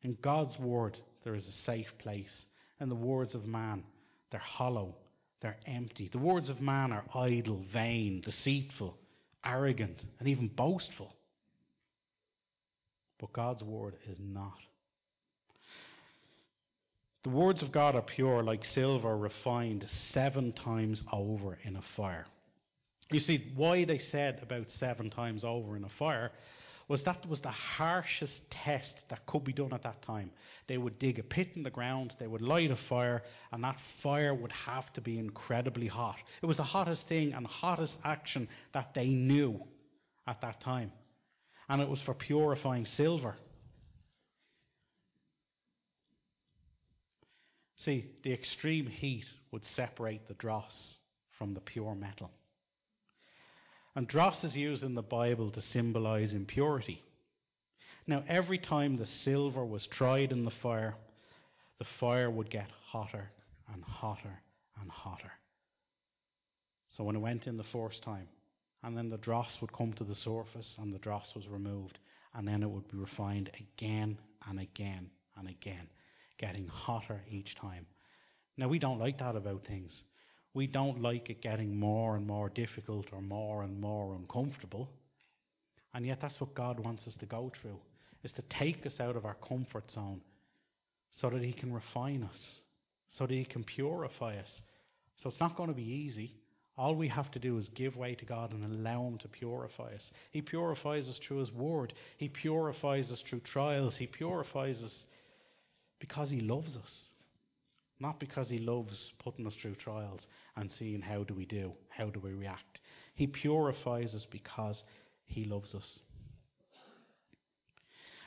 In 0.03 0.15
God's 0.21 0.59
Word, 0.59 0.99
there 1.23 1.33
is 1.33 1.47
a 1.47 1.51
safe 1.51 1.91
place. 1.97 2.45
In 2.79 2.89
the 2.89 2.95
words 2.95 3.33
of 3.33 3.47
man, 3.47 3.83
they're 4.29 4.39
hollow 4.39 4.93
they're 5.41 5.57
empty. 5.65 6.09
The 6.11 6.19
words 6.19 6.49
of 6.49 6.61
man 6.61 6.91
are 6.91 7.05
idle, 7.15 7.63
vain, 7.73 8.21
deceitful, 8.21 8.95
arrogant, 9.43 9.99
and 10.19 10.27
even 10.27 10.47
boastful. 10.47 11.11
But 13.19 13.33
God's 13.33 13.63
word 13.63 13.95
is 14.07 14.19
not. 14.19 14.59
The 17.23 17.29
words 17.29 17.61
of 17.61 17.71
God 17.71 17.95
are 17.95 18.01
pure, 18.01 18.43
like 18.43 18.63
silver 18.63 19.17
refined 19.17 19.85
seven 19.89 20.53
times 20.53 21.03
over 21.11 21.57
in 21.63 21.75
a 21.75 21.81
fire. 21.95 22.25
You 23.11 23.19
see, 23.19 23.51
why 23.55 23.85
they 23.85 23.97
said 23.97 24.39
about 24.41 24.69
seven 24.69 25.09
times 25.09 25.43
over 25.43 25.75
in 25.75 25.83
a 25.83 25.89
fire 25.89 26.31
was 26.87 27.03
that 27.03 27.27
was 27.27 27.41
the 27.41 27.49
harshest 27.49 28.49
test 28.49 29.01
that 29.09 29.25
could 29.25 29.43
be 29.43 29.51
done 29.51 29.73
at 29.73 29.83
that 29.83 30.01
time. 30.03 30.31
They 30.67 30.77
would 30.77 30.99
dig 30.99 31.19
a 31.19 31.23
pit 31.23 31.49
in 31.55 31.63
the 31.63 31.69
ground, 31.69 32.15
they 32.19 32.27
would 32.27 32.41
light 32.41 32.71
a 32.71 32.77
fire, 32.87 33.23
and 33.51 33.63
that 33.63 33.77
fire 34.01 34.33
would 34.33 34.53
have 34.53 34.91
to 34.93 35.01
be 35.01 35.19
incredibly 35.19 35.87
hot. 35.87 36.15
It 36.41 36.45
was 36.45 36.57
the 36.57 36.63
hottest 36.63 37.07
thing 37.07 37.33
and 37.33 37.45
hottest 37.45 37.97
action 38.05 38.47
that 38.73 38.93
they 38.93 39.07
knew 39.07 39.59
at 40.25 40.41
that 40.41 40.61
time. 40.61 40.91
And 41.67 41.81
it 41.81 41.89
was 41.89 42.01
for 42.01 42.13
purifying 42.13 42.85
silver. 42.85 43.35
See, 47.77 48.05
the 48.23 48.33
extreme 48.33 48.87
heat 48.87 49.25
would 49.51 49.63
separate 49.63 50.27
the 50.27 50.33
dross 50.33 50.97
from 51.37 51.53
the 51.53 51.61
pure 51.61 51.95
metal. 51.95 52.31
And 53.95 54.07
dross 54.07 54.43
is 54.43 54.55
used 54.55 54.83
in 54.83 54.95
the 54.95 55.01
Bible 55.01 55.51
to 55.51 55.61
symbolize 55.61 56.33
impurity. 56.33 57.03
Now, 58.05 58.23
every 58.27 58.57
time 58.57 58.97
the 58.97 59.05
silver 59.05 59.65
was 59.65 59.87
tried 59.87 60.31
in 60.31 60.43
the 60.43 60.51
fire, 60.51 60.95
the 61.77 61.85
fire 61.99 62.29
would 62.29 62.49
get 62.49 62.69
hotter 62.85 63.29
and 63.73 63.83
hotter 63.83 64.41
and 64.81 64.89
hotter. 64.89 65.31
So 66.89 67.03
when 67.03 67.15
it 67.15 67.19
went 67.19 67.47
in 67.47 67.57
the 67.57 67.63
first 67.63 68.01
time, 68.01 68.27
and 68.83 68.97
then 68.97 69.09
the 69.09 69.17
dross 69.17 69.59
would 69.61 69.73
come 69.73 69.93
to 69.93 70.03
the 70.03 70.15
surface 70.15 70.77
and 70.79 70.93
the 70.93 70.99
dross 70.99 71.35
was 71.35 71.47
removed, 71.47 71.99
and 72.33 72.47
then 72.47 72.63
it 72.63 72.69
would 72.69 72.87
be 72.87 72.97
refined 72.97 73.51
again 73.59 74.17
and 74.47 74.59
again 74.59 75.09
and 75.37 75.47
again, 75.47 75.87
getting 76.37 76.67
hotter 76.67 77.21
each 77.29 77.55
time. 77.55 77.85
Now, 78.57 78.67
we 78.67 78.79
don't 78.79 78.99
like 78.99 79.19
that 79.19 79.35
about 79.35 79.65
things. 79.65 80.03
We 80.53 80.67
don't 80.67 81.01
like 81.01 81.29
it 81.29 81.41
getting 81.41 81.79
more 81.79 82.15
and 82.15 82.25
more 82.25 82.49
difficult 82.49 83.07
or 83.11 83.21
more 83.21 83.63
and 83.63 83.79
more 83.79 84.15
uncomfortable. 84.15 84.89
And 85.93 86.05
yet 86.05 86.19
that's 86.21 86.39
what 86.41 86.55
God 86.55 86.79
wants 86.79 87.07
us 87.07 87.15
to 87.17 87.25
go 87.25 87.51
through, 87.61 87.79
is 88.23 88.31
to 88.33 88.41
take 88.43 88.85
us 88.85 88.99
out 88.99 89.15
of 89.15 89.25
our 89.25 89.35
comfort 89.35 89.91
zone 89.91 90.21
so 91.11 91.29
that 91.29 91.43
he 91.43 91.53
can 91.53 91.71
refine 91.71 92.23
us, 92.23 92.61
so 93.09 93.27
that 93.27 93.33
he 93.33 93.45
can 93.45 93.63
purify 93.63 94.37
us. 94.37 94.61
So 95.17 95.29
it's 95.29 95.39
not 95.39 95.55
going 95.55 95.69
to 95.69 95.75
be 95.75 95.83
easy. 95.83 96.33
All 96.77 96.95
we 96.95 97.07
have 97.07 97.31
to 97.31 97.39
do 97.39 97.57
is 97.57 97.69
give 97.69 97.97
way 97.97 98.13
to 98.15 98.25
God 98.25 98.51
and 98.51 98.63
allow 98.63 99.07
Him 99.07 99.17
to 99.19 99.27
purify 99.27 99.95
us. 99.95 100.11
He 100.31 100.41
purifies 100.41 101.09
us 101.09 101.19
through 101.19 101.37
His 101.37 101.51
Word. 101.51 101.93
He 102.17 102.29
purifies 102.29 103.11
us 103.11 103.23
through 103.27 103.39
trials. 103.39 103.97
He 103.97 104.05
purifies 104.05 104.83
us 104.83 105.05
because 105.99 106.29
He 106.29 106.41
loves 106.41 106.75
us. 106.77 107.07
Not 107.99 108.19
because 108.19 108.49
he 108.49 108.59
loves 108.59 109.11
putting 109.19 109.47
us 109.47 109.55
through 109.55 109.75
trials 109.75 110.27
and 110.55 110.71
seeing 110.71 111.01
how 111.01 111.23
do 111.23 111.33
we 111.33 111.45
do, 111.45 111.73
how 111.89 112.09
do 112.09 112.19
we 112.19 112.31
react. 112.31 112.79
He 113.15 113.25
purifies 113.25 114.13
us 114.13 114.25
because 114.29 114.83
he 115.25 115.45
loves 115.45 115.73
us. 115.73 115.99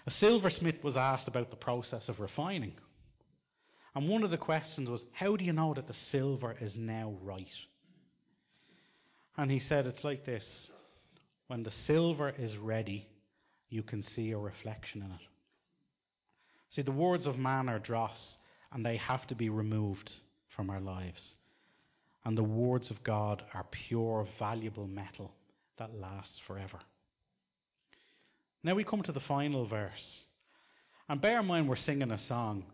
A 0.07 0.11
silversmith 0.11 0.83
was 0.83 0.97
asked 0.97 1.29
about 1.29 1.51
the 1.51 1.57
process 1.57 2.09
of 2.09 2.19
refining. 2.19 2.73
And 3.95 4.09
one 4.09 4.25
of 4.25 4.31
the 4.31 4.39
questions 4.39 4.89
was, 4.89 5.05
How 5.13 5.37
do 5.37 5.45
you 5.45 5.53
know 5.53 5.75
that 5.75 5.87
the 5.87 5.95
silver 5.95 6.57
is 6.61 6.77
now 6.77 7.15
right? 7.23 7.51
And 9.37 9.51
he 9.51 9.61
said, 9.61 9.87
It's 9.87 10.05
like 10.05 10.25
this 10.25 10.69
when 11.47 11.63
the 11.63 11.71
silver 11.71 12.31
is 12.31 12.57
ready, 12.57 13.07
you 13.69 13.83
can 13.83 14.03
see 14.03 14.33
a 14.33 14.39
reflection 14.39 15.03
in 15.03 15.11
it. 15.11 15.21
See, 16.71 16.83
the 16.83 16.93
words 16.93 17.27
of 17.27 17.39
man 17.39 17.69
are 17.69 17.79
dross, 17.79 18.37
and 18.73 18.87
they 18.87 18.97
have 18.97 19.27
to 19.27 19.35
be 19.35 19.49
removed 19.49 20.13
from 20.49 20.71
our 20.71 20.81
lives. 20.81 21.35
And 22.25 22.37
the 22.37 22.45
words 22.45 22.91
of 22.91 23.03
God 23.03 23.43
are 23.55 23.67
pure, 23.71 24.27
valuable 24.39 24.87
metal 24.87 25.33
that 25.79 25.95
lasts 25.95 26.41
forever. 26.47 26.79
Now 28.63 28.75
we 28.75 28.85
come 28.85 29.03
to 29.03 29.13
the 29.13 29.21
final 29.21 29.67
verse. 29.67 30.21
And 31.09 31.21
bear 31.21 31.41
in 31.41 31.47
mind, 31.47 31.69
we're 31.69 31.77
singing 31.77 32.13
a 32.13 32.19
song. 32.19 32.65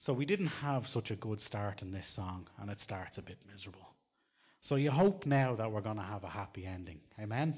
So 0.00 0.12
we 0.12 0.24
didn't 0.24 0.48
have 0.48 0.86
such 0.88 1.10
a 1.10 1.16
good 1.16 1.40
start 1.40 1.82
in 1.82 1.92
this 1.92 2.08
song, 2.08 2.48
and 2.60 2.70
it 2.70 2.80
starts 2.80 3.18
a 3.18 3.22
bit 3.22 3.38
miserable. 3.50 3.86
So 4.60 4.76
you 4.76 4.90
hope 4.90 5.24
now 5.26 5.54
that 5.56 5.70
we're 5.70 5.82
going 5.82 5.96
to 5.98 6.02
have 6.02 6.24
a 6.24 6.28
happy 6.28 6.66
ending. 6.66 7.00
Amen? 7.20 7.56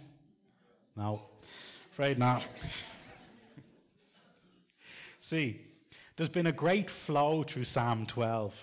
No, 0.96 1.22
afraid 1.92 2.18
not. 2.18 2.42
See, 5.30 5.60
there's 6.16 6.30
been 6.30 6.46
a 6.46 6.52
great 6.52 6.88
flow 7.04 7.42
through 7.42 7.64
Psalm 7.64 8.06
12. 8.06 8.54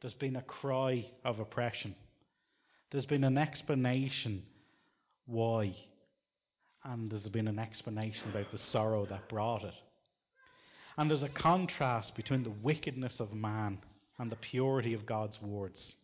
There's 0.00 0.14
been 0.14 0.36
a 0.36 0.42
cry 0.42 1.06
of 1.24 1.38
oppression. 1.38 1.94
There's 2.90 3.06
been 3.06 3.24
an 3.24 3.38
explanation 3.38 4.42
why. 5.26 5.76
And 6.82 7.10
there's 7.10 7.28
been 7.28 7.46
an 7.46 7.58
explanation 7.58 8.30
about 8.30 8.50
the 8.50 8.58
sorrow 8.58 9.06
that 9.06 9.28
brought 9.28 9.62
it. 9.64 9.74
And 10.96 11.08
there's 11.08 11.22
a 11.22 11.28
contrast 11.28 12.16
between 12.16 12.42
the 12.42 12.50
wickedness 12.50 13.20
of 13.20 13.32
man 13.32 13.78
and 14.18 14.32
the 14.32 14.36
purity 14.36 14.94
of 14.94 15.06
God's 15.06 15.40
words. 15.40 15.94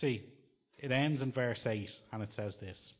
See, 0.00 0.24
it 0.78 0.90
ends 0.90 1.20
in 1.20 1.32
verse 1.32 1.66
8 1.66 1.90
and 2.12 2.22
it 2.22 2.32
says 2.34 2.56
this 2.56 2.94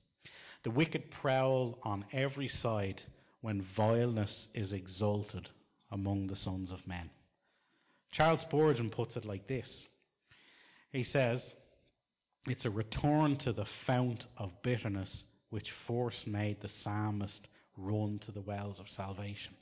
The 0.63 0.71
wicked 0.71 1.11
prowl 1.11 1.79
on 1.83 2.05
every 2.13 2.49
side 2.49 3.01
when 3.47 3.65
vileness 3.77 4.49
is 4.55 4.73
exalted 4.73 5.49
among 5.93 6.27
the 6.27 6.35
sons 6.35 6.73
of 6.73 6.85
men. 6.85 7.09
Charles 8.11 8.41
Spurgeon 8.41 8.91
puts 8.91 9.17
it 9.17 9.25
like 9.25 9.47
this 9.47 9.87
He 10.91 11.05
says, 11.05 11.55
It's 12.49 12.65
a 12.65 12.71
return 12.71 13.37
to 13.45 13.53
the 13.53 13.67
fount 13.87 14.27
of 14.37 14.51
bitterness 14.65 15.23
which 15.51 15.73
first 15.87 16.27
made 16.27 16.61
the 16.61 16.69
psalmist 16.83 17.47
run 17.77 18.19
to 18.27 18.33
the 18.33 18.41
wells 18.41 18.81
of 18.81 18.89
salvation. 18.89 19.55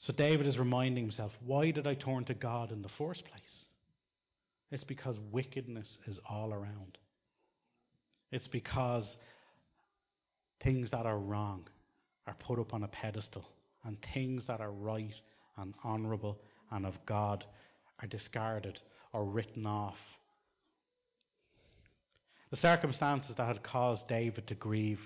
So 0.00 0.12
David 0.12 0.46
is 0.46 0.58
reminding 0.58 1.04
himself, 1.04 1.32
why 1.46 1.70
did 1.70 1.86
I 1.86 1.94
turn 1.94 2.26
to 2.26 2.34
God 2.34 2.70
in 2.70 2.82
the 2.82 2.90
first 2.98 3.24
place? 3.24 3.64
It's 4.70 4.84
because 4.84 5.18
wickedness 5.32 5.96
is 6.06 6.20
all 6.28 6.52
around. 6.52 6.98
It's 8.30 8.48
because 8.48 9.16
things 10.62 10.90
that 10.90 11.06
are 11.06 11.18
wrong 11.18 11.66
are 12.30 12.36
put 12.38 12.60
up 12.60 12.72
on 12.72 12.84
a 12.84 12.88
pedestal, 12.88 13.44
and 13.82 13.98
things 14.14 14.46
that 14.46 14.60
are 14.60 14.70
right 14.70 15.14
and 15.56 15.74
honourable 15.84 16.38
and 16.70 16.86
of 16.86 16.94
God 17.04 17.44
are 18.00 18.06
discarded 18.06 18.78
or 19.12 19.24
written 19.24 19.66
off. 19.66 19.98
The 22.50 22.56
circumstances 22.56 23.34
that 23.36 23.46
had 23.46 23.64
caused 23.64 24.06
David 24.06 24.46
to 24.46 24.54
grieve, 24.54 25.00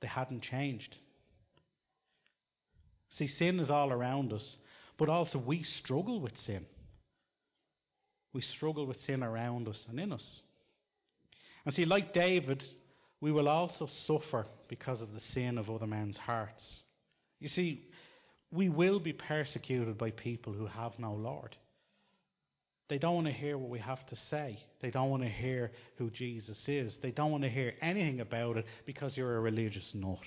they 0.00 0.06
hadn't 0.06 0.42
changed. 0.42 0.96
See, 3.10 3.26
sin 3.26 3.58
is 3.58 3.70
all 3.70 3.90
around 3.90 4.32
us, 4.32 4.56
but 4.98 5.08
also 5.08 5.38
we 5.38 5.64
struggle 5.64 6.20
with 6.20 6.38
sin. 6.38 6.64
We 8.32 8.40
struggle 8.40 8.86
with 8.86 9.00
sin 9.00 9.24
around 9.24 9.66
us 9.66 9.84
and 9.88 9.98
in 9.98 10.12
us. 10.12 10.42
And 11.64 11.74
see, 11.74 11.84
like 11.84 12.14
David, 12.14 12.62
we 13.20 13.32
will 13.32 13.48
also 13.48 13.86
suffer 13.86 14.46
because 14.68 15.02
of 15.02 15.12
the 15.12 15.20
sin 15.20 15.58
of 15.58 15.70
other 15.70 15.86
men's 15.86 16.16
hearts. 16.16 16.80
You 17.38 17.48
see, 17.48 17.86
we 18.50 18.68
will 18.68 18.98
be 18.98 19.12
persecuted 19.12 19.98
by 19.98 20.10
people 20.10 20.52
who 20.52 20.66
have 20.66 20.98
no 20.98 21.14
Lord. 21.14 21.56
They 22.88 22.98
don't 22.98 23.14
want 23.14 23.28
to 23.28 23.32
hear 23.32 23.56
what 23.56 23.70
we 23.70 23.78
have 23.78 24.04
to 24.06 24.16
say. 24.16 24.58
They 24.80 24.90
don't 24.90 25.10
want 25.10 25.22
to 25.22 25.28
hear 25.28 25.70
who 25.96 26.10
Jesus 26.10 26.68
is. 26.68 26.98
They 27.00 27.12
don't 27.12 27.30
want 27.30 27.44
to 27.44 27.48
hear 27.48 27.74
anything 27.80 28.20
about 28.20 28.56
it 28.56 28.66
because 28.84 29.16
you're 29.16 29.36
a 29.36 29.40
religious 29.40 29.92
nut. 29.94 30.18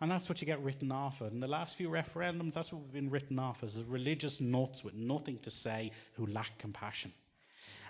And 0.00 0.10
that's 0.10 0.28
what 0.28 0.40
you 0.40 0.46
get 0.46 0.62
written 0.62 0.92
off 0.92 1.20
of. 1.20 1.32
In 1.32 1.40
the 1.40 1.46
last 1.46 1.76
few 1.76 1.88
referendums, 1.88 2.54
that's 2.54 2.72
what 2.72 2.82
we've 2.82 2.92
been 2.92 3.10
written 3.10 3.38
off 3.38 3.62
as 3.62 3.82
religious 3.84 4.40
nuts 4.40 4.84
with 4.84 4.94
nothing 4.94 5.38
to 5.42 5.50
say 5.50 5.92
who 6.16 6.26
lack 6.26 6.58
compassion. 6.58 7.12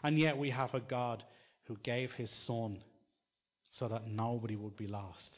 And 0.03 0.19
yet 0.19 0.39
we 0.39 0.51
have 0.51 0.75
a 0.75 0.81
God 0.81 1.25
who 1.65 1.77
gave 1.83 2.13
his 2.13 2.31
son 2.31 2.79
so 3.73 3.89
that 3.89 4.09
nobody 4.09 4.57
would 4.57 4.77
be 4.77 4.87
lost. 4.87 5.37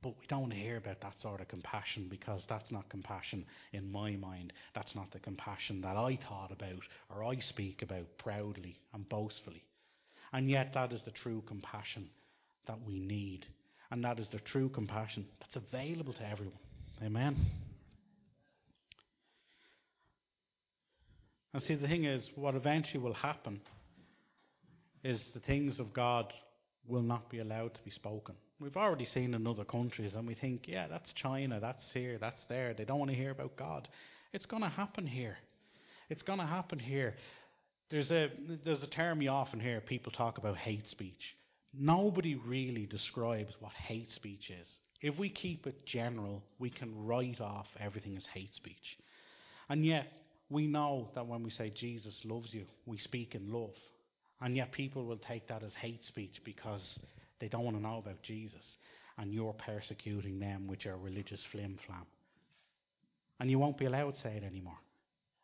But 0.00 0.14
we 0.20 0.26
don't 0.28 0.52
hear 0.52 0.76
about 0.76 1.00
that 1.00 1.18
sort 1.20 1.40
of 1.40 1.48
compassion 1.48 2.06
because 2.08 2.44
that's 2.48 2.70
not 2.70 2.88
compassion 2.88 3.44
in 3.72 3.90
my 3.90 4.12
mind. 4.12 4.52
That's 4.74 4.94
not 4.94 5.10
the 5.10 5.18
compassion 5.18 5.80
that 5.80 5.96
I 5.96 6.16
thought 6.28 6.52
about 6.52 6.82
or 7.10 7.24
I 7.24 7.40
speak 7.40 7.82
about 7.82 8.06
proudly 8.18 8.76
and 8.94 9.08
boastfully. 9.08 9.64
And 10.32 10.48
yet, 10.48 10.72
that 10.74 10.92
is 10.92 11.02
the 11.02 11.10
true 11.10 11.42
compassion 11.46 12.10
that 12.66 12.78
we 12.86 13.00
need. 13.00 13.46
And 13.90 14.04
that 14.04 14.20
is 14.20 14.28
the 14.28 14.38
true 14.38 14.68
compassion 14.68 15.26
that's 15.40 15.56
available 15.56 16.12
to 16.12 16.28
everyone. 16.28 16.58
Amen. 17.02 17.36
And 21.54 21.62
see, 21.62 21.74
the 21.74 21.88
thing 21.88 22.04
is, 22.04 22.30
what 22.36 22.54
eventually 22.54 23.02
will 23.02 23.14
happen 23.14 23.60
is 25.02 25.24
the 25.32 25.40
things 25.40 25.80
of 25.80 25.92
God 25.92 26.32
will 26.88 27.02
not 27.02 27.28
be 27.30 27.38
allowed 27.38 27.74
to 27.74 27.82
be 27.84 27.90
spoken. 27.90 28.34
We've 28.60 28.76
already 28.76 29.04
seen 29.04 29.34
in 29.34 29.46
other 29.46 29.64
countries, 29.64 30.14
and 30.14 30.26
we 30.26 30.34
think, 30.34 30.66
yeah, 30.66 30.88
that's 30.88 31.12
China, 31.12 31.60
that's 31.60 31.92
here, 31.92 32.18
that's 32.18 32.44
there. 32.46 32.74
They 32.74 32.84
don't 32.84 32.98
want 32.98 33.10
to 33.10 33.16
hear 33.16 33.30
about 33.30 33.56
God. 33.56 33.88
It's 34.32 34.46
going 34.46 34.62
to 34.62 34.68
happen 34.68 35.06
here. 35.06 35.36
It's 36.10 36.22
going 36.22 36.40
to 36.40 36.46
happen 36.46 36.78
here. 36.78 37.14
There's 37.90 38.10
a 38.10 38.30
there's 38.64 38.82
a 38.82 38.88
term 38.88 39.22
you 39.22 39.30
often 39.30 39.60
hear 39.60 39.80
people 39.80 40.12
talk 40.12 40.38
about 40.38 40.56
hate 40.56 40.88
speech. 40.88 41.36
Nobody 41.72 42.34
really 42.34 42.86
describes 42.86 43.56
what 43.60 43.72
hate 43.72 44.10
speech 44.10 44.50
is. 44.50 44.78
If 45.00 45.18
we 45.18 45.30
keep 45.30 45.66
it 45.66 45.86
general, 45.86 46.42
we 46.58 46.70
can 46.70 47.06
write 47.06 47.40
off 47.40 47.68
everything 47.78 48.16
as 48.16 48.26
hate 48.26 48.54
speech. 48.54 48.98
And 49.68 49.84
yet, 49.86 50.06
we 50.50 50.66
know 50.66 51.08
that 51.14 51.26
when 51.26 51.42
we 51.42 51.50
say 51.50 51.70
Jesus 51.70 52.22
loves 52.24 52.52
you, 52.52 52.66
we 52.86 52.98
speak 52.98 53.34
in 53.34 53.52
love. 53.52 53.74
And 54.40 54.56
yet 54.56 54.72
people 54.72 55.04
will 55.04 55.18
take 55.18 55.48
that 55.48 55.62
as 55.62 55.74
hate 55.74 56.04
speech 56.04 56.40
because 56.44 56.98
they 57.40 57.48
don't 57.48 57.64
want 57.64 57.76
to 57.76 57.82
know 57.82 57.98
about 57.98 58.22
Jesus. 58.22 58.76
And 59.16 59.32
you're 59.32 59.52
persecuting 59.52 60.38
them 60.38 60.68
with 60.68 60.84
your 60.84 60.96
religious 60.96 61.44
flim 61.44 61.78
flam. 61.86 62.06
And 63.40 63.50
you 63.50 63.58
won't 63.58 63.78
be 63.78 63.86
allowed 63.86 64.14
to 64.14 64.20
say 64.20 64.36
it 64.36 64.44
anymore. 64.44 64.78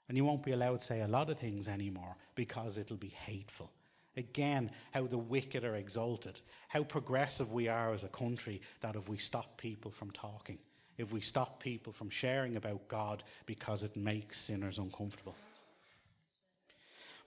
And 0.09 0.17
you 0.17 0.25
won't 0.25 0.45
be 0.45 0.53
allowed 0.53 0.81
to 0.81 0.85
say 0.85 1.01
a 1.01 1.09
lot 1.09 1.31
of 1.31 1.39
things 1.39 1.67
anymore 1.67 2.17
because 2.35 2.77
it'll 2.77 2.97
be 2.97 3.15
hateful. 3.27 3.71
Again, 4.17 4.71
how 4.93 5.07
the 5.07 5.19
wicked 5.19 5.65
are 5.65 5.77
exalted. 5.77 6.39
How 6.69 6.85
progressive 6.85 7.51
we 7.51 7.69
are 7.69 7.93
as 7.93 8.05
a 8.05 8.09
country 8.09 8.61
that 8.81 8.97
if 8.97 9.09
we 9.09 9.19
stop 9.19 9.57
people 9.59 9.93
from 9.99 10.11
talking, 10.13 10.59
if 10.99 11.11
we 11.11 11.21
stop 11.21 11.61
people 11.61 11.93
from 11.93 12.11
sharing 12.11 12.57
about 12.57 12.87
God 12.89 13.25
because 13.47 13.83
it 13.83 13.97
makes 13.97 14.41
sinners 14.41 14.79
uncomfortable. 14.79 15.35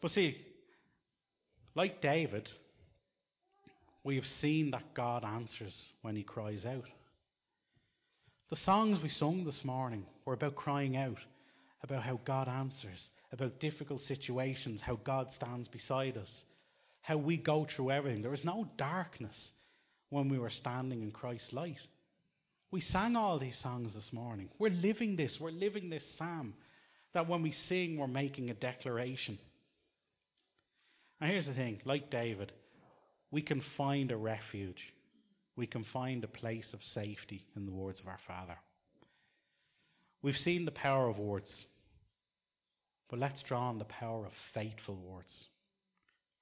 But 0.01 0.11
see, 0.11 0.37
like 1.77 2.01
David, 2.01 2.49
we 4.03 4.15
have 4.15 4.25
seen 4.25 4.71
that 4.71 4.95
God 4.95 5.23
answers 5.23 5.89
when 6.01 6.15
he 6.15 6.23
cries 6.23 6.65
out. 6.65 6.85
The 8.49 8.55
songs 8.55 8.99
we 9.03 9.09
sung 9.09 9.45
this 9.45 9.63
morning 9.63 10.03
were 10.25 10.33
about 10.33 10.55
crying 10.55 10.97
out, 10.97 11.19
about 11.83 12.01
how 12.01 12.19
God 12.25 12.47
answers, 12.47 13.09
about 13.31 13.59
difficult 13.59 14.01
situations, 14.01 14.81
how 14.81 14.95
God 15.03 15.31
stands 15.33 15.67
beside 15.67 16.17
us, 16.17 16.43
how 17.01 17.17
we 17.17 17.37
go 17.37 17.65
through 17.69 17.91
everything. 17.91 18.23
There 18.23 18.31
was 18.31 18.43
no 18.43 18.67
darkness 18.77 19.51
when 20.09 20.29
we 20.29 20.39
were 20.39 20.49
standing 20.49 21.03
in 21.03 21.11
Christ's 21.11 21.53
light. 21.53 21.77
We 22.71 22.81
sang 22.81 23.15
all 23.15 23.37
these 23.37 23.57
songs 23.57 23.93
this 23.93 24.11
morning. 24.11 24.49
We're 24.57 24.71
living 24.71 25.15
this. 25.15 25.39
We're 25.39 25.51
living 25.51 25.91
this 25.91 26.15
psalm. 26.17 26.55
That 27.13 27.29
when 27.29 27.43
we 27.43 27.51
sing, 27.51 27.97
we're 27.97 28.07
making 28.07 28.49
a 28.49 28.55
declaration. 28.55 29.37
And 31.19 31.31
here's 31.31 31.47
the 31.47 31.53
thing 31.53 31.81
like 31.85 32.09
David, 32.09 32.51
we 33.31 33.41
can 33.41 33.61
find 33.75 34.11
a 34.11 34.17
refuge. 34.17 34.93
We 35.55 35.65
can 35.65 35.83
find 35.85 36.23
a 36.23 36.27
place 36.27 36.73
of 36.73 36.83
safety 36.83 37.43
in 37.55 37.65
the 37.65 37.71
words 37.71 37.99
of 37.99 38.07
our 38.07 38.19
Father. 38.27 38.57
We've 40.21 40.37
seen 40.37 40.65
the 40.65 40.71
power 40.71 41.09
of 41.09 41.17
words, 41.17 41.65
but 43.09 43.19
let's 43.19 43.41
draw 43.43 43.69
on 43.69 43.79
the 43.79 43.85
power 43.85 44.25
of 44.25 44.31
faithful 44.53 44.95
words. 44.95 45.47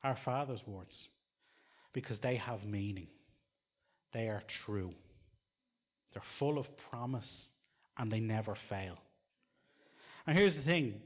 Our 0.03 0.17
Father's 0.25 0.61
words, 0.67 1.07
because 1.93 2.19
they 2.19 2.35
have 2.35 2.65
meaning, 2.65 3.07
they 4.13 4.27
are 4.27 4.43
true, 4.65 4.93
they're 6.13 6.21
full 6.37 6.57
of 6.57 6.67
promise, 6.89 7.47
and 7.97 8.11
they 8.11 8.19
never 8.19 8.55
fail. 8.69 8.97
And 10.27 10.37
here's 10.37 10.55
the 10.55 10.61
thing 10.61 11.01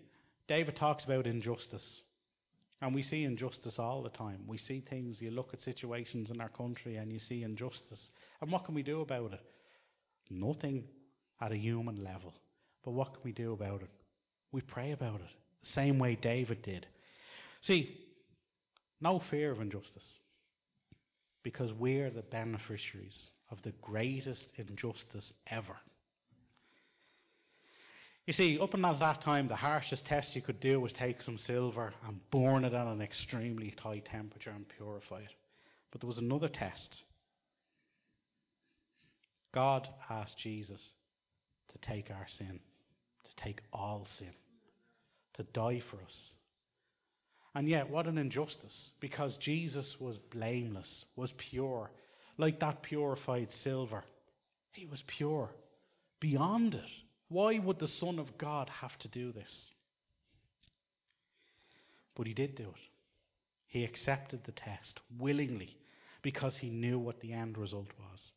David 0.48 0.76
talks 0.76 1.06
about 1.06 1.28
injustice. 1.28 2.02
And 2.82 2.96
we 2.96 3.02
see 3.02 3.26
injustice 3.26 3.78
all 3.78 4.02
the 4.02 4.10
time. 4.10 4.40
We 4.48 4.58
see 4.58 4.80
things, 4.80 5.22
you 5.22 5.32
look 5.32 5.54
at 5.54 5.60
situations 5.62 6.32
in 6.32 6.40
our 6.40 6.50
country 6.50 6.96
and 6.96 7.12
you 7.12 7.20
see 7.20 7.44
injustice. 7.44 8.10
And 8.42 8.52
what 8.52 8.66
can 8.66 8.74
we 8.74 8.84
do 8.84 9.02
about 9.02 9.34
it? 9.34 9.42
Nothing 10.30 10.86
at 11.42 11.52
a 11.52 11.58
human 11.58 12.04
level. 12.04 12.34
But 12.86 12.92
what 12.92 13.14
can 13.14 13.22
we 13.24 13.34
do 13.34 13.52
about 13.52 13.82
it? 13.82 13.90
We 14.52 14.62
pray 14.62 14.92
about 14.92 15.16
it. 15.16 15.30
The 15.62 15.68
same 15.68 16.00
way 16.00 16.16
David 16.16 16.62
did. 16.62 16.88
See, 17.62 17.98
no 19.02 19.22
fear 19.30 19.52
of 19.52 19.60
injustice. 19.60 20.14
Because 21.44 21.74
we're 21.74 22.10
the 22.10 22.22
beneficiaries 22.22 23.30
of 23.52 23.62
the 23.62 23.74
greatest 23.82 24.52
injustice 24.56 25.34
ever. 25.48 25.76
You 28.30 28.34
see, 28.34 28.60
up 28.60 28.76
until 28.76 28.94
that 28.94 29.22
time, 29.22 29.48
the 29.48 29.56
harshest 29.56 30.06
test 30.06 30.36
you 30.36 30.44
could 30.44 30.60
do 30.60 30.80
was 30.80 30.94
take 30.94 31.20
some 31.24 31.40
silver 31.40 31.92
and 32.06 32.20
burn 32.30 32.64
it 32.64 32.76
at 32.76 32.86
an 32.86 33.02
extremely 33.02 33.74
high 33.80 34.04
temperature 34.06 34.52
and 34.52 34.68
purify 34.78 35.22
it. 35.22 35.34
But 35.90 36.02
there 36.02 36.08
was 36.08 36.20
another 36.20 36.48
test. 36.48 37.02
God 39.52 39.88
asked 40.12 40.38
Jesus 40.38 40.80
to 41.70 41.80
take 41.80 42.12
our 42.12 42.28
sin, 42.28 42.60
to 43.24 43.44
take 43.44 43.62
all 43.74 44.06
sin, 44.20 44.36
to 45.34 45.44
die 45.52 45.82
for 45.90 45.98
us. 46.06 46.34
And 47.56 47.68
yet, 47.68 47.90
what 47.90 48.06
an 48.06 48.20
injustice, 48.20 48.92
because 49.00 49.38
Jesus 49.38 49.96
was 50.00 50.20
blameless, 50.20 51.04
was 51.16 51.34
pure, 51.50 51.90
like 52.38 52.60
that 52.60 52.84
purified 52.84 53.52
silver. 53.64 54.04
He 54.74 54.86
was 54.86 55.04
pure, 55.18 55.50
beyond 56.20 56.76
it. 56.76 56.92
Why 57.30 57.60
would 57.60 57.78
the 57.80 57.88
Son 57.88 58.18
of 58.18 58.38
God 58.38 58.70
have 58.70 58.98
to 59.00 59.08
do 59.08 59.32
this? 59.32 59.70
But 62.16 62.28
he 62.28 62.34
did 62.34 62.56
do 62.56 62.64
it. 62.64 62.90
He 63.68 63.84
accepted 63.84 64.44
the 64.44 64.52
test 64.52 65.00
willingly 65.20 65.78
because 66.24 66.58
he 66.58 66.70
knew 66.70 66.98
what 66.98 67.22
the 67.22 67.34
end 67.34 67.58
result 67.58 67.88
was. 68.00 68.32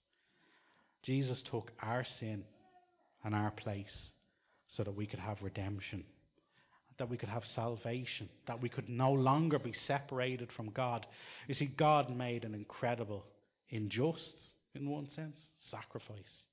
Jesus 1.03 1.43
took 1.43 1.73
our 1.81 2.05
sin 2.05 2.45
and 3.25 3.35
our 3.35 3.51
place 3.51 4.13
so 4.69 4.85
that 4.85 4.95
we 4.95 5.07
could 5.07 5.19
have 5.19 5.43
redemption, 5.43 6.05
that 6.99 7.09
we 7.09 7.17
could 7.17 7.31
have 7.31 7.47
salvation, 7.47 8.29
that 8.47 8.61
we 8.61 8.69
could 8.69 8.89
no 8.91 9.11
longer 9.11 9.59
be 9.59 9.73
separated 9.73 10.53
from 10.53 10.71
God. 10.71 11.07
You 11.49 11.55
see, 11.55 11.67
God 11.67 12.15
made 12.15 12.45
an 12.45 12.55
incredible, 12.55 13.25
unjust, 13.71 14.53
in 14.75 14.89
one 14.89 15.09
sense, 15.09 15.41
sacrifice 15.59 16.45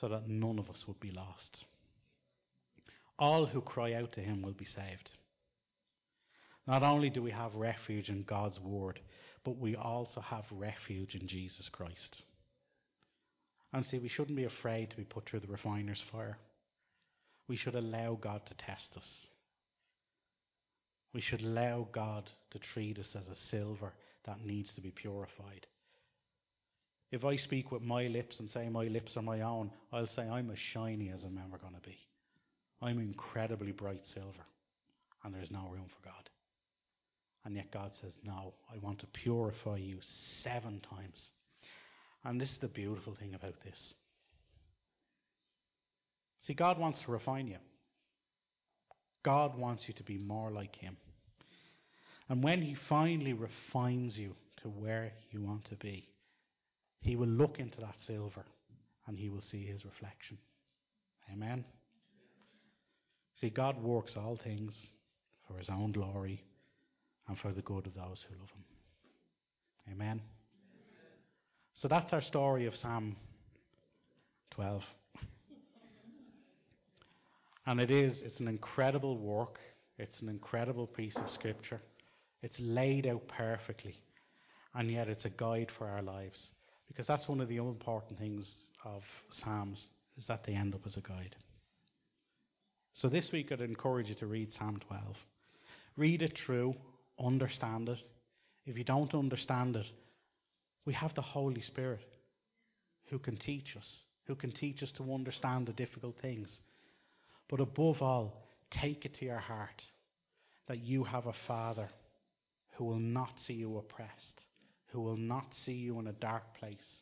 so 0.00 0.08
that 0.08 0.28
none 0.28 0.58
of 0.58 0.70
us 0.70 0.84
would 0.86 1.00
be 1.00 1.10
lost. 1.10 1.64
All 3.18 3.46
who 3.46 3.60
cry 3.60 3.94
out 3.94 4.12
to 4.12 4.20
him 4.20 4.42
will 4.42 4.52
be 4.52 4.64
saved. 4.64 5.10
Not 6.66 6.82
only 6.82 7.10
do 7.10 7.22
we 7.22 7.30
have 7.30 7.54
refuge 7.54 8.08
in 8.08 8.22
God's 8.22 8.60
Word, 8.60 9.00
but 9.44 9.56
we 9.56 9.74
also 9.74 10.20
have 10.20 10.44
refuge 10.52 11.14
in 11.14 11.26
Jesus 11.26 11.68
Christ. 11.70 12.22
And 13.72 13.84
see, 13.84 13.98
we 13.98 14.08
shouldn't 14.08 14.36
be 14.36 14.44
afraid 14.44 14.90
to 14.90 14.96
be 14.96 15.04
put 15.04 15.26
through 15.26 15.40
the 15.40 15.48
refiner's 15.48 16.02
fire. 16.12 16.38
We 17.48 17.56
should 17.56 17.74
allow 17.74 18.18
God 18.20 18.42
to 18.46 18.54
test 18.54 18.96
us. 18.96 19.26
We 21.14 21.20
should 21.22 21.40
allow 21.40 21.88
God 21.90 22.30
to 22.50 22.58
treat 22.58 22.98
us 22.98 23.16
as 23.18 23.26
a 23.28 23.34
silver 23.34 23.94
that 24.26 24.44
needs 24.44 24.74
to 24.74 24.80
be 24.80 24.90
purified. 24.90 25.66
If 27.10 27.24
I 27.24 27.36
speak 27.36 27.72
with 27.72 27.82
my 27.82 28.06
lips 28.06 28.38
and 28.38 28.50
say 28.50 28.68
my 28.68 28.84
lips 28.84 29.16
are 29.16 29.22
my 29.22 29.40
own, 29.40 29.70
I'll 29.92 30.06
say 30.06 30.22
I'm 30.22 30.50
as 30.50 30.58
shiny 30.58 31.10
as 31.10 31.24
I'm 31.24 31.38
ever 31.38 31.58
going 31.58 31.74
to 31.74 31.80
be. 31.80 31.96
I'm 32.82 32.98
incredibly 32.98 33.72
bright 33.72 34.06
silver, 34.06 34.44
and 35.24 35.34
there's 35.34 35.50
no 35.50 35.66
room 35.70 35.86
for 35.88 36.04
God. 36.04 36.28
And 37.44 37.56
yet 37.56 37.70
God 37.70 37.92
says, 38.00 38.12
No, 38.22 38.52
I 38.72 38.76
want 38.78 38.98
to 39.00 39.06
purify 39.06 39.78
you 39.78 39.98
seven 40.42 40.80
times. 40.80 41.30
And 42.24 42.40
this 42.40 42.50
is 42.50 42.58
the 42.58 42.68
beautiful 42.68 43.14
thing 43.14 43.34
about 43.34 43.54
this. 43.64 43.94
See, 46.40 46.54
God 46.54 46.78
wants 46.78 47.02
to 47.02 47.10
refine 47.10 47.46
you. 47.46 47.56
God 49.24 49.58
wants 49.58 49.88
you 49.88 49.94
to 49.94 50.02
be 50.02 50.18
more 50.18 50.50
like 50.50 50.76
Him. 50.76 50.96
And 52.28 52.44
when 52.44 52.60
He 52.60 52.76
finally 52.88 53.32
refines 53.32 54.18
you 54.18 54.34
to 54.58 54.68
where 54.68 55.12
you 55.30 55.40
want 55.40 55.64
to 55.66 55.76
be, 55.76 56.06
He 57.08 57.16
will 57.16 57.26
look 57.26 57.58
into 57.58 57.80
that 57.80 57.94
silver 58.00 58.44
and 59.06 59.18
He 59.18 59.30
will 59.30 59.40
see 59.40 59.64
His 59.64 59.82
reflection. 59.86 60.36
Amen. 61.32 61.64
See, 63.36 63.48
God 63.48 63.82
works 63.82 64.18
all 64.18 64.36
things 64.44 64.88
for 65.46 65.56
His 65.56 65.70
own 65.70 65.92
glory 65.92 66.44
and 67.26 67.38
for 67.38 67.50
the 67.52 67.62
good 67.62 67.86
of 67.86 67.94
those 67.94 68.26
who 68.28 68.38
love 68.38 68.50
Him. 68.50 68.64
Amen. 69.90 70.20
So 71.72 71.88
that's 71.88 72.12
our 72.12 72.20
story 72.20 72.66
of 72.66 72.76
Psalm 72.76 73.16
12. 74.50 74.82
And 77.64 77.80
it 77.80 77.90
is, 77.90 78.20
it's 78.20 78.40
an 78.40 78.48
incredible 78.48 79.16
work. 79.16 79.58
It's 79.96 80.20
an 80.20 80.28
incredible 80.28 80.86
piece 80.86 81.16
of 81.16 81.30
scripture. 81.30 81.80
It's 82.42 82.60
laid 82.60 83.06
out 83.06 83.26
perfectly. 83.28 83.94
And 84.74 84.90
yet 84.90 85.08
it's 85.08 85.24
a 85.24 85.30
guide 85.30 85.70
for 85.78 85.88
our 85.88 86.02
lives. 86.02 86.50
Because 86.88 87.06
that's 87.06 87.28
one 87.28 87.40
of 87.40 87.48
the 87.48 87.56
important 87.56 88.18
things 88.18 88.54
of 88.84 89.02
Psalms, 89.30 89.86
is 90.16 90.26
that 90.26 90.40
they 90.46 90.54
end 90.54 90.74
up 90.74 90.80
as 90.86 90.96
a 90.96 91.00
guide. 91.00 91.36
So 92.94 93.08
this 93.08 93.30
week 93.32 93.52
I'd 93.52 93.60
encourage 93.60 94.08
you 94.08 94.16
to 94.16 94.26
read 94.26 94.52
Psalm 94.52 94.80
12. 94.88 95.16
Read 95.96 96.22
it 96.22 96.38
through, 96.44 96.74
understand 97.22 97.88
it. 97.88 97.98
If 98.66 98.76
you 98.76 98.84
don't 98.84 99.14
understand 99.14 99.76
it, 99.76 99.86
we 100.84 100.94
have 100.94 101.14
the 101.14 101.22
Holy 101.22 101.60
Spirit 101.60 102.00
who 103.10 103.18
can 103.18 103.36
teach 103.36 103.76
us, 103.76 104.00
who 104.26 104.34
can 104.34 104.52
teach 104.52 104.82
us 104.82 104.92
to 104.96 105.14
understand 105.14 105.66
the 105.66 105.72
difficult 105.72 106.16
things. 106.20 106.58
But 107.48 107.60
above 107.60 108.02
all, 108.02 108.32
take 108.70 109.04
it 109.04 109.14
to 109.16 109.24
your 109.24 109.38
heart 109.38 109.82
that 110.66 110.78
you 110.80 111.04
have 111.04 111.26
a 111.26 111.32
Father 111.46 111.88
who 112.74 112.84
will 112.84 112.98
not 112.98 113.38
see 113.46 113.54
you 113.54 113.78
oppressed, 113.78 114.42
who 114.88 115.00
will 115.00 115.16
not 115.16 115.54
see 115.54 115.72
you 115.72 115.98
in 115.98 116.06
a 116.06 116.12
dark 116.12 116.42
place. 116.58 116.96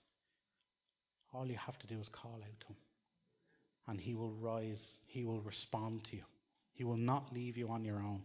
All 1.32 1.46
you 1.46 1.56
have 1.56 1.78
to 1.78 1.86
do 1.86 1.98
is 1.98 2.08
call 2.08 2.40
out 2.42 2.60
to 2.60 2.66
Him, 2.68 2.76
and 3.88 4.00
He 4.00 4.14
will 4.14 4.32
rise, 4.32 4.98
He 5.06 5.24
will 5.24 5.40
respond 5.40 6.04
to 6.10 6.16
you. 6.16 6.22
He 6.72 6.84
will 6.84 6.96
not 6.96 7.32
leave 7.32 7.56
you 7.56 7.68
on 7.68 7.84
your 7.84 7.98
own. 7.98 8.22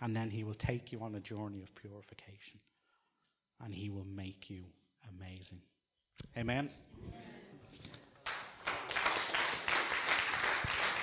And 0.00 0.14
then 0.14 0.30
He 0.30 0.44
will 0.44 0.54
take 0.54 0.92
you 0.92 1.00
on 1.00 1.14
a 1.14 1.20
journey 1.20 1.62
of 1.62 1.74
purification, 1.74 2.60
and 3.64 3.72
He 3.72 3.90
will 3.90 4.06
make 4.06 4.50
you 4.50 4.64
amazing. 5.08 5.60
Amen. 6.36 6.68
Amen. 7.08 7.53